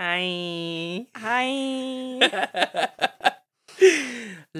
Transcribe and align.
Hi. 0.00 1.04
Hi. 1.12 2.18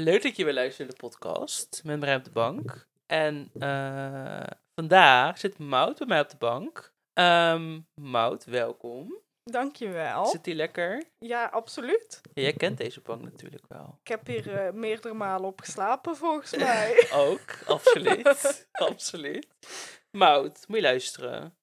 Leuk 0.06 0.22
dat 0.22 0.36
je 0.36 0.44
weer 0.44 0.54
luistert 0.54 0.78
naar 0.78 0.88
de 0.88 0.96
podcast 0.96 1.80
met 1.84 2.00
mij 2.00 2.16
op 2.16 2.24
de 2.24 2.30
bank. 2.30 2.88
En 3.06 3.50
eh, 3.58 4.46
vandaag 4.74 5.38
zit 5.38 5.58
Mout 5.58 5.98
bij 5.98 6.06
mij 6.06 6.20
op 6.20 6.28
de 6.28 6.36
bank. 6.36 6.92
Um, 7.14 7.86
Mout, 7.94 8.44
welkom. 8.44 9.18
Dankjewel. 9.44 10.26
Zit 10.26 10.44
die 10.44 10.54
lekker? 10.54 11.04
Ja, 11.18 11.44
absoluut. 11.44 12.20
Jij 12.34 12.52
kent 12.52 12.78
deze 12.78 13.00
bank 13.00 13.22
natuurlijk 13.22 13.64
wel. 13.68 13.98
Ik 14.02 14.08
heb 14.08 14.26
hier 14.26 14.66
uh, 14.66 14.72
meerdere 14.72 15.14
malen 15.14 15.48
op 15.48 15.60
geslapen, 15.60 16.16
volgens 16.16 16.56
mij. 16.66 17.08
Ook, 17.12 17.58
absoluut. 17.66 18.68
absoluut. 18.72 19.46
Mout, 20.10 20.64
moet 20.68 20.76
je 20.76 20.82
luisteren. 20.82 21.56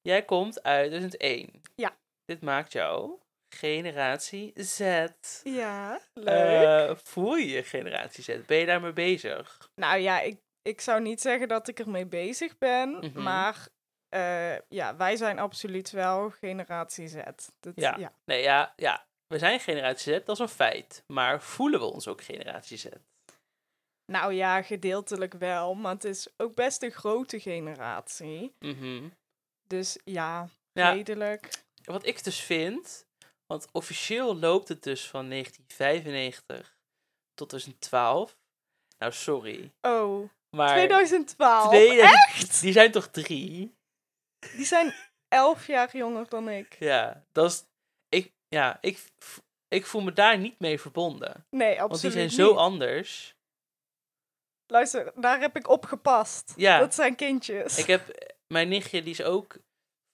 Jij 0.00 0.24
komt 0.24 0.62
uit 0.62 0.90
2001. 0.90 1.62
Ja. 1.74 1.95
Dit 2.26 2.42
maakt 2.42 2.72
jou 2.72 3.18
generatie 3.48 4.52
Z. 4.54 4.80
Ja, 5.42 6.00
leuk. 6.14 6.90
Uh, 6.90 6.96
voel 7.02 7.34
je 7.34 7.48
je 7.48 7.62
generatie 7.62 8.24
Z? 8.24 8.38
Ben 8.46 8.58
je 8.58 8.66
daarmee 8.66 8.92
bezig? 8.92 9.70
Nou 9.74 9.98
ja, 9.98 10.20
ik, 10.20 10.40
ik 10.62 10.80
zou 10.80 11.00
niet 11.00 11.20
zeggen 11.20 11.48
dat 11.48 11.68
ik 11.68 11.78
ermee 11.78 12.06
bezig 12.06 12.58
ben, 12.58 12.88
Mm 12.88 13.00
-hmm. 13.00 13.22
maar 13.22 13.68
uh, 14.14 14.58
ja, 14.68 14.96
wij 14.96 15.16
zijn 15.16 15.38
absoluut 15.38 15.90
wel 15.90 16.30
generatie 16.30 17.08
Z. 17.08 17.16
Dat, 17.60 17.72
ja. 17.74 17.96
ja. 17.98 18.12
Nee, 18.24 18.42
ja, 18.42 18.72
ja, 18.76 19.06
we 19.26 19.38
zijn 19.38 19.60
generatie 19.60 20.14
Z, 20.14 20.24
dat 20.24 20.34
is 20.36 20.38
een 20.38 20.48
feit. 20.48 21.04
Maar 21.06 21.42
voelen 21.42 21.80
we 21.80 21.86
ons 21.86 22.08
ook 22.08 22.22
generatie 22.22 22.76
Z? 22.76 22.86
Nou 24.12 24.32
ja, 24.32 24.62
gedeeltelijk 24.62 25.34
wel, 25.34 25.74
maar 25.74 25.92
het 25.92 26.04
is 26.04 26.28
ook 26.36 26.54
best 26.54 26.82
een 26.82 26.90
grote 26.90 27.40
generatie. 27.40 28.54
Mm 28.58 28.78
-hmm. 28.78 29.12
Dus 29.66 29.98
ja, 30.04 30.48
ja, 30.72 30.90
redelijk. 30.92 31.64
Wat 31.86 32.06
ik 32.06 32.24
dus 32.24 32.40
vind, 32.40 33.06
want 33.46 33.68
officieel 33.72 34.36
loopt 34.36 34.68
het 34.68 34.82
dus 34.82 35.08
van 35.08 35.28
1995 35.28 36.78
tot 37.34 37.48
2012. 37.48 38.36
Nou, 38.98 39.12
sorry. 39.12 39.72
Oh, 39.80 40.28
maar 40.56 40.68
2012? 40.68 41.68
2000, 41.68 42.12
Echt? 42.12 42.60
Die 42.60 42.72
zijn 42.72 42.90
toch 42.90 43.08
drie? 43.08 43.76
Die 44.38 44.64
zijn 44.64 44.94
elf 45.28 45.66
jaar 45.66 45.96
jonger 45.96 46.28
dan 46.28 46.48
ik. 46.48 46.76
Ja, 46.78 47.24
dat 47.32 47.50
is... 47.50 47.64
Ik, 48.08 48.32
ja, 48.48 48.78
ik, 48.80 49.04
ik 49.68 49.86
voel 49.86 50.02
me 50.02 50.12
daar 50.12 50.38
niet 50.38 50.60
mee 50.60 50.80
verbonden. 50.80 51.46
Nee, 51.50 51.70
absoluut 51.70 51.88
Want 51.88 52.00
die 52.00 52.10
zijn 52.10 52.24
niet. 52.24 52.34
zo 52.34 52.54
anders. 52.54 53.34
Luister, 54.66 55.12
daar 55.14 55.40
heb 55.40 55.56
ik 55.56 55.68
op 55.68 55.84
gepast. 55.84 56.52
Ja. 56.56 56.78
Dat 56.78 56.94
zijn 56.94 57.14
kindjes. 57.14 57.78
Ik 57.78 57.86
heb... 57.86 58.34
Mijn 58.46 58.68
nichtje, 58.68 59.02
die 59.02 59.12
is 59.12 59.22
ook... 59.22 59.58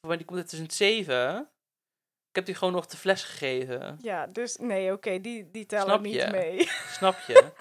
Maar 0.07 0.17
die 0.17 0.27
komt 0.27 0.39
uit 0.39 0.49
2007. 0.49 1.52
Ik 2.33 2.39
heb 2.39 2.47
die 2.47 2.55
gewoon 2.55 2.75
nog 2.75 2.87
de 2.87 2.97
fles 2.97 3.25
gegeven. 3.25 3.99
Ja, 4.01 4.27
dus 4.27 4.57
nee, 4.57 4.85
oké, 4.85 4.93
okay, 4.93 5.21
die, 5.21 5.51
die 5.51 5.67
tellen 5.67 5.87
Snap 5.87 6.01
niet 6.01 6.15
je? 6.15 6.29
mee. 6.31 6.69
Snap 6.99 7.19
je? 7.27 7.53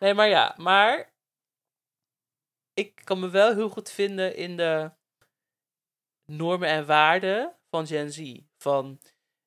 nee, 0.00 0.14
maar 0.14 0.28
ja, 0.28 0.54
maar 0.56 1.12
ik 2.74 3.00
kan 3.04 3.20
me 3.20 3.28
wel 3.28 3.54
heel 3.54 3.68
goed 3.68 3.90
vinden 3.90 4.36
in 4.36 4.56
de 4.56 4.90
normen 6.24 6.68
en 6.68 6.86
waarden 6.86 7.56
van 7.70 7.86
Gen 7.86 8.12
Z. 8.12 8.38
Van 8.58 9.00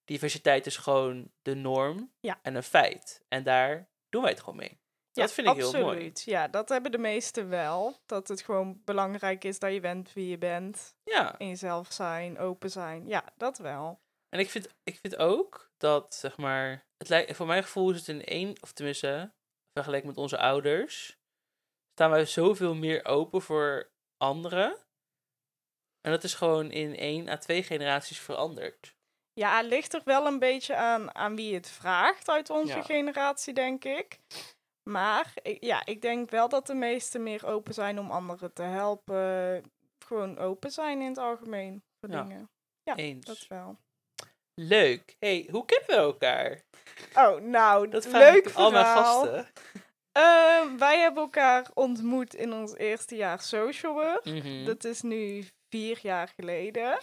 diversiteit 0.05 0.65
is 0.65 0.77
gewoon 0.77 1.31
de 1.41 1.55
norm 1.55 2.11
ja. 2.19 2.39
en 2.41 2.55
een 2.55 2.63
feit. 2.63 3.25
En 3.27 3.43
daar 3.43 3.89
doen 4.09 4.21
wij 4.21 4.31
het 4.31 4.39
gewoon 4.39 4.55
mee. 4.55 4.79
Dat 5.11 5.29
ja, 5.29 5.33
vind 5.35 5.47
ik 5.47 5.53
absoluut. 5.53 5.75
heel 5.75 5.85
mooi. 5.85 6.11
Ja, 6.13 6.47
dat 6.47 6.69
hebben 6.69 6.91
de 6.91 6.97
meesten 6.97 7.49
wel. 7.49 7.97
Dat 8.05 8.27
het 8.27 8.41
gewoon 8.41 8.81
belangrijk 8.85 9.43
is 9.43 9.59
dat 9.59 9.73
je 9.73 9.79
bent 9.79 10.13
wie 10.13 10.29
je 10.29 10.37
bent. 10.37 10.95
Ja. 11.03 11.37
In 11.37 11.47
jezelf 11.47 11.91
zijn, 11.91 12.39
open 12.39 12.71
zijn. 12.71 13.07
Ja, 13.07 13.23
dat 13.37 13.57
wel. 13.57 13.99
En 14.35 14.41
ik 14.41 14.49
vind, 14.49 14.69
ik 14.83 14.97
vind 15.01 15.15
ook 15.17 15.71
dat, 15.77 16.15
zeg 16.15 16.37
maar, 16.37 16.85
het 16.97 17.09
lijkt, 17.09 17.35
voor 17.35 17.45
mijn 17.45 17.63
gevoel 17.63 17.91
is 17.91 17.97
het 17.97 18.07
in 18.07 18.23
één, 18.23 18.61
of 18.61 18.71
tenminste, 18.71 19.33
vergeleken 19.77 20.07
met 20.07 20.17
onze 20.17 20.37
ouders, 20.37 21.17
staan 21.91 22.09
wij 22.09 22.25
zoveel 22.25 22.75
meer 22.75 23.05
open 23.05 23.41
voor 23.41 23.91
anderen. 24.17 24.77
En 26.01 26.11
dat 26.11 26.23
is 26.23 26.33
gewoon 26.33 26.71
in 26.71 26.95
één 26.95 27.27
à 27.29 27.37
twee 27.37 27.63
generaties 27.63 28.19
veranderd. 28.19 28.95
Ja, 29.33 29.57
het 29.57 29.65
ligt 29.65 29.93
er 29.93 30.01
wel 30.05 30.25
een 30.25 30.39
beetje 30.39 30.75
aan, 30.75 31.15
aan 31.15 31.35
wie 31.35 31.53
het 31.53 31.69
vraagt 31.69 32.29
uit 32.29 32.49
onze 32.49 32.77
Ja. 32.77 32.81
generatie, 32.83 33.53
denk 33.53 33.83
ik. 33.83 34.19
Maar 34.89 35.33
ik, 35.41 35.63
ja, 35.63 35.85
ik 35.85 36.01
denk 36.01 36.29
wel 36.29 36.49
dat 36.49 36.67
de 36.67 36.73
meesten 36.73 37.23
meer 37.23 37.45
open 37.45 37.73
zijn 37.73 37.99
om 37.99 38.11
anderen 38.11 38.53
te 38.53 38.61
helpen. 38.63 39.63
Gewoon 40.05 40.37
open 40.37 40.71
zijn 40.71 41.01
in 41.01 41.07
het 41.07 41.17
algemeen 41.17 41.83
voor 41.99 42.09
Ja. 42.09 42.21
dingen. 42.21 42.49
Ja, 42.83 42.95
Eens. 42.95 43.25
dat 43.25 43.47
wel. 43.47 43.77
Leuk. 44.55 45.15
hey, 45.19 45.47
hoe 45.51 45.65
kennen 45.65 45.87
we 45.87 45.93
elkaar? 45.95 46.61
Oh, 47.15 47.39
nou, 47.41 47.87
Dat 47.87 48.05
leuk 48.05 48.51
al 48.53 48.71
mijn 48.71 48.85
gasten. 48.85 49.47
Eh, 50.11 50.61
wij 50.77 50.99
hebben 50.99 51.23
elkaar 51.23 51.65
ontmoet 51.73 52.33
in 52.35 52.53
ons 52.53 52.75
eerste 52.75 53.15
jaar 53.15 53.41
social 53.41 53.93
work. 53.93 54.25
Mhm. 54.25 54.65
Dat 54.65 54.83
is 54.83 55.01
nu 55.01 55.45
vier 55.69 55.99
jaar 56.01 56.33
geleden. 56.35 56.97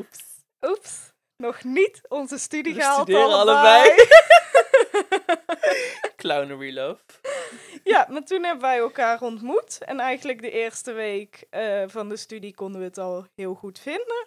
Oeps. 0.00 0.18
Oeps, 0.66 1.12
nog 1.36 1.64
niet 1.64 2.00
onze 2.08 2.38
studie 2.38 2.74
We 2.74 2.80
gehaald 2.80 3.00
studeren 3.02 3.28
allebei. 3.28 3.90
Clownery 6.16 6.74
love. 6.74 7.00
ja, 7.84 8.06
maar 8.10 8.22
toen 8.24 8.42
hebben 8.44 8.62
wij 8.62 8.78
elkaar 8.78 9.22
ontmoet. 9.22 9.78
En 9.84 10.00
eigenlijk 10.00 10.40
de 10.40 10.50
eerste 10.50 10.92
week 10.92 11.44
eh, 11.50 11.82
van 11.86 12.08
de 12.08 12.16
studie 12.16 12.54
konden 12.54 12.80
we 12.80 12.86
het 12.86 12.98
al 12.98 13.26
heel 13.34 13.54
goed 13.54 13.78
vinden. 13.78 14.26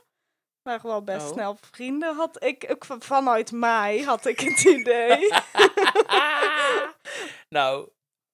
Waren 0.65 0.81
we 0.85 0.91
al 0.91 1.03
best 1.03 1.25
Oh. 1.25 1.31
snel 1.31 1.57
vrienden. 1.71 2.15
Had 2.15 2.43
ik, 2.43 2.65
ook 2.69 2.85
van- 2.85 3.01
vanuit 3.01 3.51
mij 3.51 3.99
had 4.01 4.25
ik 4.25 4.39
het 4.39 4.63
idee. 4.63 5.29
nou, 7.57 7.89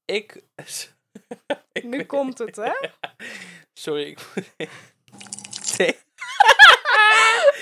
ik... 0.05 0.41
ik 1.71 1.83
nu 1.83 1.97
weet- 1.97 2.07
komt 2.07 2.37
het, 2.37 2.55
hè? 2.55 2.71
Sorry, 3.83 4.07
ik 4.07 4.19
nee, 5.77 5.97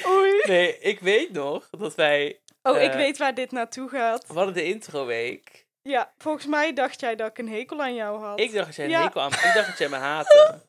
Oei. 0.07 0.41
nee, 0.45 0.79
ik 0.79 0.99
weet 0.99 1.31
nog 1.31 1.67
dat 1.69 1.95
wij... 1.95 2.41
Oh, 2.63 2.81
ik 2.81 2.89
Eh, 2.89 2.95
weet 2.95 3.17
waar 3.17 3.33
dit 3.33 3.51
naartoe 3.51 3.89
gaat. 3.89 4.27
We 4.27 4.33
hadden 4.33 4.53
de 4.53 4.63
introweek. 4.63 5.67
Ja, 5.81 6.13
volgens 6.17 6.45
mij 6.45 6.73
dacht 6.73 6.99
jij 6.99 7.15
dat 7.15 7.29
ik 7.29 7.37
een 7.37 7.49
hekel 7.49 7.81
aan 7.81 7.95
jou 7.95 8.19
had. 8.19 8.39
Ik 8.39 8.53
dacht 8.53 8.65
dat 8.65 8.75
jij 8.75 8.85
een 8.85 8.91
Ja. 8.91 9.03
hekel 9.03 9.21
aan... 9.21 9.31
Ik 9.31 9.51
dacht 9.53 9.67
dat 9.67 9.77
jij 9.77 9.89
me 9.89 9.95
haatte. 9.95 10.61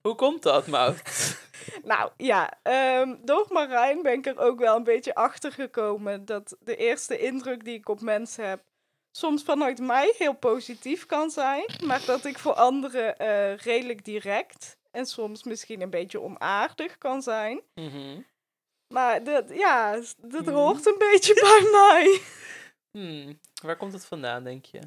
Hoe 0.00 0.14
komt 0.14 0.42
dat, 0.42 0.66
Mout? 0.66 1.02
Nou 1.82 2.10
ja, 2.16 2.58
ehm, 2.62 3.14
door 3.22 3.46
Marijn 3.48 4.02
ben 4.02 4.12
ik 4.12 4.26
er 4.26 4.38
ook 4.38 4.58
wel 4.58 4.76
een 4.76 4.84
beetje 4.84 5.14
achter 5.14 5.52
gekomen 5.52 6.24
dat 6.24 6.56
de 6.60 6.76
eerste 6.76 7.18
indruk 7.18 7.64
die 7.64 7.74
ik 7.78 7.88
op 7.88 8.00
mensen 8.00 8.48
heb 8.48 8.62
soms 9.16 9.42
vanuit 9.42 9.78
mij 9.78 10.14
heel 10.18 10.32
positief 10.34 11.06
kan 11.06 11.30
zijn, 11.30 11.64
maar 11.84 12.04
dat 12.06 12.24
ik 12.24 12.38
voor 12.38 12.52
anderen 12.54 13.16
eh, 13.16 13.56
redelijk 13.56 14.04
direct 14.04 14.76
en 14.90 15.06
soms 15.06 15.42
misschien 15.42 15.80
een 15.80 15.90
beetje 15.90 16.20
onaardig 16.20 16.98
kan 16.98 17.22
zijn. 17.22 17.62
Mhm. 17.74 18.20
Maar 18.94 19.24
dat, 19.24 19.44
ja, 19.48 20.00
dat 20.18 20.44
Mhm. 20.44 20.54
hoort 20.54 20.86
een 20.86 20.98
beetje 20.98 21.34
bij 21.34 21.70
mij. 21.80 22.20
Hmm, 22.90 23.40
Waar 23.62 23.76
komt 23.76 23.92
het 23.92 24.06
vandaan, 24.06 24.44
denk 24.44 24.64
je? 24.64 24.78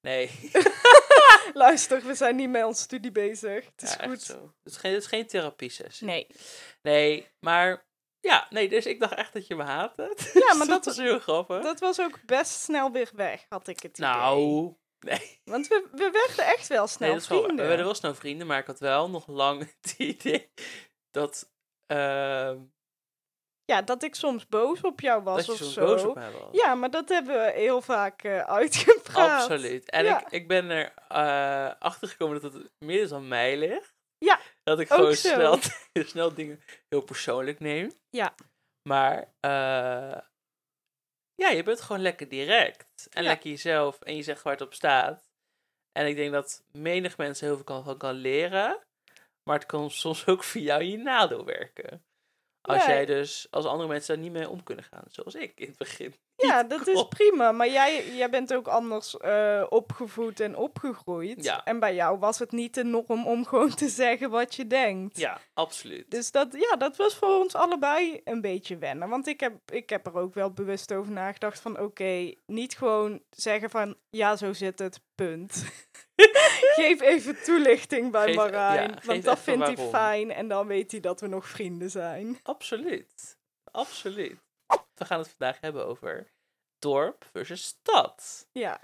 Nee. 0.00 0.30
Luister, 1.54 2.02
we 2.06 2.14
zijn 2.14 2.36
niet 2.36 2.50
met 2.50 2.64
onze 2.64 2.82
studie 2.82 3.12
bezig. 3.12 3.64
Het 3.64 3.82
is 3.82 3.94
Ja, 4.00 4.06
goed. 4.08 4.22
zo. 4.22 4.52
Het 4.62 4.72
is 4.72 4.76
geen, 4.76 4.92
het 4.92 5.02
is 5.02 5.08
geen 5.08 5.26
therapie-sessie. 5.26 6.06
Nee. 6.06 6.26
Nee, 6.82 7.28
maar... 7.40 7.84
Ja, 8.20 8.46
nee, 8.50 8.68
dus 8.68 8.86
ik 8.86 9.00
dacht 9.00 9.14
echt 9.14 9.32
dat 9.32 9.46
je 9.46 9.54
me 9.54 9.62
haatte. 9.62 10.16
Ja, 10.48 10.54
maar 10.54 10.66
dat- 10.66 10.84
was 10.84 10.96
heel 10.96 11.18
grappig. 11.18 11.62
Dat 11.62 11.80
was 11.80 12.00
ook 12.00 12.20
best 12.24 12.60
snel 12.60 12.92
weer 12.92 13.10
weg, 13.14 13.46
had 13.48 13.68
ik 13.68 13.80
het 13.82 13.98
idee. 13.98 14.10
nou... 14.10 14.74
Nee. 15.00 15.40
Want 15.44 15.68
we, 15.68 15.88
we 15.92 16.10
werden 16.10 16.54
echt 16.54 16.66
wel 16.68 16.86
snel 16.86 17.08
Nee, 17.08 17.16
is 17.18 17.28
wel 17.28 17.38
vrienden. 17.42 17.62
We 17.62 17.68
werden 17.68 17.86
wel 17.86 17.94
snel 17.94 18.14
vrienden, 18.14 18.46
maar 18.46 18.58
ik 18.58 18.66
had 18.66 18.78
wel 18.80 19.10
nog 19.10 19.26
lang 19.26 19.60
het 19.80 19.94
idee 19.98 20.52
dat, 21.10 21.50
ehm, 21.86 22.58
Ja, 23.72 23.82
dat 23.82 24.02
ik 24.02 24.14
soms 24.14 24.46
boos 24.48 24.80
op 24.80 25.00
jou 25.00 25.22
was 25.22 25.46
dat 25.46 25.60
of 25.60 25.66
zo. 25.66 25.84
boos 25.86 26.02
op 26.04 26.14
mij 26.14 26.30
was. 26.32 26.48
Ja, 26.52 26.74
maar 26.74 26.90
dat 26.90 27.08
hebben 27.08 27.34
we 27.44 27.50
heel 27.52 27.80
vaak 27.82 28.22
eh, 28.22 28.40
uitgepraat. 28.40 29.40
Absoluut. 29.42 29.90
En 29.90 30.04
Ja. 30.04 30.20
ik, 30.20 30.30
ik 30.32 30.48
ben 30.48 30.70
er 30.70 30.92
eh 31.08 31.72
achter 31.78 32.08
gekomen 32.08 32.40
dat 32.40 32.52
het 32.52 32.70
meer 32.84 33.14
aan 33.14 33.28
mij 33.28 33.56
ligt. 33.58 33.94
Ja, 34.18 34.40
Dat 34.62 34.80
ik 34.80 34.88
gewoon 34.88 35.14
zo. 35.14 35.28
snel, 35.28 35.58
snel 36.06 36.34
dingen 36.34 36.60
heel 36.88 37.00
persoonlijk 37.02 37.60
neem. 37.60 37.92
Ja. 38.10 38.34
Maar 38.88 39.18
eh, 39.40 40.20
ja, 41.34 41.48
je 41.48 41.62
bent 41.64 41.80
gewoon 41.80 42.02
lekker 42.02 42.28
direct. 42.28 43.08
En 43.10 43.22
Ja. 43.22 43.28
lekker 43.28 43.50
jezelf. 43.50 44.00
En 44.00 44.16
je 44.16 44.22
zegt 44.22 44.42
waar 44.42 44.52
het 44.52 44.62
op 44.62 44.74
staat. 44.74 45.28
En 45.92 46.06
ik 46.06 46.16
denk 46.16 46.32
dat 46.32 46.64
menig 46.72 47.16
mensen 47.16 47.46
heel 47.46 47.54
veel 47.56 47.64
kan, 47.64 47.84
van 47.84 47.98
kan 47.98 48.14
leren. 48.14 48.84
Maar 49.42 49.58
het 49.58 49.66
kan 49.66 49.90
soms 49.90 50.26
ook 50.26 50.44
voor 50.44 50.60
jou 50.60 50.82
in 50.82 50.90
je 50.90 50.96
nadeel 50.96 51.44
werken. 51.44 52.05
Als 52.66 52.86
Nee. 52.86 52.94
jij 52.96 53.06
dus, 53.06 53.46
als 53.50 53.64
andere 53.64 53.88
mensen 53.88 54.14
daar 54.14 54.24
niet 54.24 54.32
mee 54.32 54.48
om 54.48 54.62
kunnen 54.62 54.84
gaan. 54.84 55.04
Zoals 55.08 55.34
ik 55.34 55.52
in 55.54 55.66
het 55.66 55.78
begin. 55.78 56.14
Ja, 56.36 56.62
dat 56.62 56.86
is 56.86 57.08
prima. 57.08 57.52
Maar 57.52 57.68
jij, 57.68 58.14
jij 58.14 58.30
bent 58.30 58.54
ook 58.54 58.68
anders 58.68 59.16
eh, 59.16 59.66
opgevoed 59.68 60.40
en 60.40 60.56
opgegroeid. 60.56 61.44
Ja. 61.44 61.64
En 61.64 61.78
bij 61.80 61.94
jou 61.94 62.18
was 62.18 62.38
het 62.38 62.52
niet 62.52 62.74
de 62.74 62.84
norm 62.84 63.26
om 63.26 63.46
gewoon 63.46 63.74
te 63.74 63.88
zeggen 63.88 64.30
wat 64.30 64.54
je 64.54 64.66
denkt. 64.66 65.18
Ja, 65.18 65.40
absoluut. 65.54 66.10
Dus 66.10 66.30
dat, 66.30 66.48
ja, 66.52 66.76
dat 66.76 66.96
was 66.96 67.14
voor 67.14 67.38
ons 67.38 67.54
allebei 67.54 68.20
een 68.24 68.40
beetje 68.40 68.78
wennen. 68.78 69.08
Want 69.08 69.26
ik 69.26 69.40
heb, 69.40 69.70
ik 69.72 69.90
heb 69.90 70.06
er 70.06 70.14
ook 70.14 70.34
wel 70.34 70.50
bewust 70.52 70.92
over 70.92 71.12
nagedacht 71.12 71.60
van... 71.60 71.80
oké, 71.80 72.34
niet 72.46 72.76
gewoon 72.76 73.22
zeggen 73.30 73.70
van... 73.70 73.96
ja, 74.10 74.36
zo 74.36 74.52
zit 74.52 74.78
het, 74.78 75.00
punt. 75.14 75.64
geef 76.76 77.00
even 77.00 77.42
toelichting 77.42 78.12
bij 78.12 78.26
Geef- 78.26 78.36
Marijn. 78.36 78.90
ja, 78.90 78.98
want 79.04 79.22
dat 79.24 79.38
vindt 79.38 79.66
hij 79.66 79.76
fijn. 79.76 80.30
En 80.32 80.48
dan 80.48 80.66
weet 80.66 80.90
hij 80.90 81.00
dat 81.00 81.20
we 81.20 81.26
nog 81.26 81.46
vrienden 81.48 81.90
zijn. 81.90 82.38
Absoluut. 82.42 83.36
Absoluut. 83.70 84.38
We 84.94 85.04
gaan 85.04 85.18
het 85.18 85.28
vandaag 85.28 85.60
hebben 85.60 85.86
over 85.86 86.26
dorp 86.78 87.24
versus 87.32 87.64
stad. 87.64 88.46
Ja, 88.52 88.80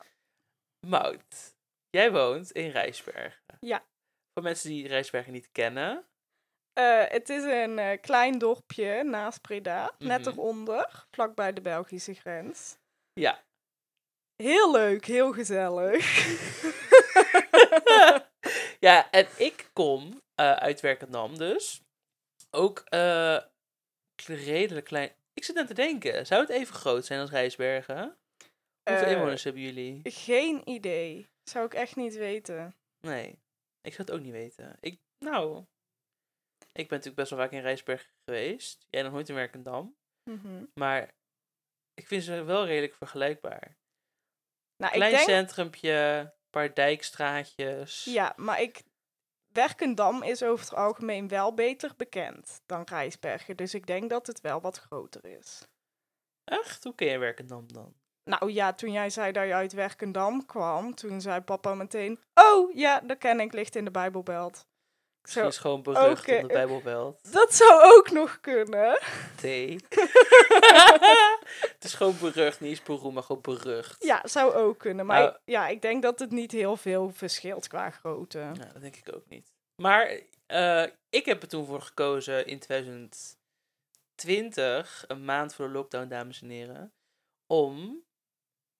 Mout, 0.87 1.55
jij 1.91 2.13
woont 2.13 2.51
in 2.51 2.71
Rijsbergen. 2.71 3.43
Ja. 3.61 3.85
Voor 4.35 4.43
mensen 4.43 4.69
die 4.71 4.87
Rijsbergen 4.89 5.33
niet 5.33 5.49
kennen. 5.53 6.05
Eh, 6.73 7.05
het 7.09 7.29
is 7.29 7.43
een 7.43 7.79
eh, 7.79 8.01
klein 8.01 8.39
dorpje 8.39 9.03
naast 9.03 9.41
Breda. 9.41 9.95
Net 9.99 10.21
Mhm. 10.21 10.29
eronder, 10.29 11.07
vlakbij 11.11 11.53
de 11.53 11.61
Belgische 11.61 12.15
grens. 12.15 12.77
Ja. 13.13 13.43
Heel 14.43 14.73
leuk, 14.73 15.05
heel 15.05 15.33
gezellig. 15.33 16.05
ja, 18.87 19.11
en 19.11 19.27
ik 19.37 19.71
kom 19.73 20.23
eh, 20.35 20.53
uit 20.53 20.81
Werkendam 20.81 21.39
dus. 21.39 21.83
Ook 22.51 22.79
eh, 22.79 23.39
redelijk 24.27 24.87
klein. 24.87 25.13
Ik 25.35 25.45
zit 25.45 25.57
aan 25.57 25.67
te 25.67 25.75
denken, 25.75 26.27
zou 26.27 26.41
het 26.41 26.51
even 26.51 26.75
groot 26.75 27.05
zijn 27.05 27.21
als 27.21 27.31
Rijsbergen? 27.31 28.17
Hoeveel 28.91 29.07
Eh, 29.07 29.13
inwoners 29.13 29.45
hebben 29.45 29.63
jullie? 29.63 30.01
Geen 30.05 30.69
idee. 30.69 31.29
Zou 31.51 31.67
ik 31.67 31.75
echt 31.75 31.97
niet 31.97 32.15
weten. 32.15 32.77
Nee, 33.07 33.39
ik 33.81 33.95
zou 33.95 34.09
het 34.09 34.11
ook 34.11 34.21
niet 34.21 34.33
weten. 34.33 34.77
Ik, 34.81 35.01
nou, 35.19 35.65
ik 36.59 36.89
ben 36.89 36.99
natuurlijk 36.99 37.17
best 37.17 37.31
wel 37.31 37.39
vaak 37.39 37.51
in 37.53 37.61
Rijsbergen 37.61 38.11
geweest. 38.25 38.87
Jij 38.91 39.03
nog 39.03 39.13
nooit 39.13 39.29
in 39.29 39.35
Werkendam. 39.35 39.97
Mhm. 40.31 40.65
Maar 40.75 41.15
ik 41.95 42.07
vind 42.07 42.25
ze 42.25 42.43
wel 42.43 42.67
redelijk 42.67 42.95
vergelijkbaar. 42.95 43.77
Nou, 44.77 44.93
Klein 44.93 45.11
ik 45.11 45.17
denk... 45.17 45.29
centrumpje, 45.29 46.33
paar 46.53 46.75
dijkstraatjes. 46.75 48.05
Ja, 48.05 48.33
maar 48.37 48.61
ik... 48.61 48.83
Werkendam 49.53 50.23
is 50.23 50.43
over 50.43 50.65
het 50.65 50.75
algemeen 50.75 51.29
wel 51.29 51.55
beter 51.55 51.93
bekend 51.97 52.63
dan 52.67 52.83
Rijsbergen. 52.83 53.57
Dus 53.57 53.75
ik 53.75 53.87
denk 53.87 54.11
dat 54.11 54.27
het 54.27 54.41
wel 54.41 54.61
wat 54.61 54.79
groter 54.79 55.25
is. 55.25 55.69
Echt? 56.45 56.85
Hoe 56.85 56.95
ken 56.95 57.09
je 57.09 57.19
Werkendam 57.19 57.73
dan? 57.73 57.95
Nou 58.25 58.53
ja, 58.53 58.73
toen 58.73 58.93
jij 58.93 59.11
zei 59.11 59.33
dat 59.33 59.47
je 59.47 59.55
uit 59.55 59.73
Werkendam 59.73 60.47
kwam, 60.47 60.95
toen 60.95 61.21
zei 61.21 61.41
papa 61.41 61.75
meteen... 61.75 62.21
Oh, 62.35 62.73
ja, 62.75 63.01
dat 63.01 63.19
ken 63.19 63.41
ik, 63.41 63.53
ligt 63.53 63.77
in 63.77 63.85
de 63.85 63.91
Bijbelbelt. 63.91 64.67
Misschien 65.23 65.45
is 65.47 65.59
gewoon 65.59 65.83
berucht 65.83 66.21
oké, 66.21 66.37
om 66.37 66.43
de 66.49 66.55
Bijbelbelt. 66.55 67.33
dat 67.33 67.55
zou 67.55 67.81
ook 67.83 68.11
nog 68.11 68.41
kunnen. 68.41 68.99
Thee. 69.37 69.79
het 71.61 71.85
is 71.85 71.95
gewoon 71.95 72.17
berucht, 72.21 72.61
niet 72.61 72.71
eens 72.71 72.83
beroemd, 72.83 73.15
maar 73.15 73.23
gewoon 73.23 73.43
berucht. 73.43 74.05
Ja, 74.05 74.21
zou 74.27 74.55
ook 74.55 74.79
kunnen. 74.79 75.07
Maar 75.07 75.21
Nou- 75.21 75.31
ik- 75.33 75.39
ja, 75.45 75.69
ik 75.69 75.83
denk 75.83 76.03
dat 76.03 76.19
het 76.19 76.31
niet 76.31 76.53
heel 76.53 76.77
veel 76.77 77.11
verschilt 77.11 77.69
qua 77.69 77.91
grootte. 77.91 78.39
Ja, 78.39 78.53
dat 78.73 78.81
denk 78.83 78.97
ik 78.97 79.15
ook 79.15 79.29
niet. 79.29 79.53
Maar 79.83 80.21
eh, 80.47 80.85
ik 81.11 81.25
heb 81.25 81.43
er 81.43 81.49
toen 81.49 81.67
voor 81.67 81.83
gekozen 81.83 82.47
in 82.47 82.59
2020, 82.59 85.05
een 85.09 85.25
maand 85.25 85.55
voor 85.55 85.67
de 85.67 85.73
lockdown, 85.73 86.09
dames 86.09 86.43
en 86.43 86.49
heren, 86.51 86.93
om 87.47 88.03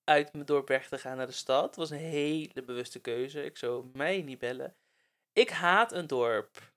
uit 0.03 0.33
mijn 0.33 0.45
dorp 0.45 0.67
weg 0.67 0.87
te 0.87 0.97
gaan 0.97 1.17
naar 1.17 1.27
de 1.27 1.33
stad. 1.33 1.65
Het 1.65 1.75
was 1.75 1.89
een 1.89 1.97
hele 1.97 2.63
bewuste 2.65 2.99
keuze. 2.99 3.45
Ik 3.45 3.57
zou 3.57 3.85
mij 3.93 4.21
niet 4.21 4.39
bellen. 4.39 4.75
Ik 5.33 5.49
haat 5.49 5.91
een 5.91 6.07
dorp. 6.07 6.71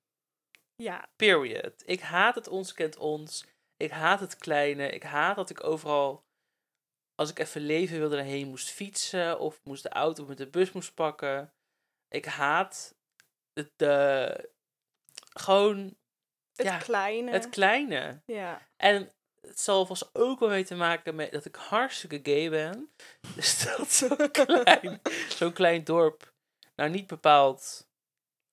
Ja, 0.83 1.09
Period. 1.17 1.83
Ik 1.87 2.01
haat 2.01 2.35
het 2.35 2.49
ons 2.49 2.73
kent 2.73 2.97
ons. 2.97 3.45
Ik 3.77 3.91
haat 3.91 4.21
het 4.21 4.37
kleine. 4.37 4.89
Ik 4.91 5.03
haat 5.03 5.37
dat 5.37 5.51
ik 5.51 5.65
overal, 5.65 6.25
als 7.15 7.31
ik 7.31 7.39
even 7.39 7.61
leven 7.61 7.99
wilde, 7.99 8.17
erheen 8.17 8.49
moest 8.49 8.71
fietsen. 8.71 9.39
Of 9.39 9.61
moest 9.65 9.83
de 9.83 9.89
auto 9.89 10.23
of 10.23 10.29
met 10.29 10.39
de 10.39 10.47
bus 10.47 10.73
moest 10.73 10.95
pakken. 10.95 11.53
Ik 12.09 12.25
haat 12.25 12.95
de, 13.53 13.71
de 13.77 14.51
gewoon 15.33 15.97
het 16.57 16.67
Ja, 16.67 16.79
kleine. 16.79 17.31
het 17.31 17.49
kleine. 17.49 18.21
ja. 18.27 18.69
En 18.77 19.13
het 19.41 19.61
zal 19.61 19.87
vast 19.87 20.11
ook 20.15 20.41
wel 20.41 20.49
mee 20.49 20.65
te 20.65 20.75
maken 20.75 21.15
met 21.15 21.33
dat 21.33 21.45
ik 21.45 21.55
hartstikke 21.57 22.21
gay 22.23 22.51
ben. 22.51 22.91
Dus 23.35 23.65
dat 23.65 23.91
zo'n 23.93 24.31
klein, 24.47 25.01
zo'n 25.29 25.53
klein 25.53 25.85
dorp 25.85 26.33
nou 26.77 26.91
niet 26.91 27.07
bepaald 27.07 27.86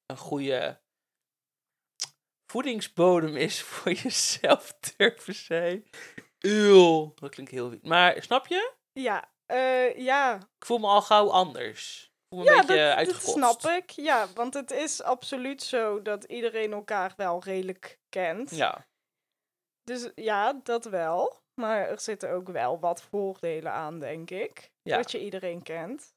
een 0.05 0.17
goede 0.17 0.81
voedingsbodem 2.51 3.35
is 3.35 3.61
voor 3.69 3.91
jezelf 3.91 4.73
durven 4.73 5.35
zijn. 5.35 5.89
Eeuw, 6.39 7.13
dat 7.15 7.29
klinkt 7.29 7.51
heel. 7.51 7.73
Maar 7.81 8.23
snap 8.23 8.47
je? 8.47 8.73
Ja, 8.91 9.31
eh, 9.45 9.97
ja. 9.97 10.35
Ik 10.35 10.65
voel 10.65 10.77
me 10.77 10.87
al 10.87 11.01
gauw 11.01 11.29
anders. 11.29 12.03
Ik 12.03 12.11
voel 12.29 12.39
me 12.39 12.45
ja 12.45 12.59
een 12.59 12.65
beetje 12.65 12.95
dat, 13.05 13.05
dat 13.05 13.21
snap 13.21 13.71
ik. 13.71 13.89
Ja, 13.89 14.27
want 14.33 14.53
het 14.53 14.71
is 14.71 15.01
absoluut 15.01 15.63
zo 15.63 16.01
dat 16.01 16.23
iedereen 16.23 16.73
elkaar 16.73 17.13
wel 17.17 17.43
redelijk 17.43 17.99
kent. 18.09 18.55
Ja, 18.55 18.87
Dus 19.83 20.11
ja, 20.15 20.53
dat 20.63 20.85
wel. 20.85 21.41
Maar 21.61 21.89
er 21.89 21.99
zitten 21.99 22.31
ook 22.31 22.47
wel 22.47 22.79
wat 22.79 23.01
voordelen 23.01 23.71
aan, 23.71 23.99
denk 23.99 24.29
ik. 24.29 24.71
Ja. 24.81 24.97
Dat 24.97 25.11
je 25.11 25.23
iedereen 25.23 25.63
kent. 25.63 26.12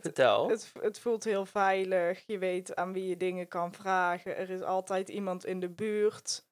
Vertel. 0.00 0.48
Het, 0.48 0.72
het 0.80 0.98
voelt 0.98 1.24
heel 1.24 1.46
veilig. 1.46 2.22
Je 2.26 2.38
weet 2.38 2.76
aan 2.76 2.92
wie 2.92 3.08
je 3.08 3.16
dingen 3.16 3.48
kan 3.48 3.72
vragen. 3.72 4.36
Er 4.36 4.50
is 4.50 4.62
altijd 4.62 5.08
iemand 5.08 5.44
in 5.44 5.60
de 5.60 5.68
buurt. 5.68 6.44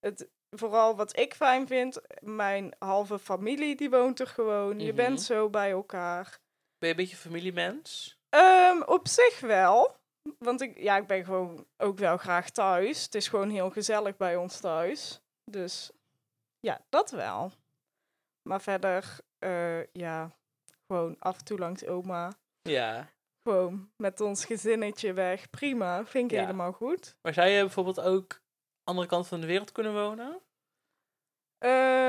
Het, 0.00 0.28
vooral 0.50 0.96
wat 0.96 1.16
ik 1.18 1.34
fijn 1.34 1.66
vind, 1.66 2.00
mijn 2.20 2.74
halve 2.78 3.18
familie 3.18 3.76
die 3.76 3.90
woont 3.90 4.20
er 4.20 4.26
gewoon. 4.26 4.80
Je 4.80 4.86
Mhm. 4.86 4.96
bent 4.96 5.22
zo 5.22 5.50
bij 5.50 5.70
elkaar. 5.70 6.38
Ben 6.78 6.88
je 6.88 6.94
een 6.94 6.96
beetje 6.96 7.16
familiemens? 7.16 8.18
Ehm, 8.28 8.82
op 8.82 9.08
zich 9.08 9.40
wel. 9.40 9.96
Want 10.38 10.60
ik, 10.60 10.78
ja, 10.78 10.96
ik 10.96 11.06
ben 11.06 11.24
gewoon 11.24 11.66
ook 11.76 11.98
wel 11.98 12.16
graag 12.16 12.50
thuis. 12.50 13.02
Het 13.04 13.14
is 13.14 13.28
gewoon 13.28 13.50
heel 13.50 13.70
gezellig 13.70 14.16
bij 14.16 14.36
ons 14.36 14.60
thuis. 14.60 15.20
Dus 15.50 15.90
ja, 16.60 16.80
dat 16.88 17.10
wel. 17.10 17.52
Maar 18.42 18.60
verder, 18.60 19.18
eh, 19.38 19.92
ja, 19.92 20.36
gewoon 20.86 21.16
af 21.18 21.38
en 21.38 21.44
toe 21.44 21.58
langs 21.58 21.86
oma. 21.86 22.32
Ja. 22.68 23.10
Gewoon 23.42 23.90
met 23.96 24.20
ons 24.20 24.44
gezinnetje 24.44 25.12
weg. 25.12 25.50
Prima, 25.50 26.04
vind 26.06 26.30
ik 26.30 26.36
Ja. 26.36 26.44
helemaal 26.44 26.72
goed. 26.72 27.16
Maar 27.22 27.34
zou 27.34 27.48
je 27.48 27.60
bijvoorbeeld 27.60 28.00
ook 28.00 28.42
andere 28.84 29.06
kant 29.08 29.26
van 29.28 29.40
de 29.40 29.46
wereld 29.46 29.72
kunnen 29.72 29.92
wonen? 29.94 30.32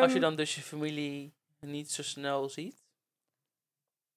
Als 0.01 0.12
je 0.12 0.12
Ehm, 0.12 0.19
dan 0.19 0.36
dus 0.36 0.56
je 0.56 0.62
familie 0.62 1.33
niet 1.59 1.92
zo 1.92 2.04
snel 2.04 2.49
ziet? 2.49 2.85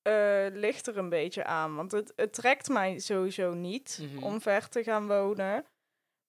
eh, 0.03 0.47
ligt 0.51 0.87
er 0.87 0.99
een 0.99 1.09
beetje 1.09 1.45
aan. 1.45 1.77
Want 1.77 1.93
het, 1.93 2.13
het 2.17 2.33
trekt 2.33 2.69
mij 2.69 2.99
sowieso 2.99 3.55
niet 3.55 3.99
Mhm. 4.03 4.23
om 4.25 4.41
ver 4.41 4.69
te 4.69 4.83
gaan 4.83 5.07
wonen. 5.07 5.67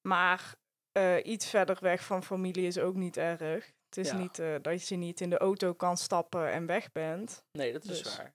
Maar 0.08 0.56
eh, 0.92 1.26
iets 1.26 1.50
verder 1.50 1.78
weg 1.82 2.04
van 2.04 2.24
familie 2.24 2.68
is 2.68 2.78
ook 2.78 2.96
niet 2.96 3.18
erg. 3.18 3.66
Het 3.86 3.98
is 3.98 4.10
Ja. 4.10 4.18
niet 4.18 4.40
eh, 4.40 4.56
dat 4.62 4.88
je 4.88 4.96
niet 4.96 5.22
in 5.22 5.30
de 5.30 5.38
auto 5.38 5.74
kan 5.74 5.98
stappen 5.98 6.52
en 6.52 6.66
weg 6.66 6.92
bent. 6.92 7.44
Nee, 7.52 7.72
dat 7.74 7.84
is 7.84 7.88
Dus. 8.04 8.18
waar. 8.18 8.34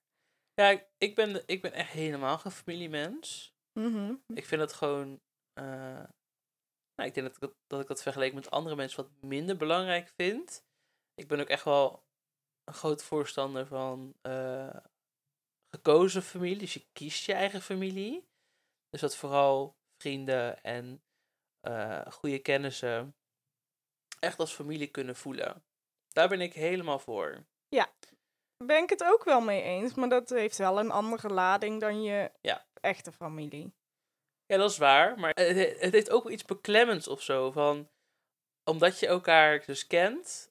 Ja, 0.61 0.87
ik- 0.99 1.15
ben, 1.15 1.43
ik 1.47 1.63
ben 1.63 1.73
echt 1.73 1.93
helemaal 1.93 2.39
geen 2.39 2.53
familiemens. 2.53 3.55
Mhm. 3.73 4.15
Ik 4.27 4.47
vind 4.47 4.61
het 4.61 4.73
gewoon... 4.73 5.21
eh, 5.53 6.05
nou, 6.95 7.09
ik 7.09 7.15
denk 7.15 7.27
dat 7.27 7.51
ik 7.51 7.55
dat, 7.67 7.81
ik 7.81 7.87
dat 7.87 8.03
vergeleken 8.03 8.35
met 8.35 8.51
andere 8.51 8.77
mensen 8.77 9.03
wat 9.03 9.23
minder 9.23 9.57
belangrijk 9.57 10.09
vind. 10.17 10.65
Ik 11.15 11.29
ben 11.29 11.41
ook 11.41 11.49
echt 11.49 11.65
wel 11.65 12.05
een 12.65 12.75
groot 12.75 13.03
voorstander 13.03 13.67
van 13.67 14.15
eh, 14.23 14.77
gekozen 15.71 16.23
familie. 16.23 16.59
Dus 16.59 16.75
je 16.75 16.87
kiest 16.93 17.27
je 17.27 17.33
eigen 17.33 17.63
familie. 17.63 18.29
Dus 18.89 19.01
dat 19.01 19.17
vooral 19.17 19.77
vrienden 20.03 20.63
en 20.63 21.03
eh, 21.61 22.07
goede 22.07 22.39
kennissen 22.39 23.17
echt 24.19 24.39
als 24.39 24.55
familie 24.55 24.89
kunnen 24.91 25.17
voelen. 25.17 25.65
Daar 26.09 26.29
ben 26.29 26.41
ik 26.41 26.53
helemaal 26.53 26.99
voor. 26.99 27.47
Ben 28.65 28.83
ik 28.83 28.91
het 28.91 29.05
ook 29.05 29.25
wel 29.25 29.41
mee 29.41 29.63
eens, 29.63 29.95
maar 29.95 30.09
dat 30.09 30.29
heeft 30.31 30.59
wel 30.59 30.79
een 30.79 30.91
andere 30.91 31.29
lading 31.29 31.81
dan 31.81 32.03
je 32.03 32.31
Ja. 32.41 32.67
echte 32.81 33.13
familie. 33.13 33.73
Ja, 34.47 34.57
dat 34.57 34.71
is 34.71 34.79
waar. 34.79 35.19
Maar 35.19 35.31
het, 35.35 35.57
he- 35.57 35.77
het 35.79 35.93
heeft 35.93 36.11
ook 36.11 36.23
wel 36.23 36.33
iets 36.33 36.45
beklemmends 36.45 37.09
of 37.09 37.23
zo. 37.23 37.51
Van, 37.51 37.89
omdat 38.65 38.99
je 39.01 39.07
elkaar 39.07 39.63
dus 39.67 39.87
kent 39.87 40.51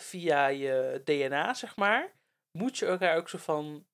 via 0.00 0.46
je 0.46 1.02
DNA, 1.04 1.54
zeg 1.54 1.76
maar, 1.76 2.12
moet 2.50 2.78
je 2.78 2.86
elkaar 2.86 3.16
ook 3.16 3.28
zo 3.28 3.38
van 3.38 3.86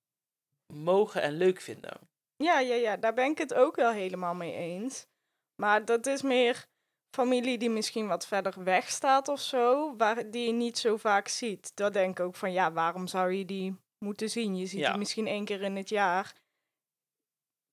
mogen 0.73 1.21
en 1.21 1.37
leuk 1.37 1.61
vinden. 1.61 1.99
Ja, 2.35 2.59
ja, 2.59 2.75
ja, 2.75 2.97
daar 2.97 3.13
ben 3.13 3.29
ik 3.31 3.37
het 3.37 3.53
ook 3.53 3.75
wel 3.75 3.91
helemaal 3.91 4.33
mee 4.33 4.53
eens. 4.53 5.07
Maar 5.55 5.85
dat 5.85 6.05
is 6.05 6.21
meer 6.21 6.65
familie 7.13 7.57
die 7.57 7.69
misschien 7.69 8.07
wat 8.07 8.27
verder 8.27 8.63
weg 8.63 8.89
staat 8.89 9.27
of 9.27 9.39
zo, 9.41 9.95
waar, 9.97 10.31
die 10.31 10.45
je 10.45 10.51
niet 10.53 10.77
zo 10.77 10.97
vaak 10.97 11.27
ziet. 11.27 11.75
Dan 11.75 11.91
denk 11.91 12.19
ik 12.19 12.25
ook 12.25 12.35
van, 12.35 12.51
ja, 12.51 12.71
waarom 12.71 13.07
zou 13.07 13.31
je 13.31 13.45
die 13.45 13.75
moeten 13.97 14.29
zien? 14.29 14.55
Je 14.55 14.65
ziet 14.65 14.79
Ja. 14.79 14.89
die 14.89 14.97
misschien 14.99 15.27
één 15.27 15.45
keer 15.45 15.61
in 15.61 15.75
het 15.75 15.89
jaar. 15.89 16.33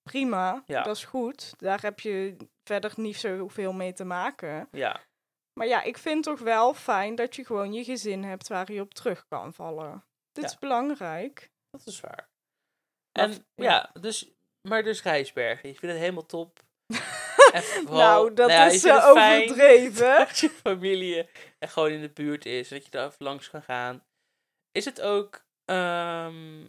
Prima, 0.03 0.63
Ja. 0.67 0.83
dat 0.83 0.97
is 0.97 1.05
goed. 1.05 1.55
Daar 1.59 1.81
heb 1.81 2.01
je 2.01 2.37
verder 2.65 2.93
niet 2.97 3.17
zoveel 3.17 3.73
mee 3.73 3.93
te 3.93 4.05
maken. 4.05 4.69
Ja, 4.71 5.01
Maar 5.59 5.67
ja, 5.69 5.83
ik 5.83 5.99
vind 5.99 6.25
toch 6.25 6.39
wel 6.41 6.75
fijn 6.75 7.15
dat 7.15 7.37
je 7.37 7.45
gewoon 7.45 7.73
je 7.73 7.85
gezin 7.85 8.25
hebt 8.25 8.49
waar 8.49 8.73
je 8.73 8.81
op 8.81 8.95
terug 8.95 9.27
kan 9.29 9.55
vallen. 9.55 10.05
Dit 10.33 10.45
Ja. 10.45 10.51
is 10.51 10.59
belangrijk. 10.59 11.51
dat 11.71 11.87
is 11.87 12.01
waar. 12.01 12.29
Maar 13.19 13.29
En 13.29 13.45
ja, 13.55 13.91
dus, 14.01 14.31
maar 14.69 14.83
dus 14.83 15.03
Rijsbergen. 15.03 15.69
Je 15.69 15.75
vindt 15.75 15.95
het 15.95 16.03
helemaal 16.05 16.27
top. 16.27 16.59
Nou, 17.89 18.35
dat 18.35 18.51
is 18.51 18.81
vindt 18.83 18.99
eh, 18.99 19.09
overdreven. 19.09 20.19
Dat 20.27 20.39
je 20.39 20.51
familie 20.51 21.29
en 21.59 21.69
gewoon 21.69 21.91
in 21.91 22.01
de 22.01 22.11
buurt 22.11 22.47
is. 22.47 22.69
Dat 22.69 22.85
je 22.85 22.91
daar 22.91 23.07
even 23.07 23.25
langs 23.25 23.51
kan 23.51 23.63
gaan. 23.63 24.05
Is 24.73 24.85
het 24.85 25.01
ook... 25.01 25.45
ehm, 25.65 26.65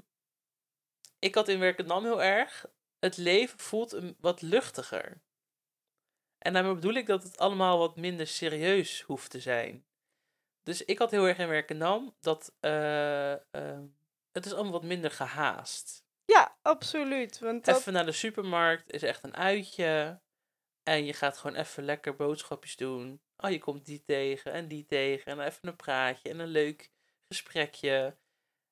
ik 1.19 1.35
had 1.35 1.47
in 1.47 1.59
Werkendam 1.59 2.03
heel 2.03 2.23
erg... 2.23 2.65
Het 2.99 3.17
leven 3.17 3.59
voelt 3.59 3.91
een, 3.91 4.15
wat 4.19 4.41
luchtiger. 4.41 5.21
En 6.37 6.53
daarmee 6.53 6.73
bedoel 6.73 6.93
ik 6.93 7.05
dat 7.05 7.23
het 7.23 7.37
allemaal 7.37 7.77
wat 7.77 7.95
minder 7.95 8.27
serieus 8.27 9.01
hoeft 9.01 9.31
te 9.31 9.39
zijn. 9.39 9.85
Dus 10.63 10.85
ik 10.85 10.97
had 10.97 11.11
heel 11.11 11.27
erg 11.27 11.37
in 11.37 11.47
Werkendam 11.47 12.15
dat... 12.19 12.53
eh, 12.59 13.31
ehm, 13.31 13.83
het 14.31 14.45
is 14.45 14.53
allemaal 14.53 14.71
wat 14.71 14.83
minder 14.83 15.11
gehaast. 15.11 16.03
Ja, 16.25 16.57
absoluut. 16.61 17.39
Want 17.39 17.65
dat, 17.65 17.77
Even 17.77 17.93
naar 17.93 18.05
de 18.05 18.11
supermarkt 18.11 18.91
is 18.91 19.03
echt 19.03 19.23
een 19.23 19.35
uitje. 19.35 20.19
En 20.83 21.05
je 21.05 21.13
gaat 21.13 21.37
gewoon 21.37 21.55
even 21.57 21.83
lekker 21.83 22.15
boodschapjes 22.15 22.75
doen. 22.75 23.21
Oh, 23.37 23.49
je 23.51 23.59
komt 23.59 23.85
die 23.85 24.03
tegen 24.05 24.51
en 24.51 24.67
die 24.67 24.85
tegen. 24.85 25.31
En 25.31 25.39
even 25.45 25.67
een 25.67 25.75
praatje 25.75 26.29
en 26.29 26.39
een 26.39 26.47
leuk 26.47 26.89
gesprekje. 27.27 28.15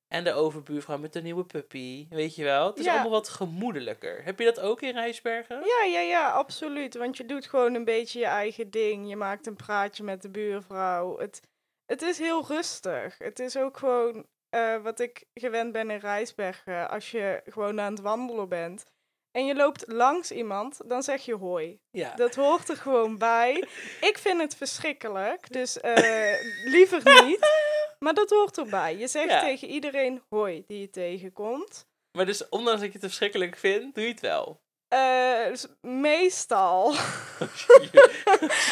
En 0.08 0.24
de 0.24 0.32
overbuurvrouw 0.32 0.98
met 0.98 1.12
de 1.12 1.22
nieuwe 1.22 1.44
puppy. 1.44 2.06
Weet 2.08 2.34
je 2.34 2.44
wel? 2.44 2.66
Het 2.66 2.78
is 2.78 2.84
Ja. 2.84 2.92
allemaal 2.92 3.10
wat 3.10 3.28
gemoedelijker. 3.28 4.24
Heb 4.24 4.38
je 4.38 4.44
dat 4.44 4.60
ook 4.60 4.80
in 4.80 4.92
Rijsbergen? 4.92 5.56
Ja, 5.64 5.84
ja, 5.84 6.00
ja, 6.00 6.30
absoluut. 6.30 6.94
Want 6.94 7.16
je 7.16 7.26
doet 7.26 7.46
gewoon 7.46 7.74
een 7.74 7.84
beetje 7.84 8.18
je 8.18 8.24
eigen 8.26 8.70
ding. 8.70 9.08
Je 9.08 9.16
maakt 9.16 9.46
een 9.46 9.56
praatje 9.56 10.02
met 10.04 10.22
de 10.22 10.30
buurvrouw. 10.30 11.18
Het, 11.18 11.40
het 11.86 12.02
is 12.02 12.18
heel 12.18 12.46
rustig. 12.46 13.18
Het 13.18 13.38
is 13.38 13.56
ook 13.56 13.76
gewoon 13.76 14.26
eh, 14.48 14.82
wat 14.82 15.00
ik 15.00 15.24
gewend 15.34 15.72
ben 15.72 15.90
in 15.90 15.98
Rijsbergen. 15.98 16.88
Als 16.90 17.10
je 17.10 17.42
gewoon 17.44 17.80
aan 17.80 17.92
het 17.92 18.02
wandelen 18.02 18.48
bent 18.48 18.84
en 19.32 19.46
je 19.46 19.54
loopt 19.54 19.84
langs 19.86 20.30
iemand, 20.32 20.80
dan 20.86 21.02
zeg 21.02 21.24
je 21.24 21.34
hoi. 21.34 21.78
Ja. 21.90 22.14
Dat 22.14 22.34
hoort 22.34 22.68
er 22.68 22.76
gewoon 22.76 23.18
bij. 23.18 23.64
Ik 24.10 24.18
vind 24.18 24.40
het 24.40 24.54
verschrikkelijk, 24.56 25.52
dus 25.52 25.80
eh, 25.80 26.32
liever 26.64 27.22
niet. 27.24 27.38
Maar 28.04 28.14
dat 28.14 28.30
hoort 28.30 28.58
erbij. 28.58 28.96
Je 28.96 29.08
zegt 29.08 29.30
Ja. 29.30 29.40
tegen 29.40 29.68
iedereen 29.68 30.22
hoi 30.28 30.64
die 30.66 30.80
je 30.80 30.90
tegenkomt. 30.90 31.86
Maar 32.16 32.26
dus, 32.26 32.48
ondanks 32.48 32.80
dat 32.80 32.88
je 32.92 32.98
het 32.98 33.06
verschrikkelijk 33.06 33.56
vindt, 33.56 33.94
doe 33.94 34.04
je 34.04 34.10
het 34.10 34.20
wel. 34.20 34.60
Eh, 34.88 35.46
dus 35.48 35.66
meestal 35.80 36.90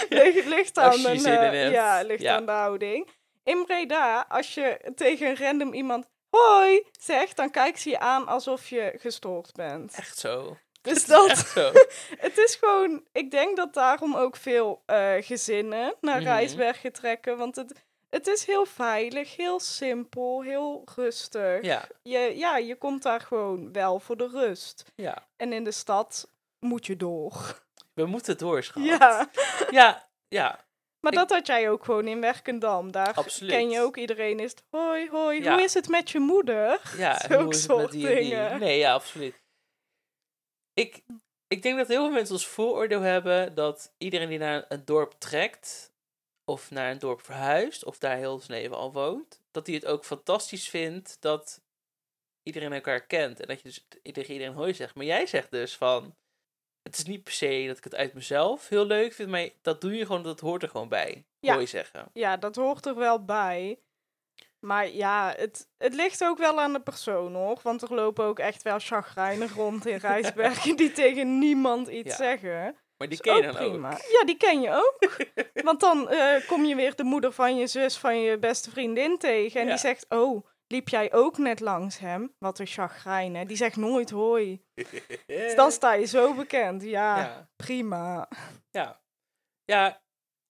ligt, 0.08 0.46
ligt 0.46 0.78
Als 0.78 1.06
aan, 1.06 1.16
eh, 1.24 2.00
ligt 2.06 2.22
Ja. 2.22 2.36
aan 2.36 2.46
de 2.46 2.52
houding. 2.52 3.08
In 3.44 3.64
Breda, 3.64 4.26
als 4.28 4.54
je 4.54 4.92
tegen 4.94 5.28
een 5.28 5.36
random 5.36 5.72
iemand 5.72 6.06
hoi 6.30 6.86
zegt, 7.00 7.36
dan 7.36 7.50
kijkt 7.50 7.80
ze 7.80 7.90
je 7.90 7.98
aan 7.98 8.26
alsof 8.26 8.68
je 8.68 8.92
gestoord 8.96 9.52
bent. 9.52 9.94
Echt 9.94 10.18
zo. 10.18 10.56
Dus 10.82 10.92
Het 10.92 11.02
is 11.02 11.06
dat, 11.06 11.36
zo. 11.38 11.72
het 12.26 12.38
is 12.38 12.54
gewoon, 12.54 13.04
ik 13.12 13.30
denk 13.30 13.56
dat 13.56 13.74
daarom 13.74 14.16
ook 14.16 14.36
veel 14.36 14.82
eh, 14.86 15.14
gezinnen 15.20 15.94
naar 16.00 16.16
Mhm. 16.16 16.24
Rijsbergen 16.24 16.92
trekken. 16.92 17.36
Want 17.36 17.56
het, 17.56 17.72
het 18.10 18.26
is 18.26 18.46
heel 18.46 18.64
veilig, 18.66 19.36
heel 19.36 19.60
simpel, 19.60 20.42
heel 20.42 20.84
rustig. 20.94 21.62
Ja, 21.62 21.84
Je, 22.02 22.18
ja, 22.36 22.56
je 22.56 22.76
komt 22.76 23.02
daar 23.02 23.20
gewoon 23.20 23.72
wel 23.72 24.00
voor 24.00 24.16
de 24.16 24.28
rust. 24.28 24.84
ja. 24.94 25.26
En 25.36 25.52
in 25.52 25.64
de 25.64 25.72
stad 25.72 26.28
moet 26.58 26.86
je 26.86 26.96
door. 26.96 27.62
We 27.94 28.06
moeten 28.06 28.38
doorschat. 28.38 28.84
Ja, 28.84 29.30
Ja, 29.70 30.08
ja. 30.28 30.66
Maar 31.00 31.12
Ik- 31.12 31.18
dat 31.18 31.30
had 31.30 31.46
jij 31.46 31.70
ook 31.70 31.84
gewoon 31.84 32.06
in 32.08 32.20
Werkendam. 32.20 32.92
Daar 32.92 33.14
Absoluut. 33.14 33.52
ken 33.52 33.70
je 33.70 33.80
ook 33.80 33.96
iedereen. 33.96 34.40
Is 34.40 34.50
het, 34.50 34.62
hoi, 34.70 35.08
hoi, 35.10 35.42
Ja. 35.42 35.52
hoe 35.52 35.62
is 35.62 35.74
het 35.74 35.88
met 35.88 36.10
je 36.10 36.18
moeder? 36.18 36.80
Ja, 36.96 37.18
Zulke 37.28 37.54
soort 37.56 37.90
die 37.90 38.08
en 38.08 38.14
die? 38.16 38.24
dingen. 38.30 38.60
Nee, 38.60 38.78
ja, 38.78 38.92
absoluut. 38.92 39.34
Ik, 40.72 41.02
ik 41.48 41.62
denk 41.62 41.76
dat 41.78 41.88
heel 41.88 42.02
veel 42.04 42.12
mensen 42.14 42.34
als 42.34 42.46
vooroordeel 42.46 43.00
hebben 43.00 43.54
dat 43.54 43.94
iedereen 43.98 44.28
die 44.28 44.38
naar 44.38 44.64
een 44.68 44.84
dorp 44.84 45.12
trekt, 45.18 45.92
of 46.44 46.70
naar 46.70 46.90
een 46.90 46.98
dorp 46.98 47.20
verhuist, 47.24 47.84
of 47.84 47.98
daar 47.98 48.16
heel 48.16 48.38
zijn 48.38 48.60
leven 48.60 48.76
al 48.76 48.92
woont, 48.92 49.40
dat 49.50 49.64
die 49.66 49.74
het 49.74 49.86
ook 49.86 50.04
fantastisch 50.04 50.68
vindt 50.68 51.16
dat 51.20 51.60
iedereen 52.42 52.72
elkaar 52.72 53.06
kent. 53.06 53.40
En 53.40 53.46
dat 53.48 53.56
je 53.62 53.68
dus 53.68 53.86
tegen 54.12 54.32
iedereen 54.32 54.54
hoi 54.54 54.74
zegt. 54.74 54.94
Maar 54.94 55.04
jij 55.04 55.26
zegt 55.26 55.50
dus 55.50 55.76
van, 55.76 56.16
het 56.88 56.98
is 56.98 57.04
niet 57.04 57.22
per 57.24 57.32
se 57.32 57.64
dat 57.66 57.76
ik 57.78 57.84
het 57.84 57.94
uit 57.94 58.14
mezelf 58.14 58.68
heel 58.68 58.84
leuk 58.84 59.12
vind, 59.12 59.28
maar 59.28 59.48
dat 59.62 59.80
doe 59.80 59.96
je 59.96 60.06
gewoon, 60.06 60.22
dat 60.22 60.40
hoort 60.40 60.62
er 60.62 60.68
gewoon 60.68 60.88
bij. 60.88 61.26
Ja. 61.40 61.66
Zeggen. 61.66 62.08
Ja, 62.12 62.36
dat 62.36 62.56
hoort 62.56 62.86
er 62.86 62.94
wel 62.94 63.24
bij. 63.24 63.78
Maar 64.58 64.88
ja, 64.88 65.34
het, 65.36 65.68
het 65.78 65.94
ligt 65.94 66.24
ook 66.24 66.38
wel 66.38 66.60
aan 66.60 66.72
de 66.72 66.80
persoon 66.80 67.34
hoor. 67.34 67.58
Want 67.62 67.82
er 67.82 67.94
lopen 67.94 68.24
ook 68.24 68.38
echt 68.38 68.62
wel 68.62 68.78
chagrijnen 68.78 69.48
rond 69.48 69.86
in 69.86 69.96
Rijsbergen 70.08 70.76
die 70.76 70.92
tegen 70.92 71.38
niemand 71.38 71.88
iets 71.88 72.10
Ja. 72.10 72.16
zeggen. 72.24 72.76
Maar 72.96 73.08
die 73.08 73.20
ken 73.20 73.36
je 73.36 73.42
dan 73.42 73.54
prima. 73.54 73.92
ook. 73.92 73.98
Ja, 73.98 74.24
die 74.24 74.36
ken 74.36 74.60
je 74.60 74.70
ook. 74.72 75.16
Want 75.68 75.80
dan 75.80 76.08
eh, 76.08 76.46
kom 76.46 76.64
je 76.64 76.74
weer 76.74 76.94
de 76.96 77.04
moeder 77.04 77.32
van 77.32 77.56
je 77.56 77.66
zus 77.66 77.96
van 77.96 78.20
je 78.20 78.38
beste 78.38 78.70
vriendin 78.70 79.18
tegen. 79.18 79.60
En 79.60 79.66
Ja. 79.66 79.72
die 79.72 79.80
zegt, 79.80 80.06
oh, 80.08 80.46
liep 80.68 80.88
jij 80.88 81.12
ook 81.12 81.38
net 81.38 81.60
langs 81.60 81.98
hem? 81.98 82.34
Wat 82.38 82.58
een 82.58 82.66
chagrijn, 82.66 83.34
hè? 83.36 83.44
Die 83.44 83.56
zegt 83.56 83.76
nooit 83.76 84.10
hoi. 84.10 84.62
Dus 85.26 85.54
dan 85.54 85.70
sta 85.72 85.92
je 85.92 86.06
zo 86.06 86.34
bekend. 86.34 86.82
Ja, 86.82 87.18
ja. 87.18 87.48
prima. 87.56 88.28
Ja. 88.70 89.00
Ja. 89.64 90.00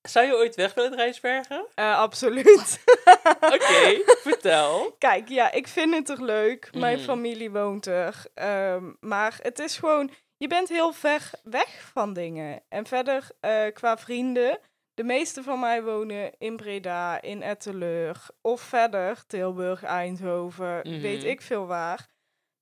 Zou 0.08 0.26
je 0.26 0.34
ooit 0.34 0.54
weg 0.54 0.74
willen 0.74 0.94
Rijsbergen? 0.94 1.66
Eh, 1.74 1.98
absoluut. 1.98 2.84
Oké, 3.54 4.02
vertel. 4.04 4.94
Kijk, 4.98 5.28
ja, 5.28 5.52
ik 5.52 5.68
vind 5.68 5.94
het 5.94 6.08
er 6.08 6.24
leuk. 6.24 6.70
Mijn 6.74 6.96
Mhm. 6.96 7.04
familie 7.06 7.50
woont 7.50 7.86
er. 7.86 8.24
Ehm, 8.34 8.92
maar 9.00 9.38
het 9.42 9.58
is 9.58 9.76
gewoon, 9.78 10.10
je 10.36 10.46
bent 10.48 10.68
heel 10.68 10.92
ver 10.92 11.30
weg 11.42 11.90
van 11.92 12.12
dingen. 12.12 12.62
En 12.68 12.86
verder, 12.86 13.28
eh, 13.40 13.66
qua 13.72 13.96
vrienden, 13.98 14.58
de 14.98 15.04
meeste 15.04 15.42
van 15.42 15.60
mij 15.60 15.82
wonen 15.82 16.32
in 16.38 16.56
Breda, 16.56 17.20
in 17.22 17.42
Etteleur. 17.42 18.26
Of 18.40 18.60
verder, 18.60 19.26
Tilburg, 19.26 19.82
Eindhoven, 19.82 20.82
weet 21.00 21.18
Mhm. 21.20 21.26
ik 21.28 21.40
veel 21.42 21.66
waar. 21.66 22.06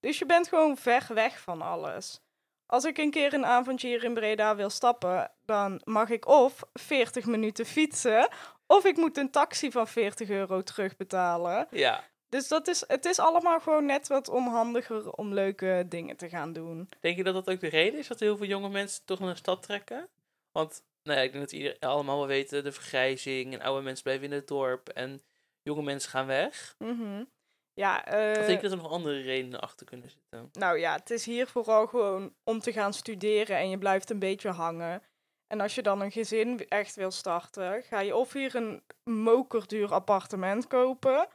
Dus 0.00 0.18
je 0.18 0.26
bent 0.26 0.48
gewoon 0.48 0.76
ver 0.76 1.06
weg 1.14 1.40
van 1.40 1.62
alles. 1.62 2.20
Als 2.66 2.84
ik 2.84 2.98
een 2.98 3.10
keer 3.10 3.34
een 3.34 3.46
avondje 3.46 3.88
hier 3.88 4.04
in 4.04 4.14
Breda 4.14 4.56
wil 4.56 4.70
stappen, 4.70 5.30
dan 5.44 5.80
mag 5.84 6.08
ik 6.10 6.26
of 6.26 6.62
40 6.72 7.26
minuten 7.26 7.66
fietsen, 7.66 8.28
of 8.66 8.84
ik 8.84 8.96
moet 8.96 9.16
een 9.16 9.30
taxi 9.30 9.70
van 9.70 9.88
40 9.88 10.28
euro 10.28 10.62
terugbetalen. 10.62 11.66
Ja. 11.70 12.04
Dus 12.28 12.48
dat 12.48 12.68
is, 12.68 12.84
het 12.86 13.04
is 13.04 13.18
allemaal 13.18 13.60
gewoon 13.60 13.86
net 13.86 14.06
wat 14.08 14.28
onhandiger 14.28 15.10
om 15.12 15.32
leuke 15.34 15.84
dingen 15.88 16.16
te 16.16 16.28
gaan 16.28 16.52
doen. 16.52 16.88
Denk 17.00 17.16
je 17.16 17.24
dat 17.24 17.34
dat 17.34 17.50
ook 17.50 17.60
de 17.60 17.68
reden 17.68 17.98
is 17.98 18.06
dat 18.08 18.20
heel 18.20 18.36
veel 18.36 18.46
jonge 18.46 18.68
mensen 18.68 19.04
toch 19.04 19.18
naar 19.18 19.30
de 19.30 19.36
stad 19.36 19.62
trekken? 19.62 20.08
Want 20.52 20.82
nou 21.06 21.18
ja, 21.18 21.24
ik 21.24 21.32
denk 21.32 21.44
dat 21.44 21.52
iedereen 21.52 21.78
allemaal 21.80 22.18
wel 22.18 22.26
weten, 22.26 22.64
de 22.64 22.72
vergrijzing 22.72 23.52
en 23.52 23.60
oude 23.60 23.82
mensen 23.82 24.02
blijven 24.02 24.24
in 24.24 24.32
het 24.32 24.48
dorp 24.48 24.88
en 24.88 25.22
jonge 25.62 25.82
mensen 25.82 26.10
gaan 26.10 26.26
weg. 26.26 26.74
Mhm. 26.78 27.24
Ja, 27.72 27.98
Of 28.06 28.12
eh, 28.12 28.34
denk 28.34 28.60
je 28.60 28.68
dat 28.68 28.70
er 28.70 28.82
nog 28.82 28.90
andere 28.90 29.20
redenen 29.20 29.60
achter 29.60 29.86
kunnen 29.86 30.10
zitten? 30.10 30.48
nou 30.52 30.78
ja, 30.78 30.94
het 30.94 31.10
is 31.10 31.24
hier 31.26 31.46
vooral 31.46 31.86
gewoon 31.86 32.34
om 32.44 32.60
te 32.60 32.72
gaan 32.72 32.92
studeren 32.92 33.56
en 33.56 33.70
je 33.70 33.78
blijft 33.78 34.10
een 34.10 34.18
beetje 34.18 34.50
hangen. 34.50 35.02
En 35.46 35.60
als 35.60 35.74
je 35.74 35.82
dan 35.82 36.00
een 36.00 36.12
gezin 36.12 36.68
echt 36.68 36.94
wil 36.94 37.10
starten, 37.10 37.82
ga 37.82 38.00
je 38.00 38.16
of 38.16 38.32
hier 38.32 38.54
een 38.54 38.82
mokerduur 39.04 39.92
appartement 39.92 40.66
kopen, 40.66 41.28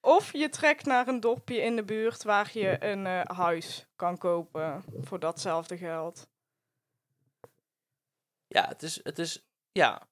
of 0.00 0.32
je 0.32 0.48
trekt 0.48 0.84
naar 0.84 1.08
een 1.08 1.20
dorpje 1.20 1.56
in 1.56 1.76
de 1.76 1.84
buurt 1.84 2.22
waar 2.22 2.50
je 2.52 2.76
een 2.84 3.06
eh, 3.06 3.20
huis 3.36 3.86
kan 3.96 4.18
kopen 4.18 4.84
voor 5.00 5.18
datzelfde 5.18 5.76
geld. 5.76 6.26
Ja, 8.52 8.68
het 8.68 8.82
is, 8.82 9.04
het 9.04 9.18
is 9.18 9.42
ja. 9.72 10.08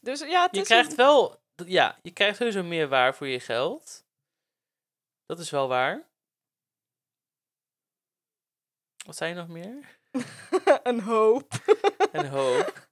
Dus 0.00 0.20
ja, 0.20 0.42
het 0.42 0.54
Je 0.54 0.60
is 0.60 0.66
krijgt 0.66 0.90
een- 0.90 0.96
wel, 0.96 1.40
ja, 1.66 1.98
je 2.02 2.10
krijgt 2.12 2.36
sowieso 2.36 2.62
meer 2.62 2.88
waar 2.88 3.14
voor 3.14 3.26
je 3.26 3.40
geld. 3.40 4.04
Dat 5.26 5.38
is 5.38 5.50
wel 5.50 5.68
waar. 5.68 6.08
Wat 9.06 9.16
zijn 9.16 9.36
nog 9.36 9.48
meer? 9.48 9.98
een 10.82 11.00
hoop. 11.00 11.52
Een 12.12 12.28
hoop. 12.28 12.88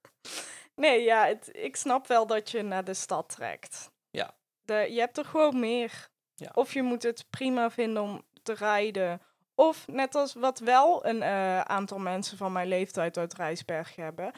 Nee, 0.74 1.02
ja, 1.02 1.26
het, 1.26 1.48
ik 1.52 1.76
snap 1.76 2.06
wel 2.06 2.26
dat 2.26 2.50
je 2.50 2.62
naar 2.62 2.84
de 2.84 2.94
stad 2.94 3.28
trekt. 3.28 3.90
Ja. 4.10 4.34
De, 4.60 4.74
je 4.74 4.98
hebt 5.00 5.18
er 5.18 5.24
gewoon 5.24 5.60
meer. 5.60 6.08
Ja. 6.34 6.50
Of 6.54 6.72
je 6.72 6.82
moet 6.82 7.02
het 7.02 7.26
prima 7.30 7.70
vinden 7.70 8.02
om 8.02 8.22
te 8.42 8.52
rijden. 8.52 9.22
Of 9.54 9.86
net 9.86 10.14
als 10.14 10.34
wat 10.34 10.58
wel 10.58 11.06
een 11.06 11.22
eh, 11.22 11.60
aantal 11.60 11.98
mensen 11.98 12.36
van 12.36 12.52
mijn 12.52 12.68
leeftijd 12.68 13.16
uit 13.16 13.34
Rijsberg 13.34 13.96
hebben. 13.96 14.32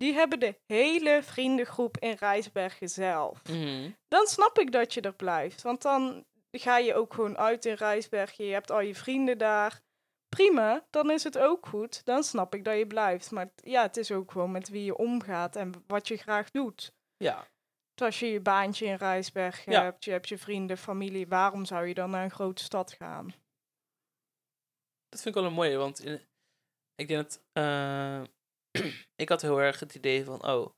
Die 0.00 0.14
hebben 0.14 0.40
de 0.40 0.58
hele 0.66 1.22
vriendengroep 1.22 1.98
in 1.98 2.16
Rijsbergen 2.18 2.88
zelf. 2.88 3.42
Mhm. 3.48 3.90
Dan 4.08 4.26
snap 4.26 4.58
ik 4.58 4.72
dat 4.72 4.94
je 4.94 5.00
er 5.00 5.14
blijft. 5.14 5.62
Want 5.62 5.82
dan 5.82 6.24
ga 6.50 6.78
je 6.78 6.94
ook 6.94 7.14
gewoon 7.14 7.38
uit 7.38 7.64
in 7.64 7.74
Rijsbergen. 7.74 8.44
Je 8.44 8.52
hebt 8.52 8.70
al 8.70 8.80
je 8.80 8.94
vrienden 8.94 9.38
daar. 9.38 9.80
Prima, 10.28 10.86
dan 10.90 11.10
is 11.10 11.24
het 11.24 11.38
ook 11.38 11.66
goed. 11.66 12.04
Dan 12.04 12.22
snap 12.22 12.54
ik 12.54 12.64
dat 12.64 12.76
je 12.78 12.86
blijft. 12.86 13.30
Maar 13.30 13.50
ja, 13.54 13.82
het 13.82 13.96
is 13.96 14.10
ook 14.12 14.30
gewoon 14.32 14.50
met 14.50 14.68
wie 14.68 14.84
je 14.84 14.96
omgaat 14.96 15.56
en 15.56 15.84
wat 15.86 16.08
je 16.08 16.16
graag 16.16 16.50
doet. 16.50 16.92
Ja, 17.16 17.46
Dus 17.94 18.06
als 18.06 18.20
je 18.20 18.26
je 18.26 18.40
baantje 18.40 18.86
in 18.86 18.94
Rijsbergen 18.94 19.72
Ja. 19.72 19.82
hebt, 19.82 20.04
je 20.04 20.10
hebt 20.10 20.28
je 20.28 20.38
vrienden, 20.38 20.78
familie, 20.78 21.26
waarom 21.28 21.64
zou 21.64 21.86
je 21.86 21.94
dan 21.94 22.10
naar 22.10 22.24
een 22.24 22.30
grote 22.30 22.62
stad 22.62 22.92
gaan? 22.92 23.34
dat 25.08 25.20
vind 25.22 25.34
ik 25.36 25.40
wel 25.40 25.50
een 25.50 25.56
mooie, 25.56 25.76
want 25.76 26.00
in- 26.04 26.20
ik 26.94 27.08
denk 27.08 27.22
dat... 27.22 27.42
eh, 27.52 28.22
ik 29.22 29.28
had 29.28 29.42
heel 29.42 29.60
erg 29.60 29.80
het 29.80 29.94
idee 29.94 30.24
van, 30.24 30.46
oh, 30.46 30.74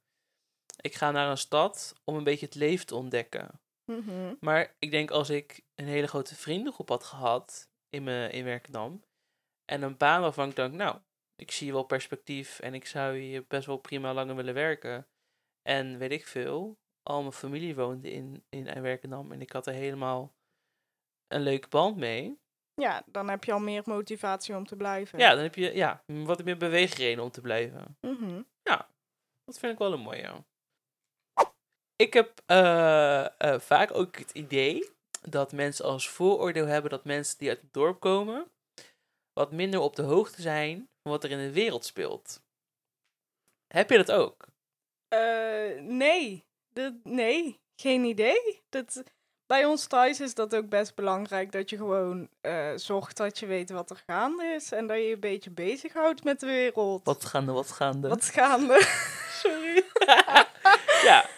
ik 0.76 0.94
ga 0.94 1.10
naar 1.10 1.30
een 1.30 1.38
stad 1.38 1.94
om 2.04 2.16
een 2.16 2.24
beetje 2.24 2.46
het 2.46 2.54
leven 2.54 2.86
te 2.86 2.94
ontdekken. 2.94 3.60
Mhm. 3.84 4.34
Maar 4.40 4.74
ik 4.78 4.90
denk 4.90 5.10
als 5.10 5.30
ik 5.30 5.62
een 5.74 5.86
hele 5.86 6.06
grote 6.06 6.34
vriendengroep 6.34 6.88
had 6.88 7.04
gehad 7.04 7.70
in, 7.88 8.02
me, 8.02 8.28
in 8.30 8.44
Werkendam. 8.44 9.04
En 9.64 9.82
een 9.82 9.96
baan 9.96 10.20
waarvan 10.20 10.48
ik 10.48 10.56
denk, 10.56 10.72
nou, 10.74 10.98
ik 11.36 11.50
zie 11.50 11.72
wel 11.72 11.82
perspectief 11.82 12.60
en 12.60 12.74
ik 12.74 12.86
zou 12.86 13.18
hier 13.18 13.44
best 13.46 13.66
wel 13.66 13.76
prima 13.76 14.14
langer 14.14 14.36
willen 14.36 14.54
werken. 14.54 15.08
En 15.62 15.98
weet 15.98 16.10
ik 16.10 16.26
veel, 16.26 16.78
al 17.02 17.20
mijn 17.20 17.32
familie 17.32 17.74
woonde 17.74 18.10
in, 18.10 18.44
in 18.48 18.82
Werkendam 18.82 19.32
en 19.32 19.40
ik 19.40 19.52
had 19.52 19.66
er 19.66 19.72
helemaal 19.72 20.34
een 21.26 21.42
leuke 21.42 21.68
band 21.68 21.96
mee. 21.96 22.40
Ja, 22.74 23.02
dan 23.06 23.28
heb 23.28 23.44
je 23.44 23.52
al 23.52 23.58
meer 23.58 23.82
motivatie 23.84 24.56
om 24.56 24.66
te 24.66 24.76
blijven. 24.76 25.18
Ja, 25.18 25.34
dan 25.34 25.42
heb 25.42 25.54
je 25.54 25.74
ja, 25.74 26.02
wat 26.06 26.44
meer 26.44 26.56
beweegreden 26.56 27.24
om 27.24 27.30
te 27.30 27.40
blijven. 27.40 27.96
Mhm. 28.00 28.42
Dat 29.44 29.58
vind 29.58 29.72
ik 29.72 29.78
wel 29.78 29.92
een 29.92 30.00
mooie. 30.00 30.44
Ik 31.96 32.12
heb 32.12 32.42
eh, 32.46 33.24
eh, 33.24 33.60
vaak 33.60 33.94
ook 33.94 34.16
het 34.16 34.30
idee 34.30 34.90
dat 35.28 35.52
mensen 35.52 35.84
als 35.84 36.08
vooroordeel 36.08 36.66
hebben 36.66 36.90
dat 36.90 37.04
mensen 37.04 37.38
die 37.38 37.48
uit 37.48 37.60
het 37.60 37.72
dorp 37.72 38.00
komen 38.00 38.50
wat 39.32 39.52
minder 39.52 39.80
op 39.80 39.96
de 39.96 40.02
hoogte 40.02 40.42
zijn 40.42 40.76
van 40.76 41.12
wat 41.12 41.24
er 41.24 41.30
in 41.30 41.38
de 41.38 41.52
wereld 41.52 41.84
speelt. 41.84 42.42
Heb 43.66 43.90
je 43.90 43.96
dat 43.96 44.12
ook? 44.12 44.46
Eh, 45.08 45.80
nee. 45.80 46.44
Dat, 46.72 46.94
nee, 47.02 47.60
geen 47.76 48.04
idee. 48.04 48.62
Dat, 48.68 49.02
bij 49.52 49.64
ons 49.64 49.86
thuis 49.86 50.20
is 50.20 50.34
dat 50.34 50.54
ook 50.54 50.68
best 50.68 50.94
belangrijk 50.94 51.52
dat 51.52 51.70
je 51.70 51.76
gewoon 51.76 52.28
eh, 52.40 52.72
zorgt 52.76 53.16
dat 53.16 53.38
je 53.38 53.46
weet 53.46 53.70
wat 53.70 53.90
er 53.90 54.02
gaande 54.06 54.44
is 54.44 54.72
en 54.72 54.86
dat 54.86 54.96
je 54.96 55.02
je 55.02 55.14
een 55.14 55.20
beetje 55.20 55.50
bezighoudt 55.50 56.24
met 56.24 56.40
de 56.40 56.46
wereld. 56.46 57.04
Wat 57.04 57.24
gaande, 57.24 57.52
wat 57.52 57.70
gaande? 57.70 58.08
Wat 58.08 58.24
gaande? 58.24 58.80
Sorry. 59.42 59.84
ja, 61.08 61.28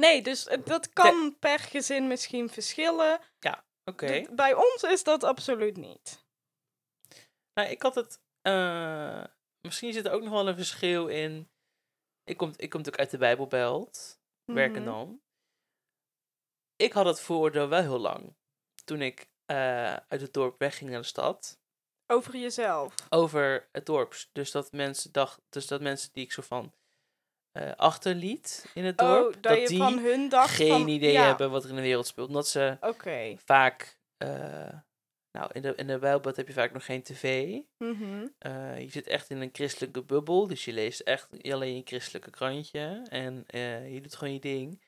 Nee, 0.00 0.22
dus 0.22 0.48
dat 0.64 0.92
kan 0.92 1.36
per 1.38 1.58
gezin 1.58 2.06
misschien 2.06 2.48
verschillen. 2.50 3.20
oké. 3.84 4.20
Dat- 4.22 4.36
Bij 4.36 4.54
ons 4.54 4.82
is 4.82 5.04
dat 5.04 5.24
absoluut 5.24 5.76
niet. 5.76 6.24
Nou, 7.54 7.68
ik 7.70 7.82
had 7.82 7.94
het. 7.94 8.20
eh, 8.42 9.24
misschien 9.60 9.92
zit 9.92 10.06
er 10.06 10.12
ook 10.12 10.22
nog 10.22 10.32
wel 10.32 10.48
een 10.48 10.56
verschil 10.56 11.06
in. 11.08 11.50
Ik 12.24 12.36
kom, 12.36 12.48
ik 12.56 12.70
kom 12.70 12.78
natuurlijk 12.80 12.98
uit 12.98 13.10
de 13.10 13.18
Bijbelbelt. 13.18 14.20
Mhm. 14.44 14.56
Werkendam. 14.58 15.21
Ik 16.76 16.92
had 16.92 17.06
het 17.06 17.20
vooroordeel 17.20 17.68
wel 17.68 17.80
heel 17.80 17.98
lang. 17.98 18.34
Toen 18.84 19.02
ik 19.02 19.30
eh, 19.46 19.92
uit 19.92 20.20
het 20.20 20.32
dorp 20.32 20.58
wegging 20.58 20.90
naar 20.90 21.00
de 21.00 21.06
stad. 21.06 21.60
Over 22.06 22.36
jezelf. 22.36 22.94
Over 23.08 23.68
het 23.72 23.86
dorp. 23.86 24.14
Dus 24.32 24.50
dat 24.50 24.72
mensen 24.72 25.12
dachten. 25.12 25.42
Dus 25.48 25.66
dat 25.66 25.80
mensen 25.80 26.10
die 26.12 26.24
ik 26.24 26.32
zo 26.32 26.42
van. 26.42 26.72
eh, 27.52 27.72
achterliet 27.76 28.70
in 28.74 28.84
het 28.84 28.98
dorp. 28.98 29.34
oh, 29.34 29.42
dat, 29.42 29.58
je 29.60 29.66
die 29.66 29.78
van 29.78 29.98
hun 29.98 30.28
dacht 30.28 30.54
geen 30.54 30.68
van, 30.68 30.88
idee 30.88 31.12
ja, 31.12 31.26
hebben 31.26 31.50
wat 31.50 31.64
er 31.64 31.70
in 31.70 31.76
de 31.76 31.82
wereld 31.82 32.06
speelt. 32.06 32.28
Omdat 32.28 32.48
ze 32.48 32.76
vaak. 33.44 33.98
eh, 34.16 34.78
nou, 35.38 35.50
in 35.52 35.62
de, 35.62 35.74
in 35.74 35.86
de 35.86 35.98
heb 36.34 36.46
je 36.46 36.52
vaak 36.52 36.72
nog 36.72 36.84
geen 36.84 37.02
tv. 37.02 37.56
Mhm. 37.78 38.26
Je 38.78 38.86
zit 38.90 39.06
echt 39.06 39.30
in 39.30 39.40
een 39.40 39.50
christelijke 39.52 40.02
bubbel, 40.02 40.46
dus 40.46 40.64
je 40.64 40.72
leest 40.72 41.00
echt 41.00 41.28
alleen 41.52 41.76
je 41.76 41.82
christelijke 41.84 42.30
krantje 42.30 43.06
en 43.08 43.44
je 43.92 43.98
doet 44.02 44.14
gewoon 44.14 44.34
je 44.34 44.40
ding. 44.40 44.82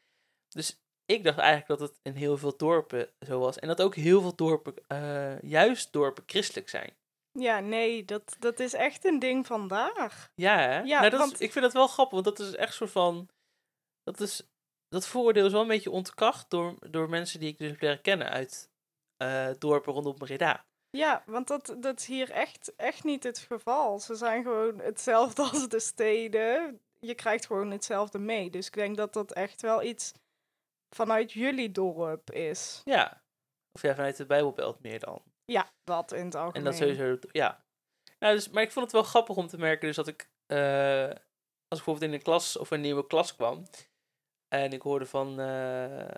Dus 0.49 0.84
ik 1.07 1.25
dacht 1.25 1.39
eigenlijk 1.39 1.81
dat 1.81 1.89
het 1.89 1.99
in 2.03 2.15
heel 2.15 2.37
veel 2.37 2.57
dorpen 2.57 3.11
zo 3.27 3.39
was. 3.41 3.59
En 3.59 3.69
dat 3.69 3.83
ook 3.83 3.95
heel 3.95 4.21
veel 4.21 4.35
dorpen, 4.35 4.75
eh, 4.87 5.41
juist 5.43 5.93
dorpen, 5.93 6.23
christelijk 6.27 6.69
zijn. 6.69 6.97
Ja, 7.33 7.61
nee, 7.61 8.05
dat, 8.05 8.37
dat 8.39 8.61
is 8.61 8.73
echt 8.73 9.05
een 9.05 9.19
ding 9.19 9.47
vandaag. 9.47 10.31
Ja, 10.35 10.59
hè? 10.59 10.79
Ja, 10.81 10.99
nou, 10.99 11.03
dat 11.11 11.13
is- 11.13 11.19
want- 11.19 11.41
ik 11.41 11.53
vind 11.53 11.65
dat 11.65 11.73
wel 11.75 11.87
grappig, 11.87 12.23
want 12.23 12.37
dat 12.37 12.47
is 12.47 12.55
echt 12.55 12.75
soort 12.75 12.91
van... 12.91 13.29
Dat, 14.03 14.21
is, 14.21 14.49
dat 14.89 15.07
vooroordeel 15.07 15.47
is 15.47 15.53
wel 15.53 15.61
een 15.61 15.69
beetje 15.69 15.91
ontkracht 15.91 16.51
door, 16.51 16.77
door 16.91 17.09
mensen 17.09 17.41
die 17.41 17.49
ik 17.49 17.59
dus 17.59 17.71
heb 17.71 17.81
leren 17.81 18.01
kennen 18.01 18.31
uit 18.31 18.71
eh, 19.17 19.49
dorpen 19.59 19.93
rondom 19.93 20.15
Breda. 20.19 20.65
Ja, 20.91 21.23
want 21.27 21.47
dat, 21.49 21.77
dat 21.79 21.99
is 22.01 22.07
hier 22.07 22.31
echt, 22.31 22.75
echt 22.77 23.05
niet 23.05 23.23
het 23.25 23.39
geval. 23.39 23.99
Ze 24.01 24.15
zijn 24.15 24.43
gewoon 24.43 24.79
hetzelfde 24.79 25.43
als 25.51 25.69
de 25.69 25.81
steden. 25.81 26.81
Je 27.01 27.15
krijgt 27.15 27.47
gewoon 27.47 27.71
hetzelfde 27.71 28.19
mee. 28.19 28.51
Dus 28.51 28.67
ik 28.67 28.73
denk 28.73 28.97
dat 28.97 29.13
dat 29.13 29.33
echt 29.33 29.61
wel 29.63 29.83
iets 29.83 30.13
vanuit 30.95 31.33
jullie 31.33 31.71
dorp 31.71 32.31
is. 32.31 32.81
Ja. 32.85 33.23
Of 33.73 33.83
ja, 33.83 33.95
vanuit 33.95 34.17
de 34.17 34.27
Bijbelbelt 34.27 34.81
meer 34.81 34.99
dan. 34.99 35.23
Ja, 35.45 35.71
dat 35.85 36.13
in 36.13 36.25
het 36.25 36.35
algemeen. 36.35 36.55
En 36.55 36.65
dat 36.65 36.75
sowieso, 36.75 37.19
ja. 37.33 37.65
Nou, 38.19 38.35
dus, 38.35 38.49
maar 38.49 38.63
ik 38.63 38.73
vond 38.73 38.85
het 38.85 38.95
wel 38.95 39.03
grappig 39.03 39.37
om 39.37 39.47
te 39.47 39.59
merken, 39.59 39.87
dus 39.87 39.97
dat 39.97 40.09
ik, 40.09 40.31
eh, 40.47 41.09
als 41.69 41.79
ik 41.79 41.85
bijvoorbeeld 41.85 42.11
in 42.11 42.13
een 42.13 42.23
klas 42.23 42.57
of 42.57 42.71
een 42.71 42.81
nieuwe 42.81 43.07
klas 43.07 43.35
kwam, 43.37 43.65
en 44.49 44.73
ik 44.73 44.83
hoorde 44.83 45.07
van 45.07 45.41
eh, 45.41 46.15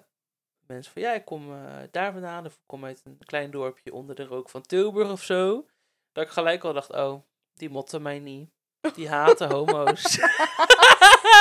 mensen 0.67 0.93
van, 0.93 1.03
ja, 1.03 1.13
ik 1.13 1.25
kom 1.25 1.53
eh, 1.53 1.83
daar 1.91 2.13
vandaan, 2.13 2.47
of 2.47 2.53
ik 2.53 2.63
kom 2.67 2.85
uit 2.85 3.01
een 3.05 3.19
klein 3.19 3.51
dorpje 3.51 3.93
onder 3.93 4.15
de 4.15 4.25
rook 4.25 4.49
van 4.49 4.63
Tilburg 4.63 5.11
of 5.11 5.23
zo, 5.23 5.67
dat 6.13 6.25
ik 6.25 6.31
gelijk 6.31 6.65
al 6.65 6.73
dacht, 6.73 6.93
oh, 6.93 7.23
die 7.55 7.71
motten 7.71 8.03
mij 8.03 8.19
niet. 8.19 8.51
Die 8.95 9.09
haten 9.09 9.51
homo's. 9.51 10.19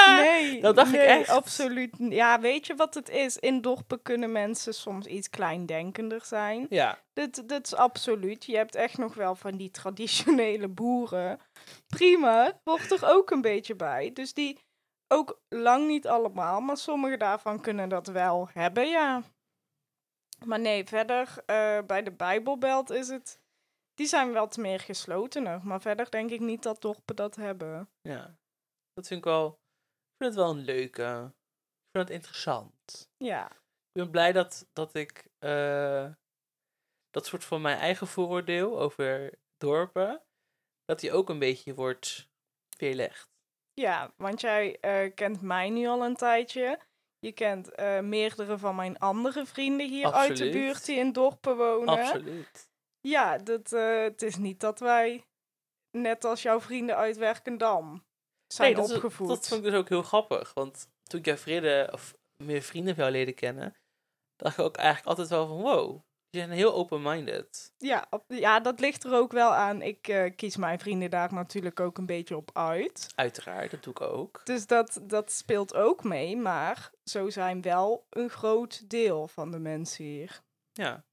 Nee, 0.06 0.62
Dat 0.62 0.76
dacht 0.76 0.94
ik 0.94 1.00
echt. 1.00 1.30
absoluut. 1.30 2.00
niet. 2.00 2.14
Ja, 2.14 2.40
weet 2.40 2.68
je 2.68 2.76
wat 2.76 2.94
het 2.94 3.10
is? 3.10 3.38
In 3.38 3.62
dorpen 3.62 4.02
kunnen 4.02 4.32
mensen 4.32 4.74
soms 4.74 5.06
iets 5.06 5.30
kleindenkender 5.30 6.26
zijn. 6.26 6.66
ja, 6.70 7.00
Dat, 7.14 7.44
dat 7.46 7.66
is 7.66 7.76
absoluut. 7.76 8.46
Je 8.46 8.56
hebt 8.56 8.76
echt 8.76 8.98
nog 8.98 9.14
wel 9.14 9.36
van 9.36 9.58
die 9.58 9.72
traditionele 9.72 10.68
boeren. 10.68 11.40
Prima, 11.88 12.60
hoort 12.64 12.92
er 12.92 13.10
ook 13.10 13.32
een 13.32 13.42
beetje 13.42 13.76
bij. 13.76 14.12
Dus 14.14 14.34
die 14.34 14.60
ook 15.08 15.40
lang 15.50 15.88
niet 15.88 16.08
allemaal, 16.08 16.62
maar 16.62 16.78
sommige 16.78 17.18
daarvan 17.18 17.62
kunnen 17.62 17.90
dat 17.90 18.08
wel 18.08 18.50
hebben, 18.54 18.88
ja. 18.88 19.22
Maar 20.46 20.60
nee, 20.60 20.86
verder 20.86 21.34
eh, 21.46 21.78
bij 21.88 22.04
de 22.04 22.12
Bijbelbelt 22.12 22.90
is 22.90 23.08
het. 23.08 23.40
Die 23.96 24.08
zijn 24.08 24.32
wel 24.32 24.42
wat 24.42 24.58
meer 24.58 24.80
geslotener. 24.80 25.66
Maar 25.66 25.82
verder 25.82 26.12
denk 26.12 26.30
ik 26.30 26.40
niet 26.40 26.64
dat 26.64 26.82
dorpen 26.82 27.16
dat 27.16 27.36
hebben. 27.36 27.90
ja. 28.02 28.38
Dat 28.94 29.08
vind 29.08 29.20
ik 29.20 29.26
wel, 29.26 29.48
ik 29.48 30.16
vind 30.18 30.36
het 30.36 30.44
wel 30.44 30.50
een 30.50 30.64
leuke, 30.64 31.32
ik 31.34 31.92
vind 31.92 32.08
het 32.08 32.10
interessant. 32.10 33.10
Ja. 33.18 33.52
Ik 33.52 34.02
ben 34.02 34.10
blij 34.10 34.32
dat, 34.32 34.68
dat 34.74 34.94
ik 34.94 35.28
eh, 35.40 36.12
dat 37.10 37.26
soort 37.26 37.44
van 37.44 37.62
mijn 37.62 37.78
eigen 37.78 38.08
vooroordeel 38.08 38.80
over 38.80 39.40
dorpen, 39.58 40.24
dat 40.86 41.00
die 41.00 41.12
ook 41.12 41.30
een 41.30 41.40
beetje 41.40 41.74
wordt 41.74 42.30
weerlegd. 42.78 43.30
Ja, 43.74 44.14
want 44.18 44.42
jij 44.42 44.78
eh, 44.80 45.14
kent 45.14 45.42
mij 45.42 45.70
nu 45.70 45.88
al 45.88 46.06
een 46.06 46.16
tijdje. 46.16 46.80
Je 47.20 47.32
kent 47.32 47.72
eh, 47.72 48.00
meerdere 48.00 48.58
van 48.58 48.76
mijn 48.76 48.98
andere 49.00 49.46
vrienden 49.46 49.90
hier 49.90 50.12
uit 50.12 50.38
de 50.38 50.50
buurt 50.50 50.86
die 50.86 50.98
in 50.98 51.12
dorpen 51.12 51.58
wonen. 51.58 51.88
Absoluut. 51.88 52.70
Ja, 53.08 53.38
dat, 53.38 53.74
eh, 53.74 54.02
het 54.02 54.22
is 54.22 54.36
niet 54.36 54.60
dat 54.60 54.80
wij, 54.80 55.26
net 55.92 56.24
als 56.26 56.42
jouw 56.42 56.62
vrienden 56.62 56.96
uit 56.96 57.18
Werkendam, 57.18 58.04
zijn 58.48 58.74
dat, 58.76 58.90
is- 58.90 58.96
opgevoed. 58.96 59.28
dat 59.28 59.48
vond 59.48 59.66
ik 59.66 59.72
dus 59.72 59.80
ook 59.80 59.90
heel 59.90 60.04
grappig, 60.04 60.54
want 60.54 60.88
toen 61.04 61.20
ik 61.20 61.26
jouw 61.26 61.38
vrienden, 61.38 61.94
of 61.94 62.14
meer 62.44 62.62
vrienden 62.62 62.96
van 62.96 63.04
jou 63.04 63.16
leren 63.16 63.34
kennen, 63.36 63.76
dacht 64.36 64.58
ik 64.58 64.64
ook 64.66 64.76
eigenlijk 64.78 65.08
altijd 65.08 65.30
wel 65.30 65.48
van, 65.48 65.62
wow, 65.62 66.00
die 66.30 66.42
zijn 66.42 66.52
heel 66.54 66.74
open-minded. 66.74 67.74
ja, 67.78 68.06
op- 68.10 68.24
ja, 68.28 68.60
dat 68.60 68.80
ligt 68.80 69.04
er 69.04 69.14
ook 69.14 69.32
wel 69.32 69.54
aan. 69.54 69.82
Ik 69.82 70.08
eh, 70.08 70.36
kies 70.36 70.58
mijn 70.58 70.80
vrienden 70.80 71.10
daar 71.10 71.34
natuurlijk 71.34 71.80
ook 71.80 71.98
een 71.98 72.06
beetje 72.06 72.36
op 72.38 72.50
uit. 72.54 73.12
Uiteraard, 73.16 73.72
dat 73.72 73.84
doe 73.84 73.94
ik 73.94 74.02
ook. 74.02 74.42
Dus 74.46 74.68
dat, 74.68 75.00
dat 75.04 75.32
speelt 75.32 75.74
ook 75.76 76.04
mee, 76.04 76.38
maar 76.38 76.92
zo 77.04 77.30
zijn 77.30 77.62
wel 77.62 78.06
een 78.10 78.30
groot 78.30 78.90
deel 78.90 79.28
van 79.28 79.52
de 79.52 79.60
mensen 79.60 80.06
hier. 80.06 80.42
Ja, 80.72 81.04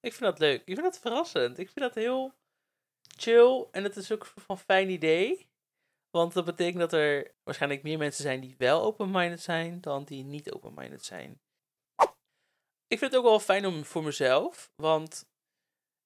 ik 0.00 0.12
vind 0.12 0.30
dat 0.30 0.38
leuk. 0.38 0.60
Ik 0.60 0.74
vind 0.74 0.82
dat 0.82 0.98
verrassend. 0.98 1.58
Ik 1.58 1.70
vind 1.70 1.80
dat 1.80 1.94
heel 1.94 2.34
chill 3.16 3.66
en 3.70 3.84
het 3.84 3.96
is 3.96 4.12
ook 4.12 4.32
een 4.34 4.42
van 4.42 4.58
fijn 4.58 4.90
idee. 4.90 5.48
Want 6.10 6.32
dat 6.32 6.44
betekent 6.44 6.78
dat 6.78 6.92
er 6.92 7.34
waarschijnlijk 7.42 7.82
meer 7.82 7.98
mensen 7.98 8.22
zijn 8.22 8.40
die 8.40 8.54
wel 8.58 8.82
open-minded 8.82 9.40
zijn 9.40 9.80
dan 9.80 10.04
die 10.04 10.24
niet 10.24 10.52
open-minded 10.52 11.04
zijn. 11.04 11.40
Ik 12.86 12.98
vind 12.98 13.12
het 13.12 13.16
ook 13.16 13.26
wel 13.26 13.40
fijn 13.40 13.66
om 13.66 13.84
voor 13.84 14.02
mezelf, 14.02 14.72
want 14.76 15.28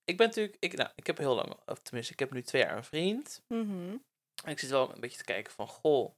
ik 0.05 0.17
ben 0.17 0.27
natuurlijk, 0.27 0.57
ik, 0.59 0.77
nou, 0.77 0.91
ik 0.95 1.07
heb 1.07 1.19
heel 1.19 1.35
lang, 1.35 1.57
of 1.67 1.79
tenminste, 1.79 2.13
ik 2.13 2.19
heb 2.19 2.33
nu 2.33 2.43
twee 2.43 2.63
jaar 2.63 2.77
een 2.77 2.85
vriend. 2.85 3.45
Mhm. 3.49 3.97
En 4.45 4.51
ik 4.51 4.59
zit 4.59 4.71
wel 4.71 4.95
een 4.95 5.01
beetje 5.01 5.19
te 5.19 5.25
kijken 5.25 5.53
van, 5.53 5.67
goh, 5.67 6.15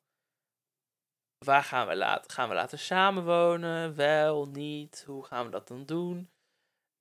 waar 1.45 1.63
gaan 1.63 1.87
we 1.87 1.97
later? 1.97 2.31
Gaan 2.31 2.49
we 2.49 2.55
later 2.55 2.79
samenwonen? 2.79 3.95
Wel, 3.95 4.47
niet? 4.47 5.03
Hoe 5.07 5.25
gaan 5.25 5.45
we 5.45 5.51
dat 5.51 5.69
dan 5.69 5.85
doen? 5.85 6.31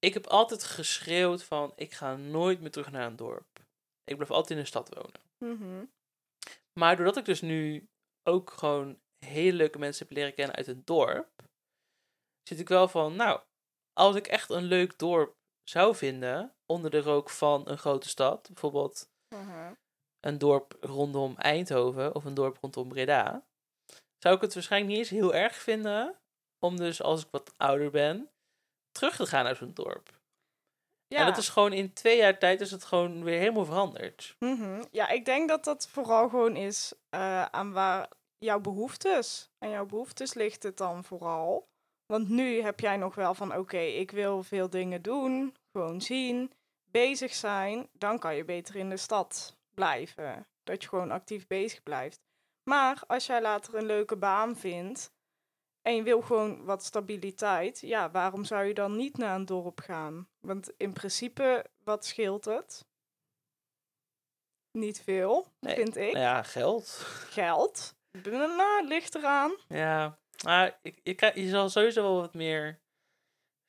Ik 0.06 0.13
heb 0.13 0.28
altijd 0.28 0.63
geschreeuwd 0.63 1.44
van, 1.44 1.74
ik 1.76 1.94
ga 1.94 2.15
nooit 2.15 2.62
meer 2.62 2.72
terug 2.72 2.91
naar 2.91 3.06
een 3.08 3.15
dorp. 3.15 3.60
Ik 4.04 4.15
blijf 4.15 4.32
altijd 4.32 4.52
in 4.52 4.58
de 4.58 4.65
stad 4.65 4.94
wonen. 4.94 5.22
Mhm. 5.38 5.86
Maar 6.80 6.96
doordat 6.96 7.18
ik 7.18 7.26
dus 7.26 7.41
nu 7.41 7.89
ook 8.24 8.52
gewoon 8.52 9.00
hele 9.26 9.58
leuke 9.58 9.80
mensen 9.80 10.08
heb 10.08 10.18
leren 10.18 10.34
kennen 10.34 10.56
uit 10.56 10.68
een 10.68 10.82
dorp, 10.86 11.44
zit 12.44 12.60
ik 12.60 12.68
wel 12.68 12.88
van, 12.88 13.15
nou, 13.15 13.41
als 13.94 14.15
ik 14.15 14.28
echt 14.28 14.50
een 14.50 14.63
leuk 14.63 14.98
dorp 15.00 15.36
zou 15.63 15.96
vinden 15.96 16.56
onder 16.65 16.91
de 16.91 17.02
rook 17.02 17.30
van 17.30 17.70
een 17.70 17.78
grote 17.78 18.10
stad, 18.10 18.48
bijvoorbeeld 18.48 19.10
Mhm. 19.36 19.74
een 20.20 20.38
dorp 20.38 20.78
rondom 20.80 21.36
Eindhoven 21.38 22.15
of 22.15 22.26
een 22.26 22.34
dorp 22.34 22.58
rondom 22.58 22.88
Breda, 22.88 23.46
zou 24.18 24.36
ik 24.36 24.41
het 24.41 24.54
waarschijnlijk 24.54 24.91
niet 24.91 25.00
eens 25.02 25.20
heel 25.20 25.34
erg 25.34 25.56
vinden 25.56 26.20
om 26.60 26.78
dus 26.78 27.02
als 27.02 27.24
ik 27.24 27.28
wat 27.32 27.58
ouder 27.58 27.91
ben 27.91 28.30
terug 28.95 29.15
te 29.15 29.25
gaan 29.25 29.43
naar 29.43 29.55
zo'n 29.55 29.73
dorp. 29.73 30.19
Ja. 31.08 31.17
En 31.19 31.25
dat 31.25 31.38
is 31.38 31.49
gewoon 31.49 31.73
in 31.73 31.93
twee 31.93 32.17
jaar 32.17 32.39
tijd 32.39 32.62
is 32.62 32.71
het 32.71 32.84
gewoon 32.84 33.23
weer 33.23 33.39
helemaal 33.39 33.65
veranderd. 33.65 34.36
Mhm. 34.39 34.84
Ja, 34.91 35.10
ik 35.10 35.25
denk 35.25 35.49
dat 35.49 35.63
dat 35.63 35.88
vooral 35.88 36.29
gewoon 36.29 36.55
is 36.55 36.93
eh, 37.10 37.45
aan 37.45 37.71
waar 37.71 38.10
jouw 38.38 38.60
behoeftes. 38.60 39.49
En 39.58 39.69
jouw 39.69 39.86
behoeftes 39.86 40.34
ligt 40.34 40.63
het 40.63 40.77
dan 40.77 41.03
vooral. 41.03 41.67
Want 42.05 42.29
nu 42.29 42.62
heb 42.62 42.79
jij 42.79 42.97
nog 42.97 43.15
wel 43.15 43.34
van, 43.34 43.55
oké, 43.55 43.77
ik 43.77 44.12
wil 44.12 44.43
veel 44.43 44.69
dingen 44.69 45.01
doen, 45.01 45.55
gewoon 45.71 46.01
zien, 46.01 46.51
bezig 46.91 47.34
zijn. 47.34 47.89
Dan 47.93 48.19
kan 48.19 48.36
je 48.36 48.45
beter 48.45 48.75
in 48.75 48.89
de 48.89 48.97
stad 48.97 49.58
blijven. 49.73 50.47
Dat 50.63 50.81
je 50.84 50.89
gewoon 50.89 51.12
actief 51.12 51.47
bezig 51.47 51.84
blijft. 51.84 52.19
Maar 52.63 53.03
als 53.08 53.25
jij 53.25 53.41
later 53.41 53.75
een 53.75 53.86
leuke 53.86 54.15
baan 54.15 54.55
vindt 54.55 55.13
en 55.86 55.95
je 55.95 56.04
wil 56.04 56.21
gewoon 56.21 56.63
wat 56.63 56.84
stabiliteit, 56.84 57.80
ja, 57.80 58.12
waarom 58.12 58.45
zou 58.45 58.65
je 58.65 58.74
dan 58.74 58.95
niet 58.95 59.17
naar 59.17 59.36
een 59.36 59.45
dorp 59.45 59.80
gaan? 59.80 60.28
Want 60.39 60.71
in 60.78 60.93
principe, 60.93 61.65
wat 61.84 62.06
scheelt 62.06 62.45
het? 62.45 62.86
Niet 64.71 65.02
veel, 65.02 65.48
Nee, 65.60 65.76
vind 65.76 65.95
ik. 65.95 66.13
Nou 66.13 66.26
ja, 66.26 66.43
geld. 66.43 66.86
Geld. 67.30 67.95
Nou, 68.24 68.88
ligt 68.88 69.15
eraan. 69.15 69.56
Ja, 69.67 70.19
maar 70.43 70.80
ik, 70.82 71.00
je, 71.04 71.32
je 71.34 71.50
zal 71.50 71.69
sowieso 71.69 72.02
wel 72.02 72.15
wat 72.15 72.34
meer 72.34 72.80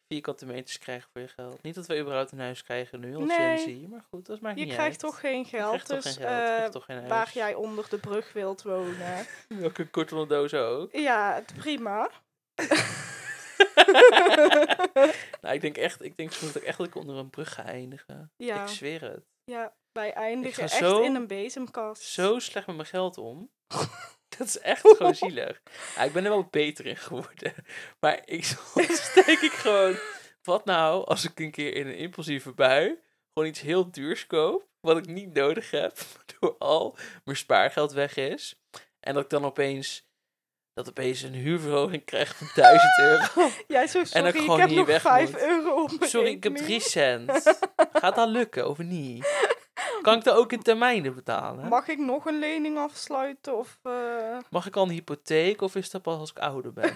vierkante 0.09 0.47
meters 0.47 0.79
krijgen 0.79 1.09
voor 1.13 1.21
je 1.21 1.29
geld. 1.29 1.63
Niet 1.63 1.75
dat 1.75 1.87
we 1.87 1.99
überhaupt 2.01 2.33
een 2.33 2.41
huis 2.41 2.63
krijgen 2.63 3.01
nu 3.01 3.17
als 3.17 3.25
Nee. 3.25 3.59
Gen 3.59 3.81
Z, 3.85 3.89
maar 3.91 4.05
goed, 4.11 4.27
dat 4.27 4.41
maakt 4.41 4.59
Je 4.59 4.65
niet 4.65 4.75
krijgt 4.75 4.91
uit. 4.91 5.13
toch 5.13 5.21
geen 5.21 5.39
Je 5.39 5.45
geld. 5.45 5.69
krijgt 5.69 5.87
toch 5.89 6.03
dus 6.03 6.17
geen 6.17 6.25
geld, 6.27 6.39
je 6.39 6.45
krijgt 6.47 6.65
eh, 6.67 6.71
toch 6.71 6.85
geen 6.85 6.97
huis. 6.97 7.09
waar 7.09 7.31
jij 7.35 7.55
onder 7.55 7.89
de 7.89 7.99
brug 7.99 8.33
wilt 8.33 8.63
wonen. 8.63 9.27
Welke 9.49 9.87
korteldoos 9.91 10.55
ook. 10.55 10.93
ja, 10.93 11.43
prima. 11.57 12.11
nou, 15.41 15.55
ik 15.55 15.61
denk 15.61 15.77
echt, 15.77 16.03
ik 16.05 16.17
denk 16.17 16.33
echt 16.65 16.79
dat 16.79 16.87
ik 16.87 16.95
onder 16.95 17.17
een 17.17 17.31
brug 17.31 17.55
ga 17.55 17.65
eindigen. 17.65 18.33
Ja, 18.37 18.63
Ik 18.63 18.69
zweer 18.69 19.03
het. 19.03 19.25
ja, 19.45 19.75
wij 19.93 20.13
eindigen 20.13 20.63
echt 20.63 20.73
zo- 20.73 21.03
in 21.03 21.15
een 21.15 21.27
bezemkast. 21.27 22.03
Zo 22.03 22.39
slecht 22.39 22.67
met 22.67 22.77
mijn 22.77 22.89
geld 22.89 23.19
om. 23.19 23.51
Dat 24.39 24.47
is 24.47 24.59
echt 24.59 24.81
gewoon 24.81 25.15
zielig. 25.25 25.61
Ja, 25.97 26.03
ik 26.03 26.13
ben 26.13 26.25
er 26.25 26.31
wel 26.31 26.49
beter 26.51 26.87
in 26.87 26.97
geworden. 26.97 27.55
Maar 28.01 28.23
ik 28.25 28.45
soms 28.45 29.13
denk 29.15 29.41
ik 29.41 29.53
gewoon, 29.53 29.97
wat 30.43 30.65
nou 30.65 31.07
als 31.07 31.25
ik 31.25 31.41
een 31.41 31.51
keer 31.51 31.75
in 31.75 31.87
een 31.87 31.97
impulsieve 31.97 32.53
bui 32.53 32.99
gewoon 33.33 33.49
iets 33.49 33.61
heel 33.61 33.91
duurs 33.91 34.27
koop, 34.27 34.67
wat 34.81 34.97
ik 34.97 35.07
niet 35.07 35.35
nodig 35.35 35.71
heb, 35.71 35.99
door 36.41 36.55
al 36.59 36.97
mijn 37.25 37.37
spaargeld 37.37 37.93
weg 37.93 38.17
is. 38.17 38.61
En 39.01 39.15
dat 39.15 39.23
ik 39.23 39.31
dan 39.31 39.45
opeens, 39.45 40.09
dat 40.75 40.89
opeens 40.89 41.23
een 41.23 41.35
huurverhoging 41.35 42.05
krijg 42.05 42.37
van 42.37 42.49
1000 42.55 42.99
euro. 42.99 43.51
Jij 43.67 43.87
zo, 43.87 43.99
dat 43.99 44.09
sorry, 44.09 44.29
ik 44.29 44.35
ik, 44.35 44.41
gewoon 44.41 44.61
heb 44.61 44.69
hier 44.69 44.79
nog 44.79 44.87
weg 44.87 45.01
5 45.03 45.31
moet. 45.31 45.41
euro 45.41 45.83
op 45.83 45.91
Sorry, 46.01 46.31
ik 46.31 46.43
heb 46.43 46.57
rekening. 46.57 46.83
3 46.83 46.91
cent. 46.91 47.57
Gaat 47.93 48.17
dat 48.17 48.29
lukken 48.29 48.69
of 48.69 48.79
niet? 48.79 49.27
Kan 50.07 50.19
ik 50.19 50.25
dat 50.25 50.37
ook 50.37 50.53
in 50.53 50.63
termijnen 50.63 51.15
betalen? 51.15 51.69
Mag 51.69 51.89
ik 51.89 51.99
nog 51.99 52.27
een 52.27 52.39
lening 52.39 52.79
afsluiten? 52.79 53.57
Of, 53.59 53.79
eh, 53.83 54.39
Mag 54.51 54.67
ik 54.67 54.77
al 54.77 54.83
een 54.83 54.91
hypotheek 54.91 55.61
of 55.61 55.75
is 55.75 55.91
dat 55.91 56.03
pas 56.03 56.19
als 56.19 56.31
ik 56.31 56.39
ouder 56.39 56.73
ben? 56.73 56.95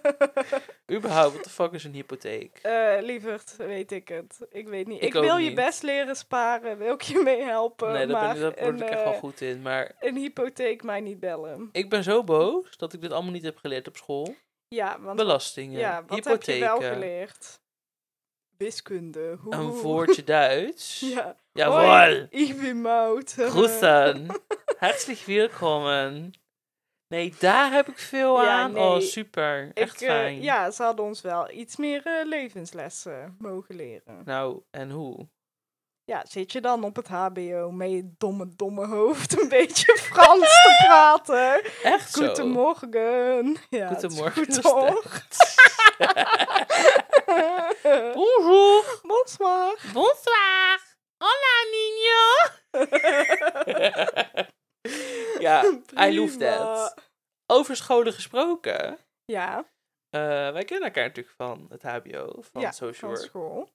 Überhaupt, 0.96 1.34
wat 1.34 1.44
de 1.44 1.50
fuck 1.50 1.72
is 1.72 1.84
een 1.84 1.92
hypotheek? 1.94 2.58
eh, 2.62 2.96
lieverd, 3.00 3.56
weet 3.56 3.92
ik 3.92 4.08
het. 4.08 4.46
Ik 4.50 4.68
weet 4.68 4.86
niet. 4.86 5.02
Ik 5.02 5.14
Ik, 5.14 5.20
wil 5.22 5.36
je 5.36 5.52
best 5.52 5.82
leren 5.82 6.16
sparen. 6.16 6.78
Wil 6.78 6.94
ik 6.94 7.02
je 7.02 7.18
mee 7.22 7.42
helpen? 7.42 7.92
Nee, 7.92 8.06
daar, 8.06 8.32
ben, 8.34 8.40
daar 8.42 8.50
word 8.50 8.58
een, 8.80 8.86
ik 8.86 8.90
echt 8.90 9.04
wel 9.04 9.12
eh, 9.12 9.18
goed 9.18 9.40
in. 9.40 9.62
Maar 9.62 9.92
een 10.00 10.16
hypotheek 10.16 10.82
mij 10.82 11.00
niet 11.00 11.20
bellen. 11.20 11.68
ik 11.72 11.90
ben 11.90 12.02
zo 12.02 12.24
boos 12.24 12.76
dat 12.76 12.92
ik 12.92 13.00
dit 13.00 13.12
allemaal 13.12 13.32
niet 13.32 13.44
heb 13.44 13.56
geleerd 13.56 13.88
op 13.88 13.96
school. 13.96 14.34
Ja, 14.68 15.00
want 15.00 15.16
Belastingen, 15.16 15.78
ja, 15.78 16.04
wat 16.06 16.24
heb 16.24 16.42
je 16.42 16.58
wel 16.58 16.80
geleerd? 16.80 17.60
Wiskunde. 18.56 19.38
een 19.50 19.58
Hoe- 19.60 19.82
woordje 19.82 20.24
Duits. 20.34 21.00
Ja. 21.00 21.36
Jawohl, 21.58 21.84
Hoi, 21.86 22.26
ik 22.30 22.60
ben 22.60 22.80
Mout. 22.80 23.34
groeten. 23.50 24.26
Herzlich 24.78 25.24
willkommen. 25.24 26.32
Nee, 27.08 27.34
daar 27.38 27.72
heb 27.72 27.88
ik 27.88 27.98
veel 27.98 28.42
Ja, 28.42 28.50
aan. 28.50 28.78
Oh, 28.78 28.90
nee. 28.92 29.00
super. 29.00 29.70
Echt 29.74 29.94
Ik, 30.02 30.08
eh, 30.08 30.14
fijn. 30.14 30.42
ja, 30.42 30.70
ze 30.70 30.82
hadden 30.82 31.04
ons 31.04 31.20
wel 31.20 31.50
iets 31.50 31.76
meer 31.76 32.02
eh, 32.06 32.26
levenslessen 32.26 33.36
mogen 33.38 33.74
leren. 33.74 34.22
Nou, 34.24 34.60
en 34.70 34.90
hoe? 34.90 35.28
Ja, 36.04 36.24
zit 36.28 36.52
je 36.52 36.60
dan 36.60 36.84
op 36.84 36.96
het 36.96 37.08
HBO 37.08 37.70
met 37.70 37.90
je 37.90 38.12
domme, 38.18 38.48
domme 38.56 38.86
hoofd 38.86 39.40
een 39.42 39.48
beetje 39.58 39.96
Frans 39.96 40.40
te 40.40 40.82
praten? 40.86 41.62
Echt 41.82 42.12
zo? 42.12 42.26
Goedemorgen. 42.26 43.56
Ja, 43.70 43.88
Goedemorgen? 43.88 44.46
Bonjour. 48.14 49.00
Bonsoir. 49.02 49.78
Bonsoir. 49.92 50.83
Hola, 51.24 51.54
niño. 51.76 52.22
ja, 55.46 55.56
I 56.06 56.08
love 56.16 56.36
that. 56.36 56.94
Over 57.46 57.76
scholen 57.76 58.12
gesproken. 58.12 58.98
Ja, 59.24 59.72
eh, 60.10 60.52
wij 60.52 60.64
kennen 60.64 60.88
elkaar 60.88 61.06
natuurlijk 61.06 61.36
van 61.36 61.66
het 61.68 61.82
HBO, 61.82 62.34
van 62.40 62.60
ja 62.60 62.72
social 62.72 63.10
work. 63.10 63.24
school. 63.24 63.72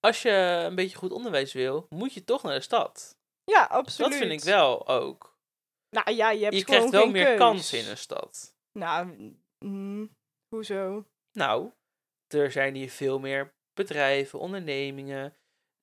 Als 0.00 0.22
je 0.22 0.30
een 0.66 0.74
beetje 0.74 0.96
goed 0.96 1.12
onderwijs 1.12 1.52
wil, 1.52 1.86
moet 1.88 2.14
je 2.14 2.24
toch 2.24 2.42
naar 2.42 2.54
de 2.54 2.60
stad. 2.60 3.16
Ja, 3.44 3.64
absoluut. 3.64 4.10
Dat 4.10 4.20
vind 4.20 4.32
ik 4.32 4.42
wel 4.42 4.88
ook. 4.88 5.36
Nou 5.90 6.16
ja, 6.16 6.30
je 6.30 6.44
hebt 6.44 6.56
Je 6.56 6.64
krijgt 6.64 6.90
wel 6.90 7.10
meer 7.10 7.36
kansen 7.36 7.78
in 7.78 7.88
een 7.88 7.98
stad. 7.98 8.56
Nou, 8.78 9.34
mm, 9.58 10.16
hoezo? 10.48 11.06
Nou, 11.32 11.72
er 12.34 12.52
zijn 12.52 12.74
hier 12.74 12.90
veel 12.90 13.18
meer 13.18 13.54
bedrijven, 13.72 14.38
ondernemingen, 14.38 15.36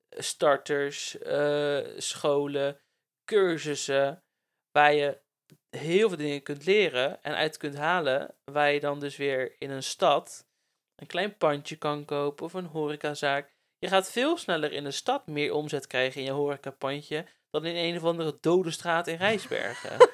starters, 0.10 1.20
eh, 1.20 1.86
scholen, 1.98 2.80
cursussen, 3.26 4.24
waar 4.72 4.94
je 4.94 5.22
heel 5.70 6.08
veel 6.08 6.18
dingen 6.18 6.44
kunt 6.44 6.66
leren 6.66 7.24
en 7.24 7.36
uit 7.36 7.58
kunt 7.58 7.76
halen, 7.76 8.36
waar 8.44 8.72
je 8.72 8.80
dan 8.80 9.00
dus 9.00 9.18
weer 9.18 9.56
in 9.60 9.70
een 9.70 9.84
stad 9.84 10.48
een 10.96 11.08
klein 11.08 11.38
pandje 11.38 11.76
kan 11.76 12.06
kopen 12.06 12.46
of 12.46 12.54
een 12.54 12.66
horecazaak. 12.66 13.54
Je 13.78 13.88
gaat 13.88 14.12
veel 14.12 14.38
sneller 14.38 14.72
in 14.72 14.84
de 14.84 14.92
stad 14.92 15.28
meer 15.28 15.54
omzet 15.54 15.88
krijgen 15.88 16.20
in 16.20 16.26
je 16.26 16.34
horecapandje 16.34 17.26
dan 17.50 17.66
in 17.66 17.76
een 17.76 17.98
of 17.98 18.04
andere 18.04 18.38
dode 18.42 18.72
straat 18.72 19.08
in 19.08 19.16
Rijsbergen. 19.16 20.10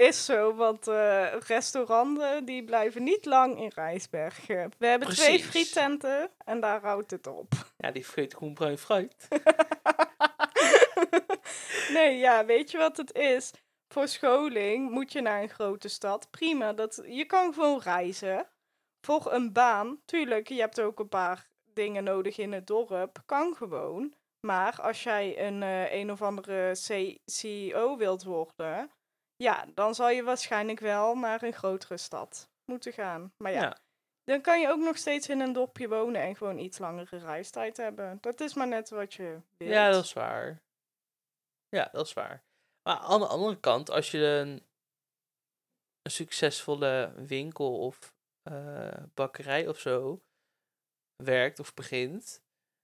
Is 0.00 0.24
zo, 0.24 0.54
want 0.54 0.88
eh, 0.88 1.26
restauranten 1.46 2.44
die 2.44 2.64
blijven 2.64 3.02
niet 3.02 3.24
lang 3.24 3.58
in 3.60 3.70
Rijsbergen. 3.74 4.72
We 4.78 4.86
hebben 4.86 5.08
twee 5.08 5.28
Precies. 5.38 5.46
friettenten 5.50 6.30
en 6.44 6.60
daar 6.60 6.80
houdt 6.82 7.10
het 7.10 7.26
op. 7.26 7.52
ja, 7.76 7.90
die 7.90 8.06
vreet 8.06 8.32
groen 8.32 8.54
bruin 8.54 8.78
fruit. 8.78 9.28
nee, 11.92 12.18
ja, 12.18 12.44
weet 12.44 12.70
je 12.70 12.78
wat 12.78 12.96
het 12.96 13.14
is? 13.14 13.50
Voor 13.88 14.08
scholing 14.08 14.90
moet 14.90 15.12
je 15.12 15.20
naar 15.20 15.42
een 15.42 15.48
grote 15.48 15.88
stad. 15.88 16.30
Prima, 16.30 16.72
dat, 16.72 17.02
je 17.06 17.24
kan 17.24 17.54
gewoon 17.54 17.80
reizen. 17.80 18.46
Voor 19.00 19.32
een 19.32 19.52
baan, 19.52 20.00
tuurlijk, 20.04 20.48
je 20.48 20.60
hebt 20.60 20.80
ook 20.80 20.98
een 20.98 21.08
paar 21.08 21.48
dingen 21.74 22.04
nodig 22.04 22.38
in 22.38 22.52
het 22.52 22.66
dorp. 22.66 23.22
Kan 23.26 23.54
gewoon. 23.56 24.14
Maar 24.40 24.78
als 24.82 25.02
jij 25.02 25.46
een 25.46 25.62
eh, 25.62 25.92
een 25.92 26.10
of 26.10 26.22
andere 26.22 26.72
C- 26.72 27.18
CEO 27.24 27.96
wilt 27.96 28.24
worden, 28.24 28.90
ja, 29.42 29.66
dan 29.74 29.94
zal 29.94 30.08
je 30.08 30.22
waarschijnlijk 30.22 30.80
wel 30.80 31.14
naar 31.14 31.42
een 31.42 31.52
grotere 31.52 31.96
stad 31.96 32.50
moeten 32.64 32.92
gaan. 32.92 33.32
Maar 33.36 33.52
ja, 33.52 33.60
Ja. 33.62 33.78
dan 34.24 34.40
kan 34.40 34.60
je 34.60 34.68
ook 34.68 34.80
nog 34.80 34.96
steeds 34.96 35.28
in 35.28 35.40
een 35.40 35.52
dorpje 35.52 35.88
wonen 35.88 36.20
en 36.22 36.36
gewoon 36.36 36.58
iets 36.58 36.78
langere 36.78 37.18
reistijd 37.18 37.76
hebben. 37.76 38.18
Dat 38.20 38.40
is 38.40 38.54
maar 38.54 38.68
net 38.68 38.88
wat 38.90 39.14
je 39.14 39.40
wilt. 39.56 39.72
Ja, 39.72 39.90
dat 39.90 40.04
is 40.04 40.12
waar. 40.12 40.62
Ja, 41.68 41.88
dat 41.92 42.06
is 42.06 42.12
waar. 42.12 42.42
Maar 42.82 42.96
aan 42.96 43.20
de 43.20 43.26
andere 43.26 43.60
kant, 43.60 43.90
als 43.90 44.10
je 44.10 44.18
een, 44.18 44.66
een 46.02 46.10
succesvolle 46.10 47.12
winkel 47.16 47.78
of 47.78 48.14
eh, 48.42 49.04
bakkerij 49.14 49.68
of 49.68 49.78
zo 49.78 50.22
werkt 51.16 51.58
of 51.58 51.74
begint, 51.74 52.42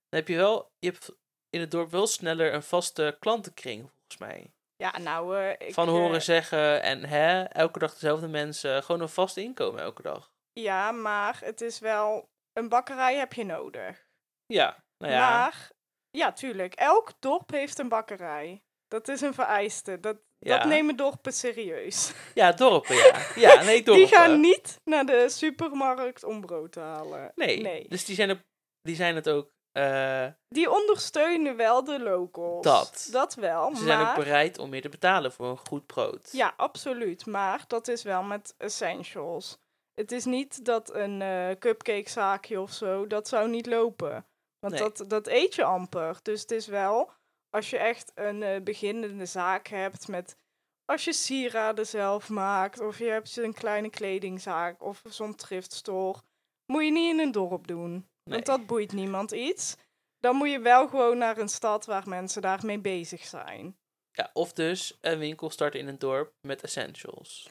dan 0.09 0.19
heb 0.19 0.27
je 0.27 0.35
wel, 0.35 0.71
je 0.79 0.89
hebt 0.89 1.11
in 1.49 1.59
het 1.59 1.71
dorp 1.71 1.89
wel 1.91 2.07
sneller 2.07 2.53
een 2.53 2.63
vaste 2.63 3.17
klantenkring, 3.19 3.89
volgens 3.91 4.17
mij. 4.17 4.51
Ja, 4.77 4.97
nou, 4.97 5.37
eh, 5.37 5.67
ik, 5.67 5.73
Van 5.73 5.87
eh, 5.87 5.93
horen 5.93 6.21
zeggen 6.21 6.81
en 6.81 7.05
hè, 7.05 7.43
elke 7.43 7.79
dag 7.79 7.93
dezelfde 7.93 8.27
mensen. 8.27 8.83
Gewoon 8.83 9.01
een 9.01 9.09
vast 9.09 9.37
inkomen 9.37 9.81
elke 9.81 10.01
dag. 10.01 10.31
Ja, 10.53 10.91
maar 10.91 11.39
het 11.43 11.61
is 11.61 11.79
wel... 11.79 12.29
Een 12.53 12.69
bakkerij 12.69 13.15
heb 13.15 13.33
je 13.33 13.43
nodig. 13.43 14.07
Ja, 14.45 14.83
nou 14.97 15.13
ja. 15.13 15.29
Maar, 15.29 15.71
ja, 16.09 16.31
tuurlijk. 16.31 16.73
Elk 16.73 17.13
dorp 17.19 17.51
heeft 17.51 17.79
een 17.79 17.89
bakkerij. 17.89 18.63
Dat 18.87 19.07
is 19.07 19.21
een 19.21 19.33
vereiste. 19.33 19.99
Dat, 19.99 20.17
ja. 20.39 20.57
dat 20.57 20.67
nemen 20.67 20.95
dorpen 20.95 21.33
serieus. 21.33 22.13
Ja, 22.33 22.51
dorpen, 22.51 22.95
ja. 22.95 23.25
Ja, 23.35 23.63
nee, 23.63 23.83
dorpen. 23.83 24.05
Die 24.05 24.15
gaan 24.15 24.39
niet 24.39 24.79
naar 24.83 25.05
de 25.05 25.29
supermarkt 25.29 26.23
om 26.23 26.41
brood 26.41 26.71
te 26.71 26.79
halen. 26.79 27.31
Nee. 27.35 27.61
nee. 27.61 27.87
Dus 27.89 28.05
die 28.05 28.15
zijn, 28.15 28.29
er, 28.29 28.45
die 28.81 28.95
zijn 28.95 29.15
het 29.15 29.29
ook... 29.29 29.55
eh, 29.77 30.27
Die 30.49 30.71
ondersteunen 30.71 31.55
wel 31.55 31.83
de 31.83 31.99
locals. 31.99 32.63
Dat. 32.63 33.07
Dat 33.11 33.33
wel, 33.33 33.75
ze 33.75 33.83
maar... 33.83 33.97
zijn 33.97 34.07
ook 34.07 34.15
bereid 34.15 34.57
om 34.57 34.69
meer 34.69 34.81
te 34.81 34.89
betalen 34.89 35.31
voor 35.31 35.45
een 35.47 35.57
goed 35.67 35.85
brood. 35.85 36.29
Ja, 36.31 36.53
absoluut. 36.57 37.25
Maar 37.25 37.63
dat 37.67 37.87
is 37.87 38.03
wel 38.03 38.23
met 38.23 38.53
essentials. 38.57 39.57
Het 39.93 40.11
is 40.11 40.25
niet 40.25 40.65
dat 40.65 40.93
een 40.93 41.21
eh 41.21 41.49
cupcakezaakje 41.59 42.61
of 42.61 42.71
zo, 42.71 43.07
dat 43.07 43.27
zou 43.27 43.49
niet 43.49 43.65
lopen. 43.65 44.25
Want 44.59 44.73
Nee. 44.73 44.81
dat, 44.81 45.03
dat 45.09 45.27
eet 45.27 45.55
je 45.55 45.63
amper. 45.63 46.17
Dus 46.21 46.41
het 46.41 46.51
is 46.51 46.67
wel, 46.67 47.11
als 47.49 47.69
je 47.69 47.77
echt 47.77 48.11
een 48.15 48.43
eh, 48.43 48.61
beginnende 48.61 49.25
zaak 49.25 49.67
hebt 49.67 50.07
met... 50.07 50.37
Als 50.85 51.03
je 51.03 51.13
sieraden 51.13 51.87
zelf 51.87 52.29
maakt, 52.29 52.79
of 52.79 52.97
je 52.97 53.05
hebt 53.05 53.37
een 53.37 53.53
kleine 53.53 53.89
kledingzaak, 53.89 54.83
of 54.83 55.01
zo'n 55.09 55.35
thriftstore, 55.35 56.19
moet 56.65 56.83
je 56.83 56.91
niet 56.91 57.13
in 57.13 57.19
een 57.19 57.31
dorp 57.31 57.67
doen. 57.67 58.07
Want 58.29 58.45
dat 58.45 58.65
boeit 58.65 58.91
niemand 58.91 59.31
iets. 59.31 59.75
Dan 60.19 60.35
moet 60.35 60.49
je 60.51 60.59
wel 60.59 60.87
gewoon 60.87 61.17
naar 61.17 61.37
een 61.37 61.49
stad 61.49 61.85
waar 61.85 62.09
mensen 62.09 62.41
daarmee 62.41 62.79
bezig 62.79 63.25
zijn. 63.25 63.77
Ja, 64.11 64.29
of 64.33 64.53
dus 64.53 64.97
een 65.01 65.19
winkel 65.19 65.49
starten 65.49 65.79
in 65.79 65.87
een 65.87 65.99
dorp 65.99 66.33
met 66.41 66.63
essentials. 66.63 67.49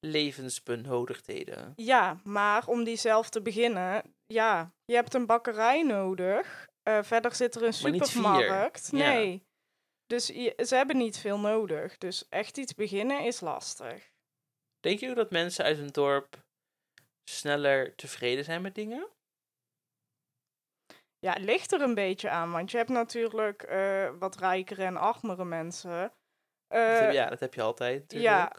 Levensbenodigdheden. 0.00 1.72
Ja, 1.76 2.20
maar 2.24 2.66
om 2.66 2.84
die 2.84 2.96
zelf 2.96 3.28
te 3.28 3.42
beginnen, 3.42 4.14
ja, 4.26 4.72
je 4.84 4.94
hebt 4.94 5.14
een 5.14 5.26
bakkerij 5.26 5.82
nodig. 5.82 6.68
Eh, 6.82 7.02
verder 7.02 7.34
zit 7.34 7.54
er 7.54 7.62
een 7.62 7.72
supermarkt. 7.72 8.88
Ja. 8.92 8.98
Nee. 9.12 9.44
Dus 10.06 10.26
je- 10.26 10.62
ze 10.66 10.74
hebben 10.74 10.96
niet 10.96 11.18
veel 11.18 11.38
nodig. 11.38 11.98
Dus 11.98 12.28
echt 12.28 12.58
iets 12.58 12.74
beginnen 12.74 13.20
is 13.24 13.40
lastig. 13.40 14.10
Denk 14.80 15.00
je 15.00 15.08
ook 15.10 15.16
dat 15.16 15.30
mensen 15.30 15.64
uit 15.64 15.78
een 15.78 15.92
dorp 15.92 16.44
sneller 17.24 17.94
tevreden 17.94 18.44
zijn 18.44 18.62
met 18.62 18.74
dingen? 18.74 19.08
Ja, 21.18 21.32
het 21.32 21.42
ligt 21.42 21.72
er 21.72 21.80
een 21.80 21.94
beetje 21.94 22.30
aan. 22.30 22.50
Want 22.52 22.70
je 22.70 22.76
hebt 22.76 22.88
natuurlijk 22.90 23.62
eh, 23.62 24.10
wat 24.18 24.36
rijkere 24.36 24.84
en 24.84 24.96
armere 24.96 25.44
mensen. 25.44 25.90
Dat 26.68 26.78
Eh, 26.80 26.98
heb- 26.98 27.12
ja, 27.12 27.28
dat 27.28 27.40
heb 27.40 27.54
je 27.54 27.62
altijd 27.62 28.00
natuurlijk. 28.00 28.30
ja, 28.30 28.52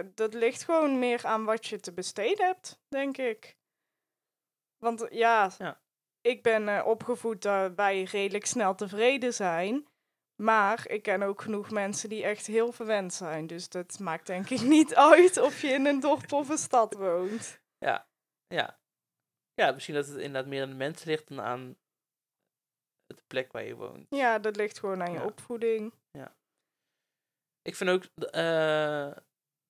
eh, 0.00 0.06
dat 0.14 0.34
ligt 0.34 0.64
gewoon 0.64 0.98
meer 0.98 1.26
aan 1.26 1.44
wat 1.44 1.66
je 1.66 1.80
te 1.80 1.92
besteden 1.92 2.46
hebt, 2.46 2.80
denk 2.88 3.16
ik. 3.16 3.56
Want 4.76 5.06
ja, 5.10 5.50
Ja. 5.58 5.80
ik 6.20 6.42
ben 6.42 6.84
opgevoed 6.84 7.42
dat 7.42 7.72
wij 7.74 8.02
redelijk 8.02 8.46
snel 8.46 8.74
tevreden 8.74 9.34
zijn. 9.34 9.86
Maar 10.42 10.88
ik 10.88 11.02
ken 11.02 11.22
ook 11.22 11.42
genoeg 11.42 11.70
mensen 11.70 12.08
die 12.08 12.22
echt 12.24 12.46
heel 12.46 12.72
verwend 12.72 13.14
zijn. 13.14 13.46
Dus 13.46 13.68
dat 13.68 13.98
maakt 13.98 14.26
denk 14.26 14.50
ik 14.50 14.60
niet 14.60 14.94
uit 15.12 15.36
of 15.40 15.60
je 15.60 15.68
in 15.68 15.86
een 15.86 16.00
dorp 16.00 16.32
of 16.32 16.48
een 16.48 16.58
stad 16.58 16.94
woont. 16.94 17.60
Ja. 17.78 18.06
Ja, 19.54 19.72
misschien 19.72 19.94
dat 19.94 20.06
het 20.06 20.16
inderdaad 20.16 20.46
meer 20.46 20.62
aan 20.62 20.68
de 20.68 20.74
mensen 20.74 21.08
ligt 21.08 21.28
dan 21.28 21.40
aan 21.40 21.76
de 23.18 23.24
plek 23.26 23.52
waar 23.52 23.64
je 23.64 23.74
woont. 23.76 24.06
Ja, 24.10 24.38
dat 24.38 24.56
ligt 24.56 24.78
gewoon 24.78 25.02
aan 25.02 25.12
je 25.12 25.18
Ja. 25.18 25.24
opvoeding. 25.24 25.92
Ik 27.62 27.76
vind 27.76 27.90
ook, 27.90 28.04
eh, 28.30 29.10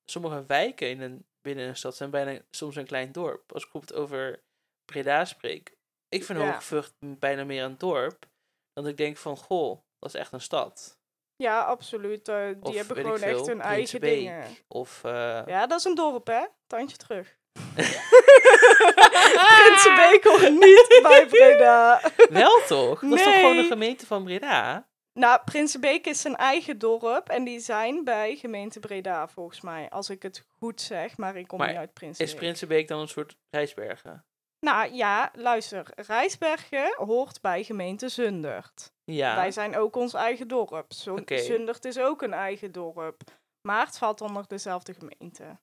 sommige 0.04 0.44
wijken 0.46 0.88
in 0.90 1.00
een, 1.00 1.26
binnen 1.40 1.68
een 1.68 1.76
stad 1.76 1.96
zijn 1.96 2.10
bijna 2.10 2.40
soms 2.50 2.76
een 2.76 2.86
klein 2.86 3.12
dorp. 3.12 3.52
Als 3.52 3.64
ik 3.64 3.72
bijvoorbeeld 3.72 4.00
over 4.02 4.42
Breda 4.84 5.24
spreek. 5.24 5.76
Ik 6.08 6.24
vind 6.24 6.38
Ja. 6.38 6.52
Hoogvucht 6.52 6.94
bijna 7.00 7.44
meer 7.44 7.64
een 7.64 7.78
dorp. 7.78 8.26
Dan 8.72 8.86
ik 8.86 8.96
denk 8.96 9.16
van, 9.16 9.36
goh, 9.36 9.80
dat 9.98 10.14
is 10.14 10.20
echt 10.20 10.32
een 10.32 10.40
stad. 10.40 10.98
Ja, 11.36 11.64
absoluut. 11.64 12.28
eh, 12.28 12.46
die 12.46 12.62
Of 12.62 12.74
hebben 12.74 12.96
gewoon 12.96 13.20
echt 13.22 13.46
hun 13.46 13.60
eigen 13.60 14.00
dingen. 14.00 14.46
Of, 14.68 15.04
eh, 15.04 15.42
Ja, 15.46 15.66
dat 15.66 15.78
is 15.78 15.84
een 15.84 15.94
dorp, 15.94 16.26
hè? 16.26 16.46
Tandje 16.66 16.96
terug. 16.96 17.38
Prinsenbeek 19.64 20.24
hoort 20.24 20.50
niet 20.50 21.00
bij 21.02 21.26
Breda. 21.26 22.00
wel 22.30 22.60
toch? 22.66 23.00
Dat 23.00 23.12
is 23.12 23.22
toch 23.24 23.34
gewoon 23.34 23.50
een 23.50 23.56
Nee. 23.56 23.66
gemeente 23.66 24.06
van 24.06 24.24
Breda? 24.24 24.86
Nou, 25.12 25.40
Prinsenbeek 25.44 26.06
is 26.06 26.20
zijn 26.20 26.36
eigen 26.36 26.78
dorp 26.78 27.28
en 27.28 27.44
die 27.44 27.60
zijn 27.60 28.04
bij 28.04 28.36
gemeente 28.36 28.80
Breda, 28.80 29.28
volgens 29.28 29.60
mij. 29.60 29.88
Als 29.90 30.10
ik 30.10 30.22
het 30.22 30.44
goed 30.58 30.80
zeg, 30.80 31.16
maar 31.16 31.36
ik 31.36 31.46
kom 31.46 31.58
Maar 31.58 31.68
niet 31.68 31.76
uit 31.76 31.88
Is 31.88 31.94
Prinsenbeek. 31.94 32.36
Prinsenbeek 32.36 32.88
dan 32.88 33.00
een 33.00 33.08
soort 33.08 33.36
Rijsbergen? 33.50 34.24
Nou 34.60 34.92
ja, 34.94 35.30
luister. 35.34 35.86
Rijsbergen 36.06 36.94
hoort 36.96 37.40
bij 37.40 37.64
gemeente 37.64 38.08
Zundert. 38.08 38.92
Ja. 39.04 39.34
Wij 39.36 39.50
zijn 39.50 39.76
ook 39.76 39.96
ons 39.96 40.14
eigen 40.14 40.48
dorp. 40.48 40.92
Zo- 40.92 41.14
Oké. 41.14 41.38
Zundert 41.38 41.84
is 41.84 41.98
ook 41.98 42.22
een 42.22 42.32
eigen 42.32 42.72
dorp. 42.72 43.20
Maar 43.60 43.86
het 43.86 43.98
valt 43.98 44.20
onder 44.20 44.44
dezelfde 44.46 44.94
gemeente. 44.94 45.58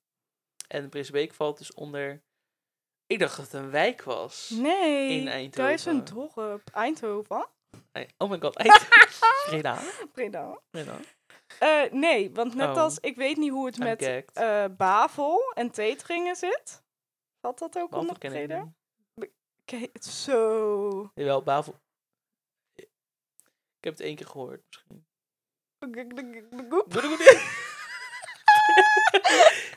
En 0.68 0.90
Prinsenbeek 0.90 1.34
valt 1.34 1.58
dus 1.58 1.74
onder... 1.74 2.22
Ik 3.08 3.20
dacht 3.20 3.36
dat 3.38 3.46
het 3.52 3.54
een 3.62 3.70
wijk 3.70 4.04
was. 4.04 4.50
Nee, 4.50 5.10
In 5.20 5.26
dat 5.52 5.70
is 5.70 5.86
een 5.86 5.94
Eindhoven. 5.94 6.46
dorp. 6.46 6.70
Eindhoven? 6.74 7.48
Nee, 7.94 8.08
Oh 8.18 8.30
my 8.30 8.40
god, 8.40 8.56
Eindhoven. 8.56 8.88
Breda. 9.50 9.80
Breda. 10.12 10.60
Breda. 10.70 10.98
Eh, 11.60 11.92
nee, 11.92 12.32
want 12.32 12.56
net 12.56 12.70
Oh. 12.70 12.78
als, 12.78 13.00
ik 13.00 13.16
weet 13.16 13.38
niet 13.38 13.52
hoe 13.52 13.66
het 13.66 13.78
I'm 13.78 13.84
met 13.84 14.04
gagged. 14.04 14.32
eh, 14.34 14.66
Bavel 14.78 15.52
en 15.54 15.72
Teteringen 15.72 16.36
zit. 16.36 16.84
Valt 17.42 17.60
dat 17.60 17.78
ook 17.78 17.90
Bavel 17.90 18.00
onder 18.00 18.18
ken 18.18 18.34
ik 18.34 18.46
Breda? 18.48 18.74
niet. 19.16 19.30
Kijk, 19.66 20.04
zo. 20.04 21.12
Jawel, 21.14 21.44
Bavel. 21.44 21.80
Ik 22.74 22.88
heb 23.92 23.94
het 23.94 24.02
één 24.02 24.16
keer 24.16 24.28
gehoord, 24.28 24.64
misschien. 24.68 25.06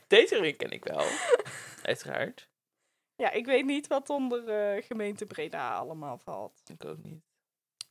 Deze 0.06 0.38
ring 0.40 0.56
ken 0.56 0.70
ik 0.70 0.84
wel. 0.84 1.06
Uiteraard. 1.82 2.48
Ja, 3.18 3.30
ik 3.30 3.46
weet 3.46 3.64
niet 3.64 3.86
wat 3.86 4.10
onder 4.10 4.48
eh, 4.48 4.82
gemeente 4.82 5.26
Breda 5.26 5.76
allemaal 5.76 6.18
valt. 6.18 6.62
Ik 6.66 6.84
ook 6.84 7.02
niet. 7.02 7.22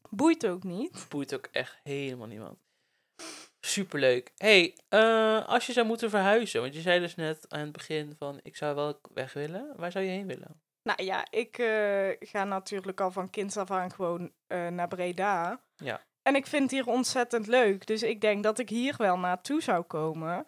Boeit 0.10 0.48
ook 0.48 0.63
niet. 0.63 1.06
Boeit 1.10 1.34
ook 1.34 1.48
echt 1.52 1.80
helemaal 1.84 2.28
niemand. 2.28 2.58
Superleuk. 3.60 4.32
hey, 4.38 4.78
eh, 4.90 5.48
als 5.48 5.66
je 5.66 5.74
zou 5.74 5.88
moeten 5.88 6.10
verhuizen, 6.10 6.62
want 6.62 6.74
je 6.74 6.82
zei 6.82 7.00
dus 7.00 7.16
net 7.16 7.46
aan 7.50 7.60
het 7.60 7.72
begin 7.72 8.16
van 8.18 8.40
ik 8.44 8.56
zou 8.56 8.76
wel 8.76 9.00
weg 9.13 9.34
willen. 9.34 9.74
Waar 9.76 9.92
zou 9.92 10.06
je 10.06 10.12
heen 10.12 10.28
willen? 10.28 10.62
Nou 10.84 11.04
ja, 11.04 11.28
ik 11.30 11.58
eh, 11.58 12.10
ga 12.20 12.44
natuurlijk 12.44 13.02
al 13.02 13.12
van 13.12 13.30
kinds 13.30 13.58
af 13.58 13.72
aan 13.72 13.92
gewoon 13.92 14.32
naar 14.48 14.88
Breda. 14.88 15.62
Ja. 15.76 16.06
En 16.22 16.36
ik 16.36 16.48
vind 16.48 16.62
het 16.62 16.72
hier 16.72 16.88
ontzettend 16.88 17.48
leuk. 17.48 17.88
Dus 17.88 18.04
ik 18.04 18.22
denk 18.22 18.44
dat 18.44 18.60
ik 18.60 18.70
hier 18.70 18.96
wel 18.98 19.18
naartoe 19.18 19.62
zou 19.62 19.84
komen. 19.84 20.46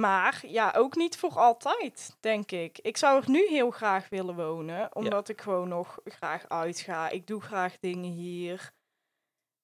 Maar 0.00 0.46
ja, 0.46 0.72
ook 0.76 0.96
niet 0.96 1.16
voor 1.16 1.38
altijd, 1.38 2.16
denk 2.20 2.50
ik. 2.50 2.78
Ik 2.78 2.96
zou 2.96 3.22
er 3.22 3.30
nu 3.30 3.46
heel 3.48 3.70
graag 3.70 4.08
willen 4.08 4.36
wonen, 4.36 4.94
omdat 4.94 5.28
ik 5.28 5.40
gewoon 5.40 5.68
nog 5.68 5.98
graag 6.04 6.48
uitga. 6.48 7.08
Ik 7.08 7.26
doe 7.26 7.40
graag 7.40 7.78
dingen 7.78 8.10
hier. 8.10 8.72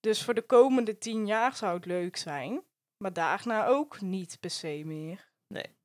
Dus 0.01 0.25
voor 0.25 0.35
de 0.35 0.43
komende 0.43 0.99
tien 0.99 1.27
jaar 1.27 1.57
zou 1.57 1.75
het 1.75 1.87
leuk 1.87 2.17
zijn. 2.17 2.65
Maar 3.03 3.13
daarna 3.13 3.67
ook 3.67 4.01
niet 4.01 4.41
per 4.41 4.51
se 4.51 4.83
meer. 4.85 5.31
Nee. 5.55 5.77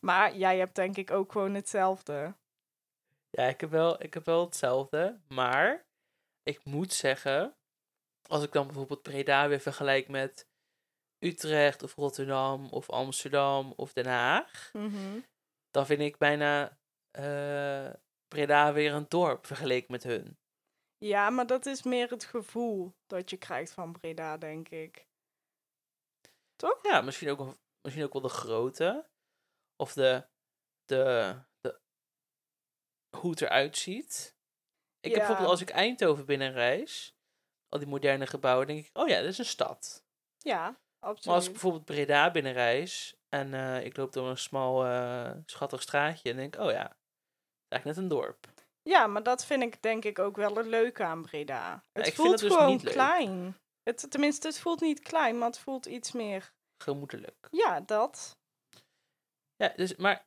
Maar 0.00 0.36
jij 0.36 0.58
hebt 0.58 0.74
denk 0.74 0.96
ik 0.96 1.10
ook 1.10 1.32
gewoon 1.32 1.54
hetzelfde. 1.54 2.34
Ja, 3.30 3.44
ik 3.44 3.60
heb 3.60 3.70
wel, 3.70 4.02
ik 4.02 4.14
heb 4.14 4.24
wel 4.24 4.44
hetzelfde. 4.44 5.20
Maar 5.28 5.84
ik 6.42 6.64
moet 6.64 6.92
zeggen, 6.92 7.54
als 8.28 8.42
ik 8.42 8.52
dan 8.52 8.66
bijvoorbeeld 8.66 9.02
Breda 9.02 9.48
weer 9.48 9.60
vergelijk 9.60 10.08
met 10.08 10.49
Utrecht 11.20 11.82
of 11.82 11.94
Rotterdam 11.94 12.68
of 12.70 12.90
Amsterdam 12.90 13.72
of 13.76 13.92
Den 13.92 14.06
Haag, 14.06 14.70
Mhm. 14.72 15.20
dan 15.70 15.86
vind 15.86 16.00
ik 16.00 16.18
bijna 16.18 16.78
eh, 17.10 17.90
Breda 18.28 18.72
weer 18.72 18.92
een 18.92 19.08
dorp 19.08 19.46
vergeleken 19.46 19.92
met 19.92 20.02
hun. 20.02 20.38
Ja, 20.98 21.30
maar 21.30 21.46
dat 21.46 21.66
is 21.66 21.82
meer 21.82 22.10
het 22.10 22.24
gevoel 22.24 22.94
dat 23.06 23.30
je 23.30 23.36
krijgt 23.36 23.72
van 23.72 23.92
Breda, 23.92 24.36
denk 24.36 24.68
ik. 24.68 25.06
Ja, 26.82 27.00
misschien 27.00 27.30
ook, 27.30 27.38
wel- 27.38 27.56
misschien 27.82 28.04
ook 28.04 28.12
wel 28.12 28.22
de 28.22 28.28
grootte. 28.28 29.08
Of 29.76 29.92
de, 29.92 30.26
de, 30.84 31.36
de 31.60 31.80
hoe 33.16 33.30
het 33.30 33.40
eruit 33.40 33.76
ziet. 33.78 34.36
Ik 35.00 35.10
heb 35.10 35.18
bijvoorbeeld 35.18 35.48
als 35.48 35.60
ik 35.60 35.70
Eindhoven 35.70 36.26
binnenreis, 36.26 37.14
al 37.68 37.78
die 37.78 37.88
moderne 37.88 38.26
gebouwen, 38.26 38.66
denk 38.66 38.86
ik, 38.86 38.90
oh 38.98 39.08
ja, 39.08 39.16
dat 39.20 39.28
is 39.28 39.38
een 39.38 39.44
stad. 39.44 40.04
Ja, 40.38 40.80
Maar 41.00 41.34
als 41.34 41.46
ik 41.46 41.50
bijvoorbeeld 41.50 41.84
Breda 41.84 42.30
binnenreis 42.30 43.14
en 43.28 43.54
eh, 43.54 43.84
ik 43.84 43.96
loop 43.96 44.12
door 44.12 44.28
een 44.28 44.38
smal, 44.38 44.84
eh, 44.84 45.32
schattig 45.44 45.82
straatje 45.82 46.30
en 46.30 46.36
denk 46.36 46.56
oh 46.58 46.70
ja, 46.70 46.96
eigenlijk 47.68 47.84
net 47.84 47.96
een 47.96 48.08
dorp. 48.08 48.46
Ja, 48.82 49.06
maar 49.06 49.22
dat 49.22 49.44
vind 49.44 49.62
ik 49.62 49.82
denk 49.82 50.04
ik 50.04 50.18
ook 50.18 50.36
wel 50.36 50.54
het 50.54 50.66
leuke 50.66 51.04
aan 51.04 51.22
Breda. 51.22 51.84
Het 51.92 52.14
voelt 52.14 52.38
dus 52.38 52.52
gewoon 52.52 52.80
leuk. 52.82 52.92
klein. 52.92 53.56
Het, 53.82 54.10
tenminste, 54.10 54.46
het 54.46 54.58
voelt 54.58 54.80
niet 54.80 55.00
klein, 55.00 55.38
maar 55.38 55.48
het 55.48 55.58
voelt 55.58 55.86
iets 55.86 56.12
meer 56.12 56.52
gemoedelijk. 56.82 57.48
Ja, 57.50 57.80
dat. 57.80 58.38
Ja, 59.56 59.72
dus, 59.76 59.96
maar, 59.96 60.26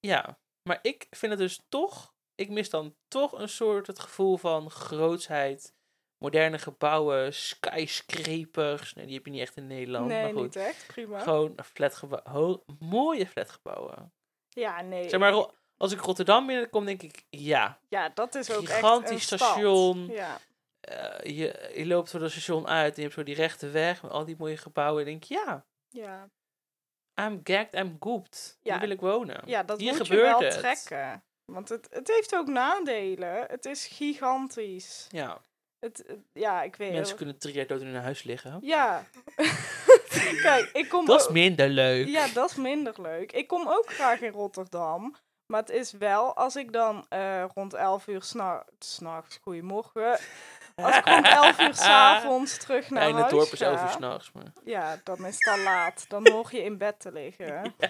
ja, 0.00 0.38
maar 0.68 0.78
ik 0.82 1.06
vind 1.10 1.32
het 1.32 1.40
dus 1.40 1.60
toch, 1.68 2.14
ik 2.34 2.50
mis 2.50 2.70
dan 2.70 2.96
toch 3.08 3.32
een 3.32 3.48
soort 3.48 3.86
het 3.86 3.98
gevoel 3.98 4.36
van 4.36 4.70
grootsheid. 4.70 5.74
Moderne 6.18 6.58
gebouwen, 6.58 7.34
skyscrapers. 7.34 8.94
Nee, 8.94 9.06
die 9.06 9.14
heb 9.14 9.24
je 9.24 9.30
niet 9.30 9.40
echt 9.40 9.56
in 9.56 9.66
Nederland. 9.66 10.06
nee, 10.06 10.22
maar 10.22 10.32
goed. 10.32 10.42
niet 10.42 10.56
echt. 10.56 10.86
Prima. 10.86 11.18
Gewoon 11.18 11.54
flatgebouw, 11.64 12.64
mooie 12.78 13.26
flatgebouwen. 13.26 14.12
Ja, 14.48 14.80
nee. 14.82 15.08
Zeg 15.08 15.20
maar, 15.20 15.50
als 15.76 15.92
ik 15.92 16.00
Rotterdam 16.00 16.46
binnenkom, 16.46 16.84
denk 16.84 17.02
ik, 17.02 17.24
ja. 17.30 17.78
Ja, 17.88 18.08
dat 18.08 18.34
is 18.34 18.50
ook 18.52 18.62
echt 18.62 18.72
Gigantisch 18.72 19.10
een 19.10 19.20
stad. 19.20 19.38
station. 19.38 20.06
Ja. 20.06 20.38
eh, 20.80 21.36
je, 21.38 21.72
je 21.74 21.86
loopt 21.86 22.08
zo 22.08 22.18
dat 22.18 22.30
station 22.30 22.66
uit 22.66 22.90
en 22.90 22.96
je 22.96 23.02
hebt 23.02 23.14
zo 23.14 23.22
die 23.22 23.34
rechte 23.34 23.68
weg 23.70 24.02
met 24.02 24.10
al 24.12 24.24
die 24.24 24.36
mooie 24.38 24.56
gebouwen. 24.56 25.00
En 25.04 25.08
denk 25.10 25.22
ik, 25.22 25.28
ja, 25.28 25.64
Ja. 25.88 26.28
I'm 27.20 27.40
gagged, 27.44 27.74
I'm 27.74 27.96
gooped. 28.00 28.58
Ja. 28.62 28.72
Hier 28.72 28.80
wil 28.80 28.90
ik 28.90 29.00
wonen. 29.00 29.42
ja, 29.46 29.62
dat 29.62 29.80
Hier 29.80 29.94
moet 29.96 30.06
je 30.06 30.12
gebeurt 30.14 30.30
wel 30.38 30.40
het. 30.48 30.58
trekken. 30.58 31.24
Want 31.44 31.68
het, 31.68 31.88
het 31.90 32.08
heeft 32.08 32.34
ook 32.34 32.46
nadelen. 32.46 33.44
Het 33.48 33.64
is 33.64 33.86
gigantisch. 33.86 35.06
Ja, 35.10 35.40
Het, 35.86 36.02
het- 36.06 36.18
ja, 36.32 36.62
ik 36.62 36.76
weet 36.76 36.92
mensen 36.92 37.16
kunnen 37.16 37.38
drie 37.38 37.54
jaar 37.54 37.66
dood 37.66 37.80
in 37.80 37.86
hun 37.86 38.02
huis 38.02 38.22
liggen. 38.22 38.58
Ja. 38.62 39.04
Kijk, 40.42 40.70
ik 40.72 40.88
kom 40.88 41.06
Dat 41.06 41.20
is 41.20 41.28
minder 41.28 41.68
leuk. 41.68 42.06
Ja, 42.08 42.26
dat 42.34 42.50
is 42.50 42.56
minder 42.56 42.94
leuk. 43.02 43.32
Ik 43.32 43.46
kom 43.46 43.68
ook 43.68 43.92
graag 43.92 44.20
in 44.20 44.30
Rotterdam. 44.32 45.16
Maar 45.46 45.60
het 45.60 45.70
is 45.70 45.92
wel, 45.92 46.36
als 46.36 46.56
ik 46.56 46.72
dan 46.72 47.06
eh, 47.08 47.44
rond 47.54 47.74
11 47.74 48.06
uur 48.06 48.22
s'nachts, 48.22 48.94
s'nachts, 48.94 49.38
goedemorgen. 49.42 50.18
Als 50.82 50.96
ik 50.96 51.04
rond 51.06 51.26
11 51.26 51.60
uur 51.60 51.74
s'avonds 51.84 52.56
terug 52.58 52.90
naar 52.90 53.06
het 53.06 53.14
huis 53.14 53.30
dorp 53.30 53.52
is 53.52 53.58
ga, 53.58 53.64
11 53.66 53.82
uur 53.82 53.88
s'nachts. 53.88 54.32
Maar... 54.32 54.44
Ja, 54.64 55.00
dan 55.04 55.26
is 55.26 55.34
het 55.38 55.58
al 55.58 55.62
laat. 55.64 56.04
Dan 56.08 56.28
hoor 56.30 56.48
je 56.50 56.62
in 56.62 56.78
bed 56.78 57.00
te 57.00 57.12
liggen. 57.12 57.74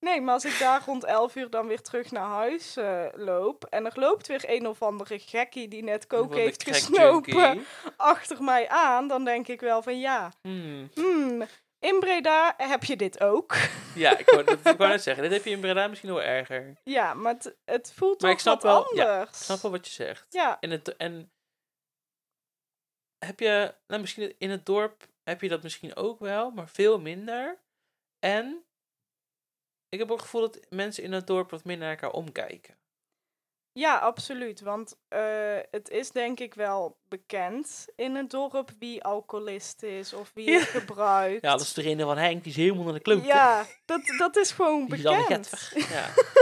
Nee, 0.00 0.20
maar 0.20 0.34
als 0.34 0.44
ik 0.44 0.58
daar 0.58 0.82
rond 0.86 1.04
11 1.04 1.34
uur 1.36 1.50
dan 1.50 1.66
weer 1.66 1.80
terug 1.80 2.10
naar 2.10 2.26
huis 2.28 2.76
eh, 2.76 3.04
loop. 3.14 3.64
En 3.64 3.84
er 3.86 3.92
loopt 3.94 4.26
weer 4.26 4.42
een 4.46 4.66
of 4.66 4.82
andere 4.82 5.18
gekkie 5.18 5.68
die 5.68 5.82
net 5.82 6.06
kook 6.06 6.34
heeft 6.34 6.62
gesnopen 6.62 7.66
achter 7.96 8.42
mij 8.42 8.68
aan. 8.68 9.08
Dan 9.08 9.24
denk 9.24 9.48
ik 9.48 9.60
wel 9.60 9.82
van 9.82 10.00
ja, 10.00 10.32
Hmm. 10.42 10.90
hmm, 10.94 11.42
in 11.78 11.98
Breda 12.00 12.54
heb 12.56 12.84
je 12.84 12.96
dit 12.96 13.20
ook. 13.20 13.54
Ja, 13.94 14.18
ik 14.18 14.30
wou, 14.30 14.44
dat, 14.44 14.58
ik 14.64 14.76
wou 14.78 14.90
net 14.90 15.02
zeggen. 15.02 15.22
Dit 15.22 15.32
heb 15.32 15.44
je 15.44 15.50
in 15.50 15.60
Breda 15.60 15.86
misschien 15.88 16.10
wel 16.10 16.22
erger. 16.22 16.72
Ja, 16.84 17.14
maar 17.14 17.32
het, 17.32 17.56
het 17.64 17.92
voelt 17.96 18.20
Maar 18.20 18.30
toch 18.30 18.38
ik 18.38 18.38
snap 18.38 18.62
wat 18.62 18.72
wel- 18.72 18.96
ja, 18.96 19.12
anders. 19.12 19.38
Ik 19.38 19.44
snap 19.44 19.60
wel 19.60 19.70
wat 19.70 19.86
je 19.86 19.92
zegt. 19.92 20.26
Ja, 20.28 20.56
En, 20.60 20.70
het, 20.70 20.96
en 20.96 21.30
heb 23.18 23.40
je, 23.40 23.74
nou 23.86 24.00
misschien 24.00 24.34
in 24.38 24.50
het 24.50 24.66
dorp 24.66 25.06
heb 25.24 25.40
je 25.40 25.48
dat 25.48 25.62
misschien 25.62 25.96
ook 25.96 26.20
wel, 26.20 26.50
maar 26.50 26.68
veel 26.68 27.00
minder. 27.00 27.58
En 28.18 28.64
ik 29.88 29.98
heb 29.98 30.10
ook 30.10 30.16
het 30.16 30.24
gevoel 30.24 30.40
dat 30.40 30.60
mensen 30.70 31.02
in 31.02 31.12
het 31.12 31.26
dorp 31.26 31.50
wat 31.50 31.64
minder 31.64 31.86
naar 31.86 31.96
elkaar 31.96 32.10
omkijken. 32.18 32.74
ja, 33.72 33.98
absoluut. 33.98 34.60
Want 34.60 34.96
eh, 35.08 35.58
het 35.70 35.88
is 35.90 36.10
denk 36.10 36.40
ik 36.40 36.54
wel 36.54 36.96
bekend 37.08 37.86
in 37.96 38.14
het 38.14 38.30
dorp 38.30 38.70
wie 38.78 39.02
alcoholist 39.04 39.82
is 39.82 40.12
of 40.12 40.30
wie 40.34 40.50
Ja. 40.50 40.58
het 40.58 40.68
gebruikt. 40.68 41.42
Ja, 41.42 41.50
dat 41.50 41.60
is 41.60 41.74
de 41.74 41.82
reden 41.82 42.06
van 42.06 42.16
Henk, 42.18 42.42
die 42.42 42.52
is 42.52 42.58
helemaal 42.58 42.84
naar 42.84 42.92
de 42.94 43.00
kloot. 43.00 43.24
Ja, 43.24 43.66
dat, 43.84 44.00
dat 44.18 44.36
is 44.36 44.50
gewoon 44.52 44.86
Die 44.86 44.96
is 44.96 45.02
bekend. 45.02 45.46
getver. 45.48 45.90
Ja. 45.92 46.08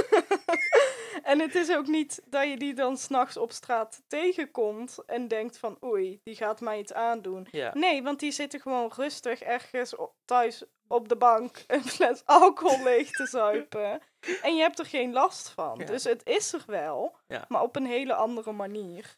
En 1.25 1.41
het 1.41 1.55
is 1.55 1.71
ook 1.77 1.87
niet 1.87 2.23
dat 2.27 2.49
je 2.49 2.57
die 2.57 2.75
dan 2.75 2.97
s'nachts 2.97 3.37
op 3.37 3.53
straat 3.53 4.03
tegenkomt 4.07 4.99
en 5.07 5.29
denkt 5.29 5.59
van 5.59 5.79
oei, 5.85 6.21
die 6.23 6.37
gaat 6.37 6.61
mij 6.61 6.79
iets 6.79 6.93
aandoen. 6.93 7.47
ja. 7.51 7.71
Nee, 7.75 8.03
want 8.03 8.21
die 8.21 8.33
zitten 8.33 8.61
gewoon 8.61 8.93
rustig 8.97 9.41
ergens 9.43 9.95
thuis 10.25 10.65
op 10.89 11.09
de 11.09 11.17
bank 11.17 11.65
een 11.67 11.85
fles 11.85 12.23
alcohol 12.25 12.83
leeg 12.83 13.11
te 13.11 13.27
zuipen. 13.27 14.01
En 14.43 14.55
je 14.57 14.61
hebt 14.63 14.79
er 14.79 14.87
geen 14.87 15.13
last 15.13 15.49
van. 15.49 15.79
Ja. 15.79 15.85
Dus 15.85 16.05
het 16.05 16.27
is 16.27 16.53
er 16.53 16.63
wel, 16.67 17.17
Ja. 17.27 17.45
maar 17.49 17.63
op 17.63 17.77
een 17.77 17.87
hele 17.87 18.15
andere 18.15 18.53
manier. 18.53 19.17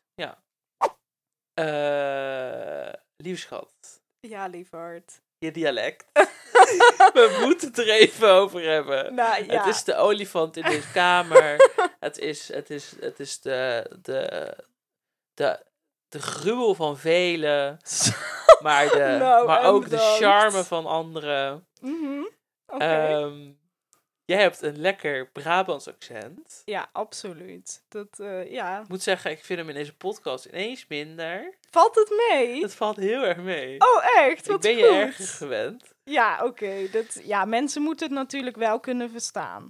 Eh, 1.55 2.93
lieve 3.17 3.41
schat, 3.41 4.03
Ja, 4.21 4.47
lieverd. 4.47 5.21
Je 5.39 5.51
dialect. 5.51 6.05
We 7.15 7.39
moeten 7.45 7.69
het 7.69 7.79
er 7.79 7.89
even 7.89 8.31
over 8.31 8.63
hebben. 8.63 9.15
Nou 9.15 9.45
ja, 9.45 9.57
Het 9.63 9.75
is 9.75 9.85
de 9.85 9.97
olifant 9.97 10.57
in 10.57 10.63
deze 10.63 10.91
kamer. 10.93 11.71
het 12.01 12.19
is, 12.19 12.53
het 12.53 12.71
is, 12.71 12.93
het 13.01 13.21
is 13.21 13.41
de, 13.41 13.91
de, 14.03 14.55
de, 15.35 15.65
de 16.09 16.21
gruwel 16.23 16.75
van 16.75 16.99
velen. 16.99 17.79
Maar, 18.63 18.89
de, 18.89 19.17
Nou, 19.19 19.47
maar 19.47 19.65
ook 19.65 19.89
de 19.89 19.99
charme 19.99 20.65
van 20.65 20.87
anderen. 20.87 21.67
Ehm, 22.67 23.53
jij 24.27 24.41
hebt 24.41 24.63
een 24.63 24.81
lekker 24.81 25.31
Brabants 25.31 25.89
accent. 25.89 26.63
ja, 26.65 26.89
absoluut. 26.93 27.85
Dat, 27.89 28.21
eh, 28.21 28.51
ja. 28.53 28.81
Ik 28.81 28.89
moet 28.89 29.03
zeggen, 29.03 29.31
ik 29.31 29.45
vind 29.45 29.59
hem 29.59 29.69
in 29.69 29.75
deze 29.75 29.97
podcast 29.97 30.45
ineens 30.45 30.87
minder. 30.89 31.55
Valt 31.71 31.95
het 31.95 32.29
mee? 32.31 32.63
Het 32.63 32.75
valt 32.75 32.97
heel 32.97 33.23
erg 33.23 33.39
mee. 33.39 33.81
Oh, 33.81 34.05
echt? 34.17 34.45
ik 34.47 34.51
Wat 34.53 34.61
ben 34.61 34.73
goed. 34.75 34.81
je 34.81 34.89
erger 34.89 35.27
gewend. 35.27 35.95
Ja, 36.05 36.45
oké. 36.45 36.89
dat 36.91 37.21
Ja, 37.25 37.45
mensen 37.45 37.83
moeten 37.83 38.07
het 38.07 38.17
natuurlijk 38.17 38.57
wel 38.57 38.81
kunnen 38.81 39.11
verstaan. 39.11 39.69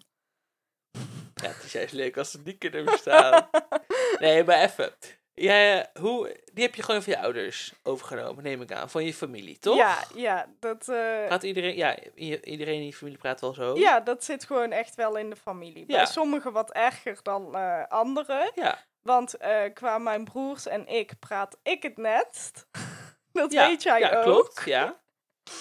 Ja, 1.34 1.48
het 1.48 1.64
is 1.64 1.72
juist 1.72 1.92
leuk 1.92 2.16
als 2.16 2.30
ze 2.30 2.36
het 2.36 2.46
niet 2.46 2.58
kunnen 2.58 2.86
verstaan. 2.88 3.48
nee, 4.18 4.44
maar 4.44 4.62
even. 4.62 4.92
Eh, 5.36 5.80
hoe, 6.00 6.36
die 6.52 6.64
heb 6.64 6.74
je 6.74 6.82
gewoon 6.82 7.02
van 7.02 7.12
je 7.12 7.18
ouders 7.18 7.72
overgenomen, 7.82 8.42
neem 8.44 8.62
ik 8.62 8.72
aan. 8.72 8.90
Van 8.90 9.04
je 9.04 9.14
familie, 9.14 9.58
toch? 9.58 9.76
Ja, 9.76 9.98
ja, 10.14 10.46
dat, 10.60 10.84
Praat 11.26 11.42
iedereen, 11.42 11.76
ja, 11.76 11.96
iedereen 12.44 12.74
in 12.80 12.86
je 12.86 12.92
familie 12.94 13.18
praat 13.18 13.40
wel 13.40 13.54
zo. 13.54 13.74
ja, 13.78 14.00
dat 14.00 14.24
zit 14.24 14.44
gewoon 14.44 14.72
echt 14.72 14.94
wel 14.94 15.16
in 15.16 15.30
de 15.30 15.36
familie. 15.36 15.86
Bij 15.86 15.96
Ja. 15.96 16.04
sommigen 16.04 16.52
wat 16.52 16.72
erger 16.72 17.18
dan 17.22 17.54
eh 17.56 17.82
anderen. 17.88 18.50
Ja, 18.54 18.78
Want 19.02 19.36
eh, 19.36 19.60
qua 19.74 19.98
mijn 19.98 20.24
broers 20.24 20.66
en 20.66 20.86
ik 20.86 21.12
praat 21.18 21.58
ik 21.62 21.82
het 21.82 21.96
netst. 21.96 22.66
dat 23.32 23.52
ja, 23.52 23.66
weet 23.66 23.82
jij 23.82 24.00
ja 24.00 24.14
ook. 24.16 24.22
klopt. 24.22 24.62
Ja. 24.64 25.00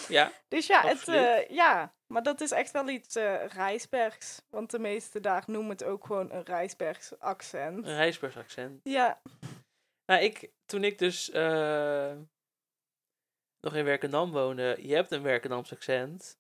Ja, 0.07 0.31
Dus 0.47 0.67
ja, 0.67 0.81
het, 0.81 0.91
Absoluut. 0.91 1.45
ja, 1.49 1.93
maar 2.07 2.23
dat 2.23 2.41
is 2.41 2.51
echt 2.51 2.71
wel 2.71 2.89
iets 2.89 3.15
eh 3.15 3.45
Rijsbergs. 3.47 4.41
Want 4.49 4.71
de 4.71 4.79
meeste 4.79 5.19
daar 5.19 5.43
noemen 5.47 5.71
het 5.71 5.83
ook 5.83 6.05
gewoon 6.05 6.31
een 6.31 6.43
Rijsbergs 6.43 7.19
accent. 7.19 7.85
een 7.87 7.95
Rijsbergs 7.95 8.37
accent. 8.37 8.79
Ja, 8.83 9.19
Nou, 10.05 10.21
ik, 10.23 10.51
toen 10.65 10.83
ik 10.83 10.97
dus 10.97 11.29
eh, 11.29 12.15
nog 13.59 13.75
in 13.75 13.83
Werkendam 13.85 14.31
woonde, 14.31 14.77
je 14.81 14.93
hebt 14.95 15.11
een 15.11 15.21
Werkendams 15.21 15.71
accent. 15.73 16.39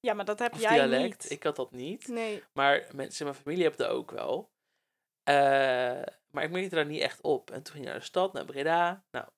ja, 0.00 0.14
maar 0.14 0.24
dat 0.24 0.38
heb 0.38 0.52
Of 0.52 0.60
jij 0.60 0.74
dialect. 0.74 1.22
niet. 1.22 1.30
Ik 1.30 1.42
had 1.42 1.56
dat 1.56 1.70
niet. 1.70 2.08
Nee. 2.08 2.42
Maar 2.52 2.88
mensen 2.94 3.18
in 3.26 3.32
mijn 3.32 3.42
familie 3.42 3.62
hebben 3.62 3.86
dat 3.86 3.96
ook 3.96 4.10
wel. 4.10 4.52
Eh, 5.22 6.02
maar 6.30 6.44
ik 6.44 6.50
merkte 6.50 6.74
daar 6.74 6.86
niet 6.86 7.00
echt 7.00 7.20
op. 7.20 7.50
En 7.50 7.62
toen 7.62 7.72
ging 7.72 7.84
ik 7.84 7.90
naar 7.90 8.00
de 8.00 8.06
stad, 8.06 8.32
naar 8.32 8.44
Breda. 8.44 9.04
Nou, 9.10 9.28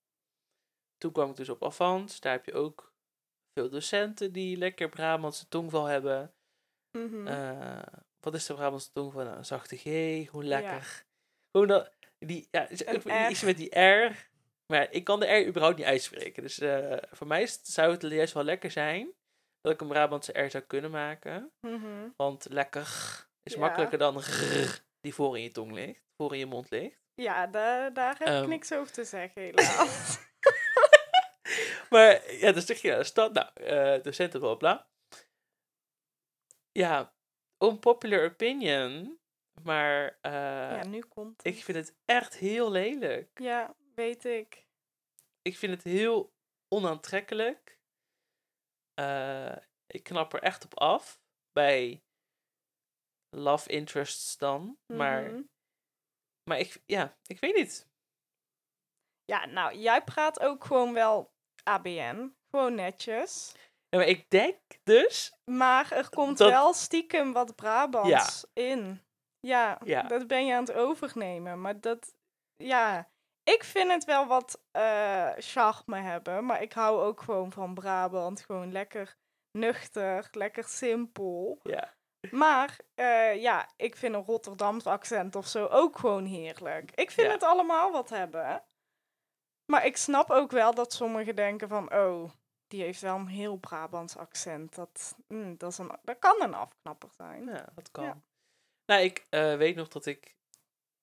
toen 0.96 1.12
kwam 1.12 1.30
ik 1.30 1.36
dus 1.36 1.48
op 1.48 1.64
Avans. 1.64 2.20
Daar 2.20 2.32
heb 2.32 2.44
je 2.44 2.54
ook 2.54 2.94
veel 3.52 3.70
docenten 3.70 4.32
die 4.32 4.56
lekker 4.56 4.88
Brabantse 4.88 5.48
tongval 5.48 5.84
hebben. 5.84 6.34
Mhm. 6.98 7.26
Eh, 7.26 7.82
wat 8.20 8.34
is 8.34 8.46
de 8.46 8.54
Brabantse 8.54 8.92
tongval? 8.92 9.24
Nou, 9.24 9.36
een 9.36 9.44
zachte 9.44 9.76
G, 9.76 9.84
hoe 10.28 10.44
lekker. 10.44 11.04
Gewoon 11.50 11.66
dat, 11.66 11.95
die, 12.26 12.48
ja, 12.50 12.68
is- 12.68 12.86
ook 12.86 13.02
iets 13.30 13.42
met 13.42 13.56
die 13.56 13.78
R. 13.80 14.28
Maar 14.72 14.92
ik 14.92 15.04
kan 15.04 15.20
de 15.20 15.26
R 15.32 15.46
überhaupt 15.46 15.76
niet 15.76 15.86
uitspreken. 15.86 16.42
Dus 16.42 16.58
eh, 16.58 16.96
voor 17.10 17.26
mij 17.26 17.48
zou 17.62 17.92
het 17.92 18.02
juist 18.02 18.34
wel 18.34 18.44
lekker 18.44 18.70
zijn 18.70 19.12
dat 19.60 19.72
ik 19.72 19.80
een 19.80 19.88
Brabantse 19.88 20.40
R 20.40 20.50
zou 20.50 20.64
kunnen 20.64 20.90
maken. 20.90 21.52
Mhm. 21.60 22.08
Want 22.16 22.46
lekker 22.50 22.82
is 23.42 23.52
Ja. 23.52 23.58
makkelijker 23.60 23.98
dan 23.98 24.18
rrr, 24.20 24.80
die 25.00 25.14
voor 25.14 25.36
in 25.36 25.42
je 25.42 25.50
tong 25.50 25.72
ligt, 25.72 26.02
voor 26.16 26.32
in 26.32 26.38
je 26.38 26.46
mond 26.46 26.70
ligt. 26.70 27.00
Ja, 27.14 27.46
daar, 27.46 27.92
daar 27.92 28.16
heb 28.18 28.28
ik 28.28 28.34
Ehm. 28.34 28.48
niks 28.48 28.72
over 28.72 28.92
te 28.92 29.04
zeggen, 29.04 29.42
helaas. 29.42 30.18
Maar 31.90 32.32
ja, 32.34 32.52
dus 32.52 32.66
zeg 32.66 32.80
je 32.82 33.04
stad, 33.04 33.32
nou, 33.32 33.48
eh 33.54 34.02
docenten, 34.02 34.40
bla, 34.40 34.54
bla. 34.54 34.88
Ja, 36.72 37.14
unpopular 37.58 38.24
opinion, 38.24 39.18
maar 39.62 40.18
eh, 40.20 40.32
ja, 40.32 40.84
nu 40.86 41.00
komt 41.00 41.36
het. 41.42 41.54
ik 41.56 41.64
vind 41.64 41.76
het 41.78 41.96
echt 42.04 42.36
heel 42.36 42.70
lelijk. 42.70 43.38
Ja, 43.40 43.74
weet 43.94 44.24
ik. 44.24 44.66
Ik 45.42 45.56
vind 45.56 45.72
het 45.72 45.82
heel 45.82 46.32
onaantrekkelijk. 46.74 47.78
Eh, 48.94 49.56
ik 49.86 50.02
knap 50.02 50.32
er 50.32 50.42
echt 50.42 50.64
op 50.64 50.78
af 50.78 51.20
bij 51.52 52.02
love 53.36 53.68
interests 53.70 54.36
dan. 54.36 54.78
Maar, 54.92 55.22
Mhm. 55.22 55.42
maar 56.50 56.58
ik, 56.58 56.82
ja, 56.86 57.16
ik 57.26 57.40
weet 57.40 57.54
niet. 57.54 57.88
Ja, 59.24 59.44
nou, 59.46 59.76
jij 59.76 60.02
praat 60.04 60.40
ook 60.40 60.64
gewoon 60.64 60.92
wel 60.92 61.34
ABN. 61.62 62.34
Gewoon 62.50 62.74
netjes. 62.74 63.54
Ja, 63.88 63.98
maar 63.98 64.06
ik 64.08 64.30
denk 64.30 64.60
dus, 64.82 65.32
Maar 65.44 65.92
er 65.92 66.08
komt 66.08 66.38
Dat- 66.38 66.50
wel 66.50 66.74
stiekem 66.74 67.32
wat 67.32 67.54
Brabants 67.56 68.46
in. 68.52 69.00
Ja, 69.46 69.78
Ja. 69.84 70.02
dat 70.02 70.26
ben 70.26 70.46
je 70.46 70.54
aan 70.54 70.64
het 70.64 70.72
overnemen. 70.72 71.60
Maar 71.60 71.80
dat, 71.80 72.14
ja, 72.56 73.08
ik 73.42 73.64
vind 73.64 73.90
het 73.92 74.04
wel 74.04 74.26
wat 74.26 74.62
eh 74.70 75.30
charme 75.36 75.96
hebben. 75.96 76.44
Maar 76.46 76.62
ik 76.62 76.72
hou 76.72 77.00
ook 77.02 77.20
gewoon 77.20 77.52
van 77.52 77.74
Brabant. 77.74 78.40
Gewoon 78.40 78.72
lekker 78.72 79.16
nuchter, 79.50 80.28
lekker 80.32 80.64
simpel. 80.64 81.58
Ja. 81.62 81.94
Maar 82.30 82.78
eh, 82.94 83.40
ja, 83.42 83.68
ik 83.76 83.96
vind 83.96 84.14
een 84.14 84.24
Rotterdams 84.24 84.86
accent 84.86 85.36
of 85.36 85.46
zo 85.46 85.66
ook 85.66 85.98
gewoon 85.98 86.24
heerlijk. 86.24 86.90
Ik 86.90 87.10
vind 87.10 87.26
Ja. 87.26 87.32
het 87.32 87.42
allemaal 87.42 87.92
wat 87.92 88.08
hebben. 88.08 88.64
Maar 89.72 89.86
ik 89.86 89.96
snap 89.96 90.30
ook 90.30 90.50
wel 90.50 90.74
dat 90.74 90.92
sommigen 90.92 91.36
denken 91.36 91.68
van, 91.68 91.92
oh, 91.94 92.30
die 92.66 92.82
heeft 92.82 93.00
wel 93.00 93.16
een 93.16 93.26
heel 93.26 93.56
Brabants 93.56 94.16
accent. 94.16 94.74
Dat, 94.74 95.16
mm, 95.28 95.56
dat, 95.56 95.70
is 95.70 95.78
een, 95.78 95.90
dat 96.02 96.18
kan 96.18 96.42
een 96.42 96.54
afknapper 96.54 97.10
zijn. 97.16 97.44
Ja, 97.46 97.64
dat 97.74 97.90
kan. 97.90 98.04
Ja. 98.04 98.20
Nou, 98.86 99.02
ik 99.02 99.26
eh, 99.28 99.56
weet 99.56 99.76
nog 99.76 99.88
dat 99.88 100.06
ik... 100.06 100.36